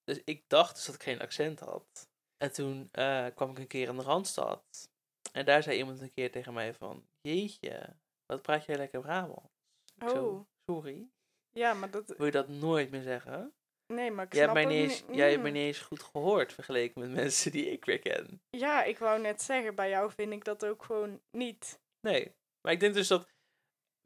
Dus 0.03 0.21
ik 0.25 0.43
dacht 0.47 0.75
dus 0.75 0.86
dat 0.86 0.95
ik 0.95 1.03
geen 1.03 1.21
accent 1.21 1.59
had. 1.59 2.09
En 2.38 2.53
toen 2.53 2.89
eh, 2.91 3.27
kwam 3.36 3.51
ik 3.51 3.57
een 3.57 3.67
keer 3.67 3.88
in 3.88 3.97
de 3.97 4.03
Randstad. 4.03 4.89
En 5.31 5.45
daar 5.45 5.63
zei 5.63 5.77
iemand 5.77 6.01
een 6.01 6.13
keer 6.13 6.31
tegen 6.31 6.53
mij 6.53 6.73
van... 6.73 7.07
Jeetje, 7.21 7.95
wat 8.25 8.41
praat 8.41 8.65
jij 8.65 8.77
lekker 8.77 9.01
Brabant? 9.01 9.51
Zo, 9.99 10.27
Oh. 10.27 10.45
sorry. 10.65 11.07
Ja, 11.49 11.73
maar 11.73 11.91
dat, 11.91 12.13
Wil 12.17 12.25
je 12.25 12.31
dat 12.31 12.47
nooit 12.47 12.91
meer 12.91 13.01
zeggen? 13.01 13.53
nee, 13.93 14.11
maar 14.11 14.25
ik 14.25 14.34
Jij 14.34 14.41
hebt, 14.41 14.53
snap 14.53 14.65
mij 14.67 14.75
ook 14.75 14.81
niet 14.81 14.91
eens, 14.91 15.03
jij 15.17 15.25
hebt 15.25 15.36
mm. 15.36 15.41
mij 15.41 15.51
niet 15.51 15.61
eens 15.61 15.79
goed 15.79 16.03
gehoord 16.03 16.53
vergeleken 16.53 17.01
met 17.01 17.11
mensen 17.21 17.51
die 17.51 17.71
ik 17.71 17.86
weer 17.86 17.99
ken. 17.99 18.41
Ja, 18.49 18.84
ik 18.84 18.97
wou 18.97 19.21
net 19.21 19.41
zeggen, 19.41 19.75
bij 19.75 19.89
jou 19.89 20.11
vind 20.11 20.31
ik 20.31 20.43
dat 20.43 20.65
ook 20.65 20.84
gewoon 20.84 21.21
niet. 21.31 21.79
Nee. 21.99 22.36
Maar 22.61 22.73
ik 22.73 22.79
denk 22.79 22.93
dus 22.93 23.07
dat 23.07 23.27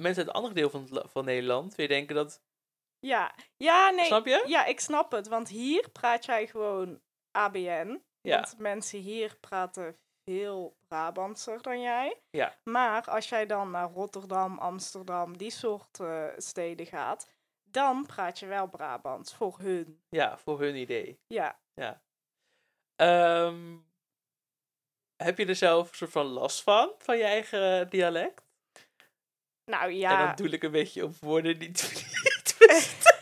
mensen 0.02 0.18
uit 0.24 0.28
het 0.28 0.36
andere 0.36 0.54
deel 0.54 0.70
van, 0.70 1.10
van 1.10 1.26
Nederland 1.26 1.76
weer 1.76 1.88
denken 1.88 2.16
dat... 2.16 2.42
Ja, 3.08 3.36
ja, 3.58 3.90
nee. 3.90 4.06
Snap 4.06 4.26
je? 4.26 4.44
Ja, 4.48 4.66
ik 4.66 4.80
snap 4.80 5.12
het. 5.12 5.28
Want 5.28 5.50
hier 5.50 5.90
praat 5.90 6.26
jij 6.26 6.48
gewoon 6.48 7.02
ABN. 7.32 8.02
Ja. 8.22 8.36
Want 8.36 8.58
mensen 8.58 9.00
hier 9.00 9.38
praten 9.40 9.98
veel 10.24 10.78
Brabantser 10.88 11.62
dan 11.62 11.82
jij. 11.82 12.22
Ja. 12.30 12.58
Maar 12.64 13.04
als 13.06 13.30
jij 13.30 13.46
dan 13.46 13.72
naar 13.72 13.90
Rotterdam, 13.90 14.58
Amsterdam, 14.58 15.38
die 15.38 15.52
soort 15.52 16.00
eh, 16.00 16.26
steden 16.38 16.86
gaat, 16.86 17.30
dan 17.64 18.06
praat 18.06 18.40
je 18.40 18.46
wel 18.46 18.68
Brabants 18.68 19.34
voor 19.34 19.60
hun. 19.60 20.02
Ja, 20.10 20.38
voor 20.38 20.60
hun 20.60 20.76
idee. 20.76 21.20
Ja. 21.28 21.60
Ehm, 22.96 23.78
heb 25.24 25.38
je 25.38 25.46
er 25.46 25.56
zelf 25.56 25.90
een 25.90 25.96
soort 25.96 26.12
van 26.12 26.26
last 26.26 26.64
van, 26.64 26.94
van 26.98 27.18
je 27.18 27.24
eigen 27.24 27.90
dialect? 27.90 28.46
Nou 29.66 29.84
En 29.84 29.98
ja. 29.98 30.26
dan 30.26 30.36
doe 30.36 30.50
ik 30.56 30.64
een 30.64 30.72
beetje 30.72 31.04
op 31.04 31.16
woorden 31.20 31.60
die 31.60 31.72
niet 32.68 33.16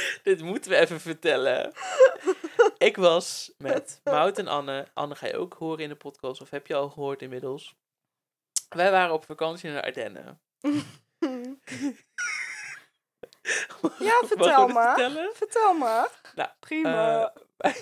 Dit 0.22 0.42
moeten 0.42 0.70
we 0.70 0.76
even 0.76 1.00
vertellen. 1.00 1.72
Ik 2.78 2.96
was 2.96 3.52
met 3.58 4.00
Mout 4.04 4.38
en 4.38 4.48
Anne. 4.48 4.88
Anne 4.94 5.14
ga 5.14 5.26
je 5.26 5.36
ook 5.36 5.54
horen 5.54 5.78
in 5.82 5.88
de 5.88 5.96
podcast, 5.96 6.40
of 6.40 6.50
heb 6.50 6.66
je 6.66 6.74
al 6.74 6.88
gehoord 6.88 7.22
inmiddels? 7.22 7.76
Wij 8.68 8.90
waren 8.90 9.14
op 9.14 9.24
vakantie 9.24 9.70
naar 9.70 9.80
de 9.82 9.86
Ardennen. 9.86 10.40
Ja, 13.98 14.20
vertel 14.26 14.68
maar. 14.68 15.10
Vertel 15.32 15.74
maar. 15.74 16.32
Nou, 16.34 16.50
Prima. 16.60 17.32
Eh, 17.56 17.74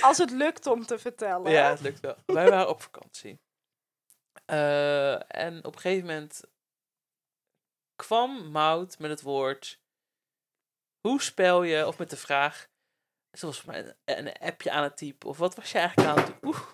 Als 0.00 0.18
het 0.18 0.30
lukt 0.30 0.66
om 0.66 0.86
te 0.86 0.98
vertellen. 0.98 1.50
Ja, 1.50 1.70
het 1.70 1.80
lukt 1.80 2.00
wel. 2.00 2.16
Wij 2.26 2.50
waren 2.50 2.68
op 2.68 2.82
vakantie. 2.82 3.40
Eh, 4.44 5.36
en 5.36 5.64
op 5.64 5.74
een 5.74 5.80
gegeven 5.80 6.06
moment 6.06 6.40
kwam 7.96 8.50
Mout 8.50 8.98
met 8.98 9.10
het 9.10 9.22
woord. 9.22 9.82
Hoe 11.00 11.22
spel 11.22 11.62
je? 11.62 11.86
Of 11.86 11.98
met 11.98 12.10
de 12.10 12.16
vraag. 12.16 12.68
Zoals 13.30 13.66
een, 13.66 13.94
een 14.04 14.32
appje 14.32 14.70
aan 14.70 14.82
het 14.82 14.96
typen. 14.96 15.28
Of 15.28 15.38
wat 15.38 15.54
was 15.54 15.72
je 15.72 15.78
eigenlijk 15.78 16.08
aan 16.08 16.16
het 16.16 16.26
doen? 16.26 16.38
Oeh. 16.42 16.72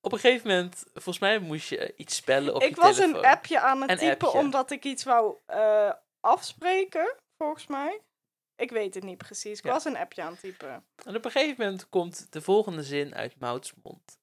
Op 0.00 0.12
een 0.12 0.18
gegeven 0.18 0.48
moment, 0.48 0.84
volgens 0.92 1.18
mij 1.18 1.38
moest 1.38 1.68
je 1.68 1.96
iets 1.96 2.16
spellen 2.16 2.54
op 2.54 2.62
ik 2.62 2.74
je 2.74 2.80
was 2.80 2.98
een 2.98 3.24
appje 3.24 3.60
aan 3.60 3.80
het 3.80 3.90
Een 3.90 3.96
typen 3.98 4.26
appje. 4.26 4.40
omdat 4.40 4.70
ik 4.70 4.84
iets 4.84 5.04
wou 5.04 5.38
eh, 5.46 5.92
afspreken, 6.20 7.16
volgens 7.36 7.66
mij. 7.66 8.02
Ik 8.56 8.70
weet 8.70 8.94
het 8.94 9.04
niet 9.04 9.18
precies. 9.18 9.58
Ik 9.58 9.64
Ja. 9.64 9.70
was 9.72 9.84
een 9.84 9.96
appje 9.96 10.22
aan 10.22 10.30
het 10.32 10.40
typen. 10.40 10.86
En 11.04 11.16
op 11.16 11.24
een 11.24 11.30
gegeven 11.30 11.64
moment 11.64 11.88
komt 11.88 12.32
de 12.32 12.40
volgende 12.40 12.82
zin 12.82 13.14
uit 13.14 13.40
Mouts 13.40 13.72
mond. 13.82 14.18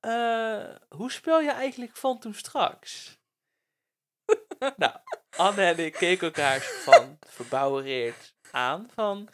Eh, 0.00 0.74
hoe 0.88 1.10
spel 1.10 1.40
je 1.40 1.50
eigenlijk 1.50 1.96
van 1.96 2.18
toen 2.18 2.34
straks? 2.34 3.18
nou, 4.76 4.96
Anne 5.36 5.62
en 5.62 5.78
ik 5.78 5.92
keken 5.92 6.26
elkaar 6.26 6.60
van 6.60 7.18
verbouwereerd 7.26 8.34
aan 8.50 8.90
van... 8.94 9.28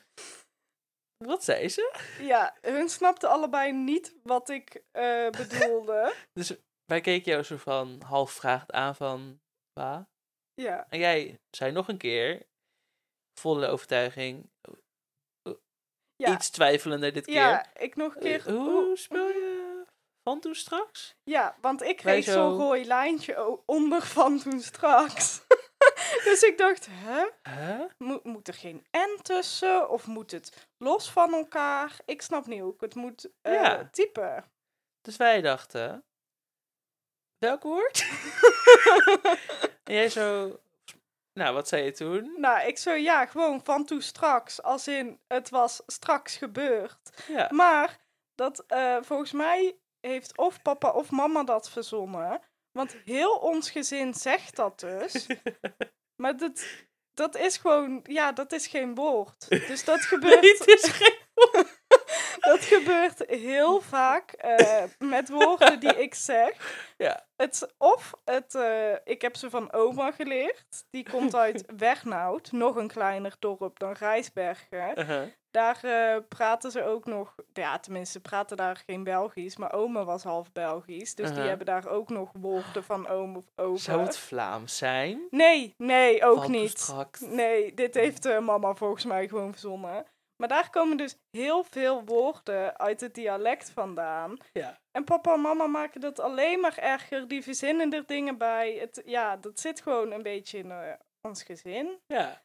Wat 1.16 1.44
zei 1.44 1.68
ze? 1.68 1.94
Ja, 2.20 2.56
hun 2.60 2.88
snapten 2.88 3.28
allebei 3.30 3.72
niet 3.72 4.14
wat 4.22 4.48
ik 4.48 4.82
eh, 4.90 5.30
bedoelde. 5.40 6.14
Dus 6.32 6.54
wij 6.84 7.00
keken 7.00 7.30
jou 7.32 7.42
zo 7.42 7.56
van 7.56 8.02
half 8.06 8.32
vragend 8.32 8.72
aan 8.72 8.94
van... 8.96 9.40
Waar? 9.72 10.08
ja. 10.54 10.86
En 10.88 10.98
jij 10.98 11.40
zei 11.50 11.72
nog 11.72 11.88
een 11.88 11.98
keer, 11.98 12.46
volle 13.34 13.66
overtuiging, 13.66 14.50
Ja. 16.16 16.32
iets 16.32 16.50
twijfelender 16.50 17.12
dit 17.12 17.24
keer. 17.24 17.34
ja, 17.34 17.66
ik 17.76 17.96
nog 17.96 18.14
een 18.16 18.22
Eh, 18.22 18.44
keer... 18.44 18.52
hoe 18.54 18.96
spel 18.96 19.28
je 19.28 19.84
van 20.22 20.40
toen 20.40 20.54
straks? 20.54 21.14
Ja, 21.24 21.56
want 21.60 21.82
ik 21.82 21.96
kreeg 21.96 22.24
zo'n 22.24 22.32
zo- 22.34 22.56
rooi 22.56 22.84
lijntje 22.84 23.60
onder 23.66 24.02
van 24.02 24.38
toen 24.40 24.60
straks. 24.60 25.40
dus 26.24 26.42
ik 26.42 26.58
dacht, 26.58 26.86
hè? 26.90 27.24
Huh? 27.50 27.84
Moet, 27.98 28.24
moet 28.24 28.48
er 28.48 28.54
geen 28.54 28.86
N 28.96 29.22
tussen? 29.22 29.88
Of 29.90 30.06
moet 30.06 30.30
het 30.30 30.68
los 30.78 31.10
van 31.10 31.32
elkaar? 31.34 31.96
Ik 32.04 32.22
snap 32.22 32.46
niet 32.46 32.60
hoe 32.60 32.74
ik 32.74 32.80
het 32.80 32.94
moet 32.94 33.30
eh, 33.42 33.52
Ja. 33.52 33.88
typen. 33.92 34.44
Dus 35.00 35.16
wij 35.16 35.40
dachten, 35.40 36.04
welk 37.38 37.62
woord? 37.62 38.04
en 39.84 39.94
jij 39.94 40.08
zo, 40.08 40.58
nou, 41.34 41.54
wat 41.54 41.68
zei 41.68 41.84
je 41.84 41.92
toen? 41.92 42.34
Nou, 42.36 42.66
ik 42.66 42.78
zo, 42.78 42.92
ja, 42.92 43.26
gewoon 43.26 43.60
van 43.64 43.84
toen 43.84 44.02
straks. 44.02 44.62
Als 44.62 44.88
in, 44.88 45.20
het 45.26 45.48
was 45.50 45.82
straks 45.86 46.36
gebeurd. 46.36 47.24
Ja, 47.28 47.48
Maar 47.52 47.98
dat, 48.34 48.64
eh, 48.66 48.96
volgens 49.00 49.32
mij 49.32 49.76
heeft 50.00 50.38
of 50.38 50.62
papa 50.62 50.90
of 50.90 51.10
mama 51.10 51.44
dat 51.44 51.70
verzonnen. 51.70 52.40
Want 52.72 52.96
heel 53.04 53.36
ons 53.36 53.70
gezin 53.70 54.14
zegt 54.14 54.56
dat 54.56 54.80
dus. 54.80 55.26
maar 56.22 56.36
dat, 56.36 56.66
dat 57.14 57.36
is 57.36 57.56
gewoon, 57.56 58.00
ja, 58.02 58.32
dat 58.32 58.52
is 58.52 58.66
geen 58.66 58.94
woord. 58.94 59.48
Dus 59.68 59.84
dat 59.84 60.00
gebeurt, 60.00 60.40
nee, 60.40 60.52
het 60.52 60.66
is 60.66 60.90
geen... 60.90 61.18
gebeurt 62.84 63.24
heel 63.26 63.80
vaak 63.80 64.32
eh, 64.32 64.84
met 64.98 65.28
woorden 65.28 65.80
die 65.80 66.02
ik 66.02 66.14
zeg. 66.14 66.52
Ja, 66.96 67.26
Het, 67.36 67.74
of 67.78 68.12
het, 68.24 68.54
eh, 68.54 68.92
ik 69.04 69.22
heb 69.22 69.36
ze 69.36 69.50
van 69.50 69.72
oma 69.72 70.10
geleerd. 70.12 70.84
Die 70.90 71.10
komt 71.10 71.34
uit 71.44 71.64
Wegnoud, 71.76 72.52
nog 72.52 72.76
een 72.76 72.88
kleiner 72.88 73.36
dorp 73.38 73.78
dan 73.78 73.92
Rijsbergen. 73.92 74.98
uh-huh. 74.98 75.22
Daar 75.50 75.78
eh, 75.82 76.16
praten 76.28 76.70
ze 76.70 76.84
ook 76.84 77.04
nog, 77.04 77.34
ja, 77.52 77.78
tenminste, 77.78 78.20
praten 78.20 78.56
daar 78.56 78.82
geen 78.86 79.04
Belgisch, 79.04 79.56
maar 79.56 79.72
oma 79.72 80.04
was 80.04 80.22
half 80.22 80.52
Belgisch. 80.52 81.14
Dus 81.14 81.26
die 81.26 81.34
Uh-huh. 81.34 81.48
hebben 81.48 81.66
daar 81.66 81.86
ook 81.88 82.08
nog 82.08 82.30
woorden 82.32 82.84
van 82.84 83.08
oom 83.08 83.36
of 83.36 83.44
over. 83.56 83.80
zou 83.82 84.00
het 84.00 84.18
Vlaams 84.18 84.76
zijn? 84.76 85.26
Nee, 85.30 85.74
nee, 85.78 86.24
ook 86.24 86.48
niet. 86.48 86.94
Nee, 87.20 87.74
dit 87.74 87.94
heeft 87.94 88.40
mama 88.40 88.74
volgens 88.74 89.04
mij 89.04 89.28
gewoon 89.28 89.50
verzonnen. 89.52 90.06
Maar 90.36 90.48
daar 90.48 90.70
komen 90.70 90.96
dus 90.96 91.16
heel 91.30 91.64
veel 91.64 92.04
woorden 92.04 92.78
uit 92.78 93.00
het 93.00 93.14
dialect 93.14 93.70
vandaan. 93.70 94.36
Ja. 94.52 94.80
En 94.90 95.04
papa 95.04 95.32
en 95.34 95.40
mama 95.40 95.66
maken 95.66 96.00
dat 96.00 96.20
alleen 96.20 96.60
maar 96.60 96.78
erger. 96.78 97.28
Die 97.28 97.42
verzinnen 97.42 97.92
er 97.92 98.06
dingen 98.06 98.38
bij. 98.38 98.72
Het, 98.72 99.02
ja, 99.04 99.36
dat 99.36 99.60
zit 99.60 99.80
gewoon 99.80 100.12
een 100.12 100.22
beetje 100.22 100.58
in 100.58 100.70
eh, 100.70 100.92
ons 101.20 101.42
gezin. 101.42 102.00
Ja, 102.06 102.42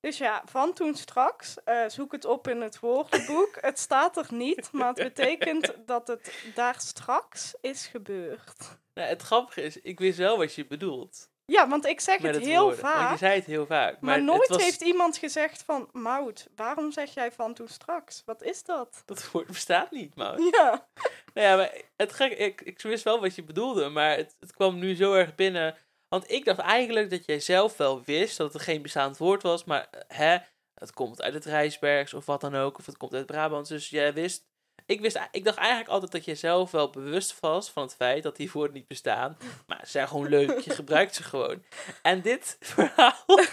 Dus 0.00 0.18
ja, 0.18 0.42
van 0.44 0.72
toen 0.72 0.94
straks, 0.94 1.62
eh, 1.64 1.88
zoek 1.88 2.12
het 2.12 2.24
op 2.24 2.48
in 2.48 2.60
het 2.60 2.78
woordenboek. 2.80 3.58
het 3.60 3.78
staat 3.78 4.16
er 4.16 4.26
niet, 4.30 4.72
maar 4.72 4.88
het 4.88 4.96
betekent 5.14 5.74
dat 5.86 6.08
het 6.08 6.50
daar 6.54 6.80
straks 6.80 7.54
is 7.60 7.86
gebeurd. 7.86 8.78
nou, 8.94 9.08
het 9.08 9.22
grappige 9.22 9.62
is, 9.62 9.76
ik 9.80 9.98
wist 9.98 10.18
wel 10.18 10.36
wat 10.38 10.54
je 10.54 10.66
bedoelt. 10.66 11.29
Ja, 11.50 11.68
want 11.68 11.86
ik 11.86 12.00
zeg 12.00 12.22
het 12.22 12.34
het 12.34 12.44
heel 12.44 12.62
woorden. 12.62 12.80
Want 12.80 12.94
je 12.94 13.00
vaak. 13.00 13.18
zei 13.18 13.34
het 13.34 13.44
heel 13.44 13.66
vaak. 13.66 14.00
Maar, 14.00 14.22
nooit 14.22 14.48
was- 14.48 14.62
heeft 14.62 14.80
iemand 14.80 15.16
gezegd 15.16 15.62
van, 15.62 15.88
Mout, 15.92 16.48
waarom 16.56 16.92
zeg 16.92 17.14
jij 17.14 17.32
van 17.32 17.54
toen 17.54 17.68
straks? 17.68 18.22
Wat 18.24 18.42
is 18.42 18.62
dat? 18.64 19.02
Dat 19.06 19.30
woord 19.30 19.46
bestaat 19.46 19.90
niet, 19.90 20.14
man. 20.14 20.42
Ja, 20.52 20.88
Nou 21.34 21.46
ja, 21.46 21.56
maar 21.56 21.72
het 21.96 22.12
gek, 22.12 22.32
ik, 22.38 22.60
ik 22.60 22.80
wist 22.80 23.04
wel 23.04 23.20
wat 23.20 23.34
je 23.34 23.44
bedoelde, 23.44 23.88
maar 23.88 24.16
het, 24.16 24.36
het 24.40 24.52
kwam 24.52 24.78
nu 24.78 24.94
zo 24.94 25.12
erg 25.14 25.34
binnen. 25.34 25.76
Want 26.08 26.30
ik 26.30 26.44
dacht 26.44 26.58
eigenlijk 26.58 27.10
dat 27.10 27.26
jij 27.26 27.40
zelf 27.40 27.76
wel 27.76 28.02
wist 28.04 28.36
dat 28.36 28.52
het 28.52 28.62
geen 28.62 28.82
bestaand 28.82 29.16
woord 29.16 29.42
was, 29.42 29.64
maar 29.64 29.88
eh, 29.90 30.00
hè, 30.08 30.38
het 30.74 30.92
komt 30.92 31.22
uit 31.22 31.34
het 31.34 31.44
Rijsbergs 31.44 32.14
of 32.14 32.26
wat 32.26 32.40
dan 32.40 32.54
ook, 32.54 32.78
of 32.78 32.86
het 32.86 32.96
komt 32.96 33.14
uit 33.14 33.26
Brabant. 33.26 33.68
Dus 33.68 33.88
jij 33.90 34.12
wist, 34.14 34.49
ik, 34.90 35.00
wist, 35.00 35.20
ik 35.30 35.44
dacht 35.44 35.58
eigenlijk 35.58 35.88
altijd 35.88 36.12
dat 36.12 36.24
je 36.24 36.34
zelf 36.34 36.70
wel 36.70 36.90
bewust 36.90 37.40
was 37.40 37.70
van 37.70 37.82
het 37.82 37.94
feit 37.94 38.22
dat 38.22 38.36
die 38.36 38.50
woorden 38.52 38.74
niet 38.74 38.86
bestaan. 38.86 39.36
Maar 39.66 39.80
ze 39.84 39.90
zijn 39.90 40.08
gewoon 40.08 40.28
leuk, 40.28 40.58
je 40.58 40.70
gebruikt 40.70 41.14
ze 41.14 41.22
gewoon. 41.22 41.64
En 42.02 42.22
dit 42.22 42.56
verhaal, 42.60 43.24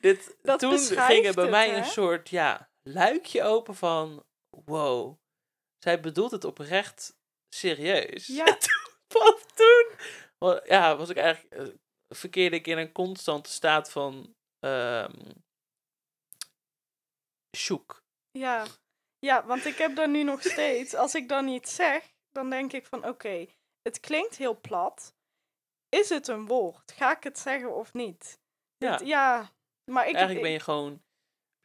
dit, 0.00 0.36
Dat 0.42 0.58
toen 0.58 0.78
ging 0.78 1.26
er 1.26 1.34
bij 1.34 1.42
het, 1.42 1.50
mij 1.50 1.70
hè? 1.70 1.76
een 1.76 1.84
soort, 1.84 2.28
ja, 2.28 2.70
luikje 2.82 3.42
open 3.42 3.74
van, 3.74 4.24
wow, 4.64 5.18
zij 5.78 6.00
bedoelt 6.00 6.30
het 6.30 6.44
oprecht 6.44 7.16
serieus. 7.54 8.26
Ja. 8.26 8.46
En 8.46 8.58
toen, 9.08 9.22
wat 9.22 9.56
toen? 9.56 9.90
Wel, 10.38 10.66
Ja, 10.66 10.96
was 10.96 11.08
ik 11.08 11.16
eigenlijk, 11.16 11.54
eh, 11.54 11.76
verkeerde 12.08 12.56
ik 12.56 12.66
in 12.66 12.78
een 12.78 12.92
constante 12.92 13.50
staat 13.50 13.90
van 13.90 14.34
shoek. 17.56 18.02
Ja. 18.30 18.66
Ja, 19.20 19.44
want 19.46 19.64
ik 19.64 19.76
heb 19.76 19.96
daar 19.96 20.08
nu 20.08 20.22
nog 20.22 20.42
steeds. 20.42 20.94
Als 20.94 21.14
ik 21.14 21.28
dan 21.28 21.48
iets 21.48 21.74
zeg, 21.74 22.12
dan 22.32 22.50
denk 22.50 22.72
ik 22.72 22.86
van 22.86 23.06
oké, 23.08 23.46
het 23.82 24.00
klinkt 24.00 24.36
heel 24.36 24.60
plat. 24.60 25.14
Is 25.88 26.08
het 26.08 26.28
een 26.28 26.46
woord? 26.46 26.92
Ga 26.92 27.16
ik 27.16 27.22
het 27.22 27.38
zeggen 27.38 27.74
of 27.76 27.92
niet? 27.92 28.38
Ja, 28.76 28.92
Het- 28.92 29.06
ja 29.06 29.50
maar 29.90 30.08
ik, 30.08 30.14
eigenlijk 30.14 30.42
ben 30.44 30.52
je 30.52 30.60
gewoon, 30.60 31.02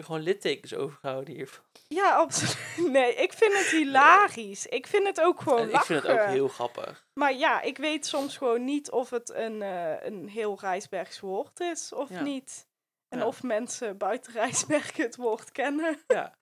gewoon 0.03 0.21
littekens 0.21 0.73
overgehouden 0.73 1.33
hiervan. 1.33 1.63
Ja, 1.87 2.15
absoluut. 2.15 2.57
Nee, 2.91 3.13
ik 3.15 3.33
vind 3.33 3.53
het 3.53 3.65
hilarisch. 3.67 4.65
Ik 4.65 4.87
vind 4.87 5.07
het 5.07 5.21
ook 5.21 5.41
gewoon 5.41 5.59
En 5.59 5.69
ik 5.73 5.81
vind 5.81 6.03
het 6.03 6.11
ook 6.11 6.25
heel 6.27 6.47
grappig. 6.47 7.07
Maar 7.13 7.33
ja, 7.33 7.61
ik 7.61 7.77
weet 7.77 8.05
soms 8.05 8.37
gewoon 8.37 8.63
niet 8.63 8.91
of 8.91 9.09
het 9.09 9.29
een, 9.29 9.61
eh, 9.61 10.03
een 10.05 10.27
heel 10.29 10.59
Rijsbergs 10.59 11.19
woord 11.19 11.59
is 11.59 11.93
of 11.93 12.09
Ja. 12.09 12.21
niet. 12.21 12.67
En 13.07 13.19
Ja. 13.19 13.25
of 13.27 13.43
mensen 13.43 13.97
buiten 13.97 14.33
Rijsbergen 14.33 15.03
het 15.03 15.15
woord 15.15 15.51
kennen. 15.51 15.99
Ja. 16.07 16.33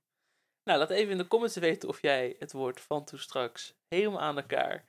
Nou, 0.63 0.79
laat 0.79 0.89
even 0.89 1.11
in 1.11 1.17
de 1.17 1.27
comments 1.27 1.55
weten 1.55 1.89
of 1.89 2.01
jij 2.01 2.35
het 2.39 2.51
woord 2.51 2.81
van 2.81 3.03
toen 3.05 3.19
straks 3.19 3.73
helemaal 3.87 4.19
aan 4.21 4.37
elkaar 4.37 4.85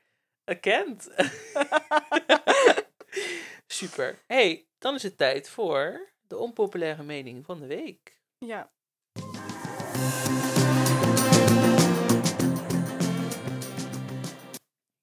kent. 0.61 1.11
Super. 3.67 4.23
hey, 4.27 4.67
dan 4.79 4.95
is 4.95 5.03
het 5.03 5.17
tijd 5.17 5.49
voor 5.49 6.13
de 6.27 6.37
onpopulaire 6.37 7.03
mening 7.03 7.45
van 7.45 7.61
de 7.61 7.67
week. 7.67 8.21
Ja. 8.39 8.73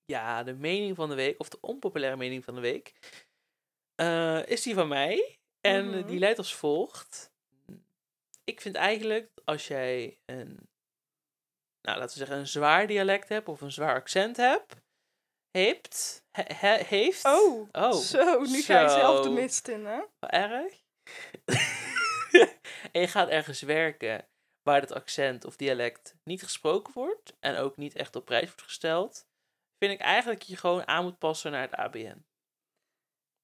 Ja, 0.05 0.43
de 0.43 0.53
mening 0.53 0.95
van 0.95 1.09
de 1.09 1.15
week, 1.15 1.39
of 1.39 1.49
de 1.49 1.57
onpopulaire 1.61 2.17
mening 2.17 2.43
van 2.43 2.55
de 2.55 2.61
week, 2.61 2.93
eh, 3.95 4.45
is 4.47 4.61
die 4.61 4.74
van 4.74 4.88
mij. 4.88 5.39
En 5.61 5.89
Mhm. 5.89 6.07
die 6.07 6.19
leidt 6.19 6.38
als 6.38 6.55
volgt. 6.55 7.31
Ik 8.44 8.62
vind 8.62 8.76
eigenlijk 8.76 9.30
dat 9.34 9.46
als 9.46 9.68
jij 9.68 10.20
een, 10.26 10.70
nou 11.82 11.98
laten 12.00 12.12
we 12.12 12.18
zeggen, 12.18 12.38
een 12.38 12.48
zwaar 12.48 12.88
dialect 12.88 13.30
hebt 13.30 13.48
of 13.48 13.62
een 13.62 13.72
zwaar 13.72 13.96
accent 13.96 14.38
hebt, 14.38 14.76
hebt, 15.58 16.24
he- 16.32 16.54
he- 16.56 16.84
heeft. 16.84 17.26
Oh, 17.26 17.70
oh 17.72 17.94
zo, 17.94 18.42
nu 18.42 18.62
ga 18.62 18.82
je 18.82 18.89
zelf 18.89 19.24
de 19.24 19.30
mist 19.30 19.68
in, 19.68 19.86
hè? 19.86 20.02
Wel 20.20 20.30
erg. 20.30 20.84
en 22.92 23.02
je 23.02 23.08
gaat 23.08 23.30
ergens 23.30 23.62
werken 23.62 24.28
waar 24.62 24.82
het 24.82 24.92
accent 24.92 25.46
of 25.46 25.56
dialect 25.56 26.16
niet 26.24 26.44
gesproken 26.44 26.94
wordt 26.94 27.38
en 27.39 27.58
ook 27.58 27.78
niet 27.78 27.96
echt 27.96 28.16
op 28.16 28.26
prijs 28.26 28.46
wordt 28.46 28.62
gesteld, 28.62 29.28
vind 29.78 29.94
ik 29.94 30.00
eigenlijk 30.00 30.39
dat 30.39 30.50
je 30.50 30.58
gewoon 30.58 30.88
aan 30.88 31.04
moet 31.04 31.18
passen 31.18 31.52
naar 31.52 31.62
het 31.62 31.76
ABN. 31.76 32.26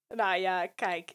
Nou 0.08 0.38
ja, 0.39 0.68
kijk. 0.68 1.12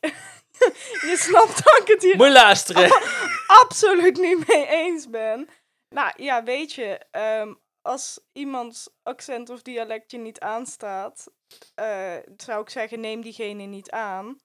je 1.08 1.16
snapt 1.18 1.64
dat 1.64 1.78
ik 1.80 1.88
het 1.88 2.02
hier 2.02 2.16
Moet 2.16 2.28
luisteren. 2.28 2.90
absoluut 3.62 4.16
niet 4.16 4.46
mee 4.48 4.66
eens 4.66 5.10
ben. 5.10 5.48
Nou 5.88 6.12
ja, 6.16 6.42
weet 6.42 6.72
je, 6.72 7.00
ehm, 7.10 7.54
als 7.82 8.20
iemands 8.32 8.88
accent 9.02 9.50
of 9.50 9.62
dialect 9.62 10.10
je 10.10 10.18
niet 10.18 10.40
aanstaat, 10.40 11.32
eh, 11.74 12.16
zou 12.36 12.62
ik 12.62 12.70
zeggen, 12.70 13.00
neem 13.00 13.20
diegene 13.20 13.62
niet 13.62 13.90
aan. 13.90 14.40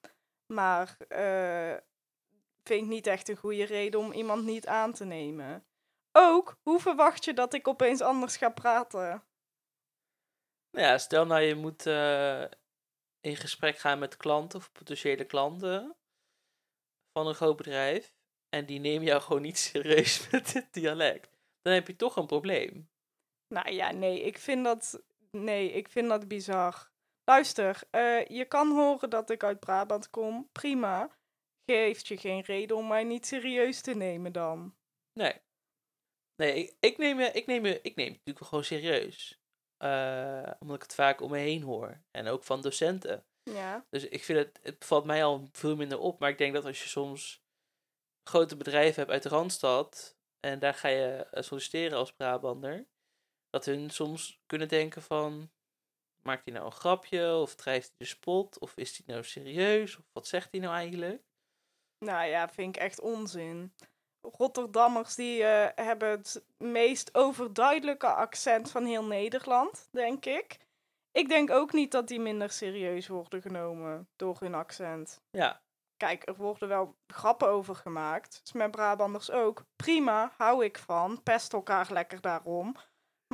Maar 0.46 0.96
eh, 1.08 1.76
vind 2.62 2.82
ik 2.82 2.88
niet 2.88 3.06
echt 3.06 3.28
een 3.28 3.36
goede 3.36 3.64
reden 3.64 4.00
om 4.00 4.12
iemand 4.12 4.44
niet 4.44 4.66
aan 4.66 4.92
te 4.92 5.04
nemen. 5.04 5.64
Ook, 6.12 6.58
hoe 6.62 6.80
verwacht 6.80 7.24
je 7.24 7.34
dat 7.34 7.54
ik 7.54 7.68
opeens 7.68 8.00
anders 8.00 8.36
ga 8.36 8.48
praten? 8.48 9.22
Nou 10.70 10.86
ja, 10.86 10.98
stel 10.98 11.26
nou 11.26 11.42
je 11.42 11.54
moet 11.54 11.86
eh, 11.86 12.44
in 13.20 13.36
gesprek 13.36 13.78
gaan 13.78 13.98
met 13.98 14.16
klanten 14.16 14.58
of 14.58 14.72
potentiële 14.72 15.24
klanten 15.24 15.96
van 17.12 17.26
een 17.26 17.34
groot 17.34 17.56
bedrijf 17.56 18.14
en 18.48 18.66
die 18.66 18.80
nemen 18.80 19.06
jou 19.06 19.22
gewoon 19.22 19.42
niet 19.42 19.58
serieus 19.68 20.30
met 20.30 20.52
dit 20.52 20.72
dialect. 20.72 21.36
Dan 21.62 21.72
heb 21.72 21.86
je 21.86 21.96
toch 21.96 22.16
een 22.16 22.26
probleem. 22.26 22.90
Nou 23.54 23.70
ja, 23.70 23.90
nee, 23.90 24.20
ik 24.22 24.38
vind 24.38 24.64
dat, 24.64 25.02
nee, 25.30 25.72
ik 25.72 25.88
vind 25.88 26.08
dat 26.08 26.28
bizar. 26.28 26.90
Luister, 27.24 27.82
eh, 27.90 28.26
je 28.26 28.44
kan 28.44 28.70
horen 28.70 29.10
dat 29.10 29.30
ik 29.30 29.44
uit 29.44 29.60
Brabant 29.60 30.10
kom. 30.10 30.48
Prima. 30.52 31.16
Geeft 31.64 32.08
je 32.08 32.16
geen 32.16 32.40
reden 32.40 32.76
om 32.76 32.88
mij 32.88 33.04
niet 33.04 33.26
serieus 33.26 33.80
te 33.80 33.94
nemen 33.94 34.32
dan. 34.32 34.76
Nee. 35.12 35.40
Nee, 36.36 36.54
ik, 36.54 36.76
ik, 36.80 36.98
neem, 36.98 37.20
je, 37.20 37.26
ik, 37.32 37.46
neem, 37.46 37.66
je, 37.66 37.80
ik 37.82 37.96
neem 37.96 38.06
het 38.06 38.16
natuurlijk 38.16 38.38
wel 38.38 38.48
gewoon 38.48 38.64
serieus. 38.64 39.37
Eh, 39.78 40.50
omdat 40.58 40.76
ik 40.76 40.82
het 40.82 40.94
vaak 40.94 41.20
om 41.20 41.30
me 41.30 41.38
heen 41.38 41.62
hoor. 41.62 42.00
En 42.10 42.26
ook 42.26 42.44
van 42.44 42.60
docenten. 42.60 43.24
Ja. 43.42 43.86
Dus 43.90 44.04
ik 44.04 44.24
vind 44.24 44.38
het, 44.38 44.58
het 44.62 44.84
valt 44.84 45.04
mij 45.04 45.24
al 45.24 45.48
veel 45.52 45.76
minder 45.76 45.98
op. 45.98 46.18
Maar 46.18 46.30
ik 46.30 46.38
denk 46.38 46.54
dat 46.54 46.64
als 46.64 46.82
je 46.82 46.88
soms 46.88 47.42
grote 48.24 48.56
bedrijven 48.56 48.94
hebt 48.94 49.10
uit 49.10 49.22
de 49.22 49.28
Randstad. 49.28 50.16
En 50.40 50.58
daar 50.58 50.74
ga 50.74 50.88
je 50.88 51.26
eh, 51.30 51.42
solliciteren 51.42 51.98
als 51.98 52.12
Brabander. 52.12 52.86
Dat 53.50 53.64
hun 53.64 53.90
soms 53.90 54.40
kunnen 54.46 54.68
denken 54.68 55.02
van... 55.02 55.50
Maakt 56.22 56.44
hij 56.44 56.54
nou 56.54 56.66
een 56.66 56.72
grapje? 56.72 57.34
Of 57.34 57.54
drijft 57.54 57.86
hij 57.86 57.96
de 57.98 58.04
spot? 58.04 58.58
Of 58.58 58.76
is 58.76 58.96
hij 58.96 59.14
nou 59.14 59.24
serieus? 59.24 59.96
Of 59.96 60.04
wat 60.12 60.26
zegt 60.26 60.48
hij 60.50 60.60
nou 60.60 60.74
eigenlijk? 60.74 61.22
Nou 61.98 62.26
ja, 62.26 62.48
vind 62.48 62.76
ik 62.76 62.82
echt 62.82 63.00
onzin. 63.00 63.74
Rotterdammers 64.20 65.14
die 65.14 65.44
eh, 65.44 65.84
hebben 65.86 66.10
het 66.10 66.44
meest 66.56 67.14
overduidelijke 67.14 68.06
accent 68.06 68.70
van 68.70 68.84
heel 68.84 69.04
Nederland, 69.04 69.88
denk 69.90 70.24
ik. 70.24 70.58
Ik 71.12 71.28
denk 71.28 71.50
ook 71.50 71.72
niet 71.72 71.92
dat 71.92 72.08
die 72.08 72.20
minder 72.20 72.50
serieus 72.50 73.08
worden 73.08 73.42
genomen 73.42 74.08
door 74.16 74.36
hun 74.40 74.54
accent. 74.54 75.20
Ja, 75.30 75.60
Kijk, 75.98 76.28
er 76.28 76.36
worden 76.36 76.68
wel 76.68 76.96
grappen 77.06 77.48
over 77.48 77.74
gemaakt. 77.74 78.40
Dus 78.42 78.52
met 78.52 78.70
Brabanders 78.70 79.30
ook. 79.30 79.64
Prima, 79.76 80.32
hou 80.36 80.64
ik 80.64 80.78
van. 80.78 81.22
Pest 81.22 81.52
elkaar 81.52 81.92
lekker 81.92 82.20
daarom. 82.20 82.74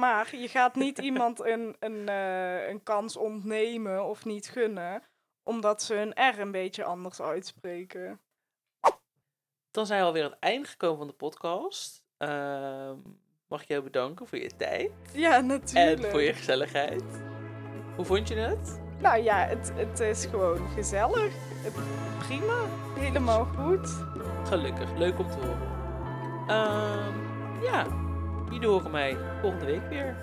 Maar 0.00 0.36
je 0.36 0.48
gaat 0.48 0.74
niet 0.74 0.98
iemand 1.08 1.40
een, 1.40 1.76
een, 1.78 2.08
eh, 2.08 2.68
een 2.68 2.82
kans 2.82 3.16
ontnemen 3.16 4.04
of 4.04 4.24
niet 4.24 4.48
gunnen, 4.48 5.02
omdat 5.42 5.82
ze 5.82 5.94
hun 5.94 6.34
R 6.34 6.38
een 6.38 6.50
beetje 6.50 6.84
anders 6.84 7.20
uitspreken. 7.20 8.20
Dan 9.74 9.86
zijn 9.86 10.00
we 10.00 10.06
alweer 10.06 10.24
aan 10.24 10.30
het 10.30 10.38
einde 10.40 10.68
gekomen 10.68 10.98
van 10.98 11.06
de 11.06 11.12
podcast. 11.12 12.02
Ehm, 12.18 12.96
mag 13.48 13.62
ik 13.62 13.68
jou 13.68 13.82
bedanken 13.82 14.26
voor 14.26 14.38
je 14.38 14.50
tijd 14.56 14.90
Ja, 15.12 15.36
en 15.36 15.46
natuurlijk. 15.46 16.10
voor 16.10 16.22
je 16.22 16.32
gezelligheid. 16.32 17.02
Hoe 17.96 18.04
vond 18.04 18.28
je 18.28 18.34
het? 18.34 18.80
Nou 19.00 19.22
ja, 19.22 19.36
het, 19.46 19.72
het 19.74 20.00
is 20.00 20.26
gewoon 20.26 20.68
gezellig. 20.74 21.32
Prima. 22.18 22.64
Helemaal 22.98 23.44
goed. 23.44 23.88
Gelukkig, 24.44 24.96
leuk 24.96 25.18
om 25.18 25.30
te 25.30 25.36
horen. 25.36 25.72
Ehm, 26.48 27.62
ja, 27.62 27.86
jullie 28.50 28.68
horen 28.68 28.90
mij 28.90 29.16
volgende 29.40 29.66
week 29.66 29.88
weer. 29.88 30.16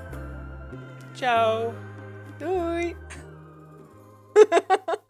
Ciao. 1.13 1.73
Doei. 2.37 2.95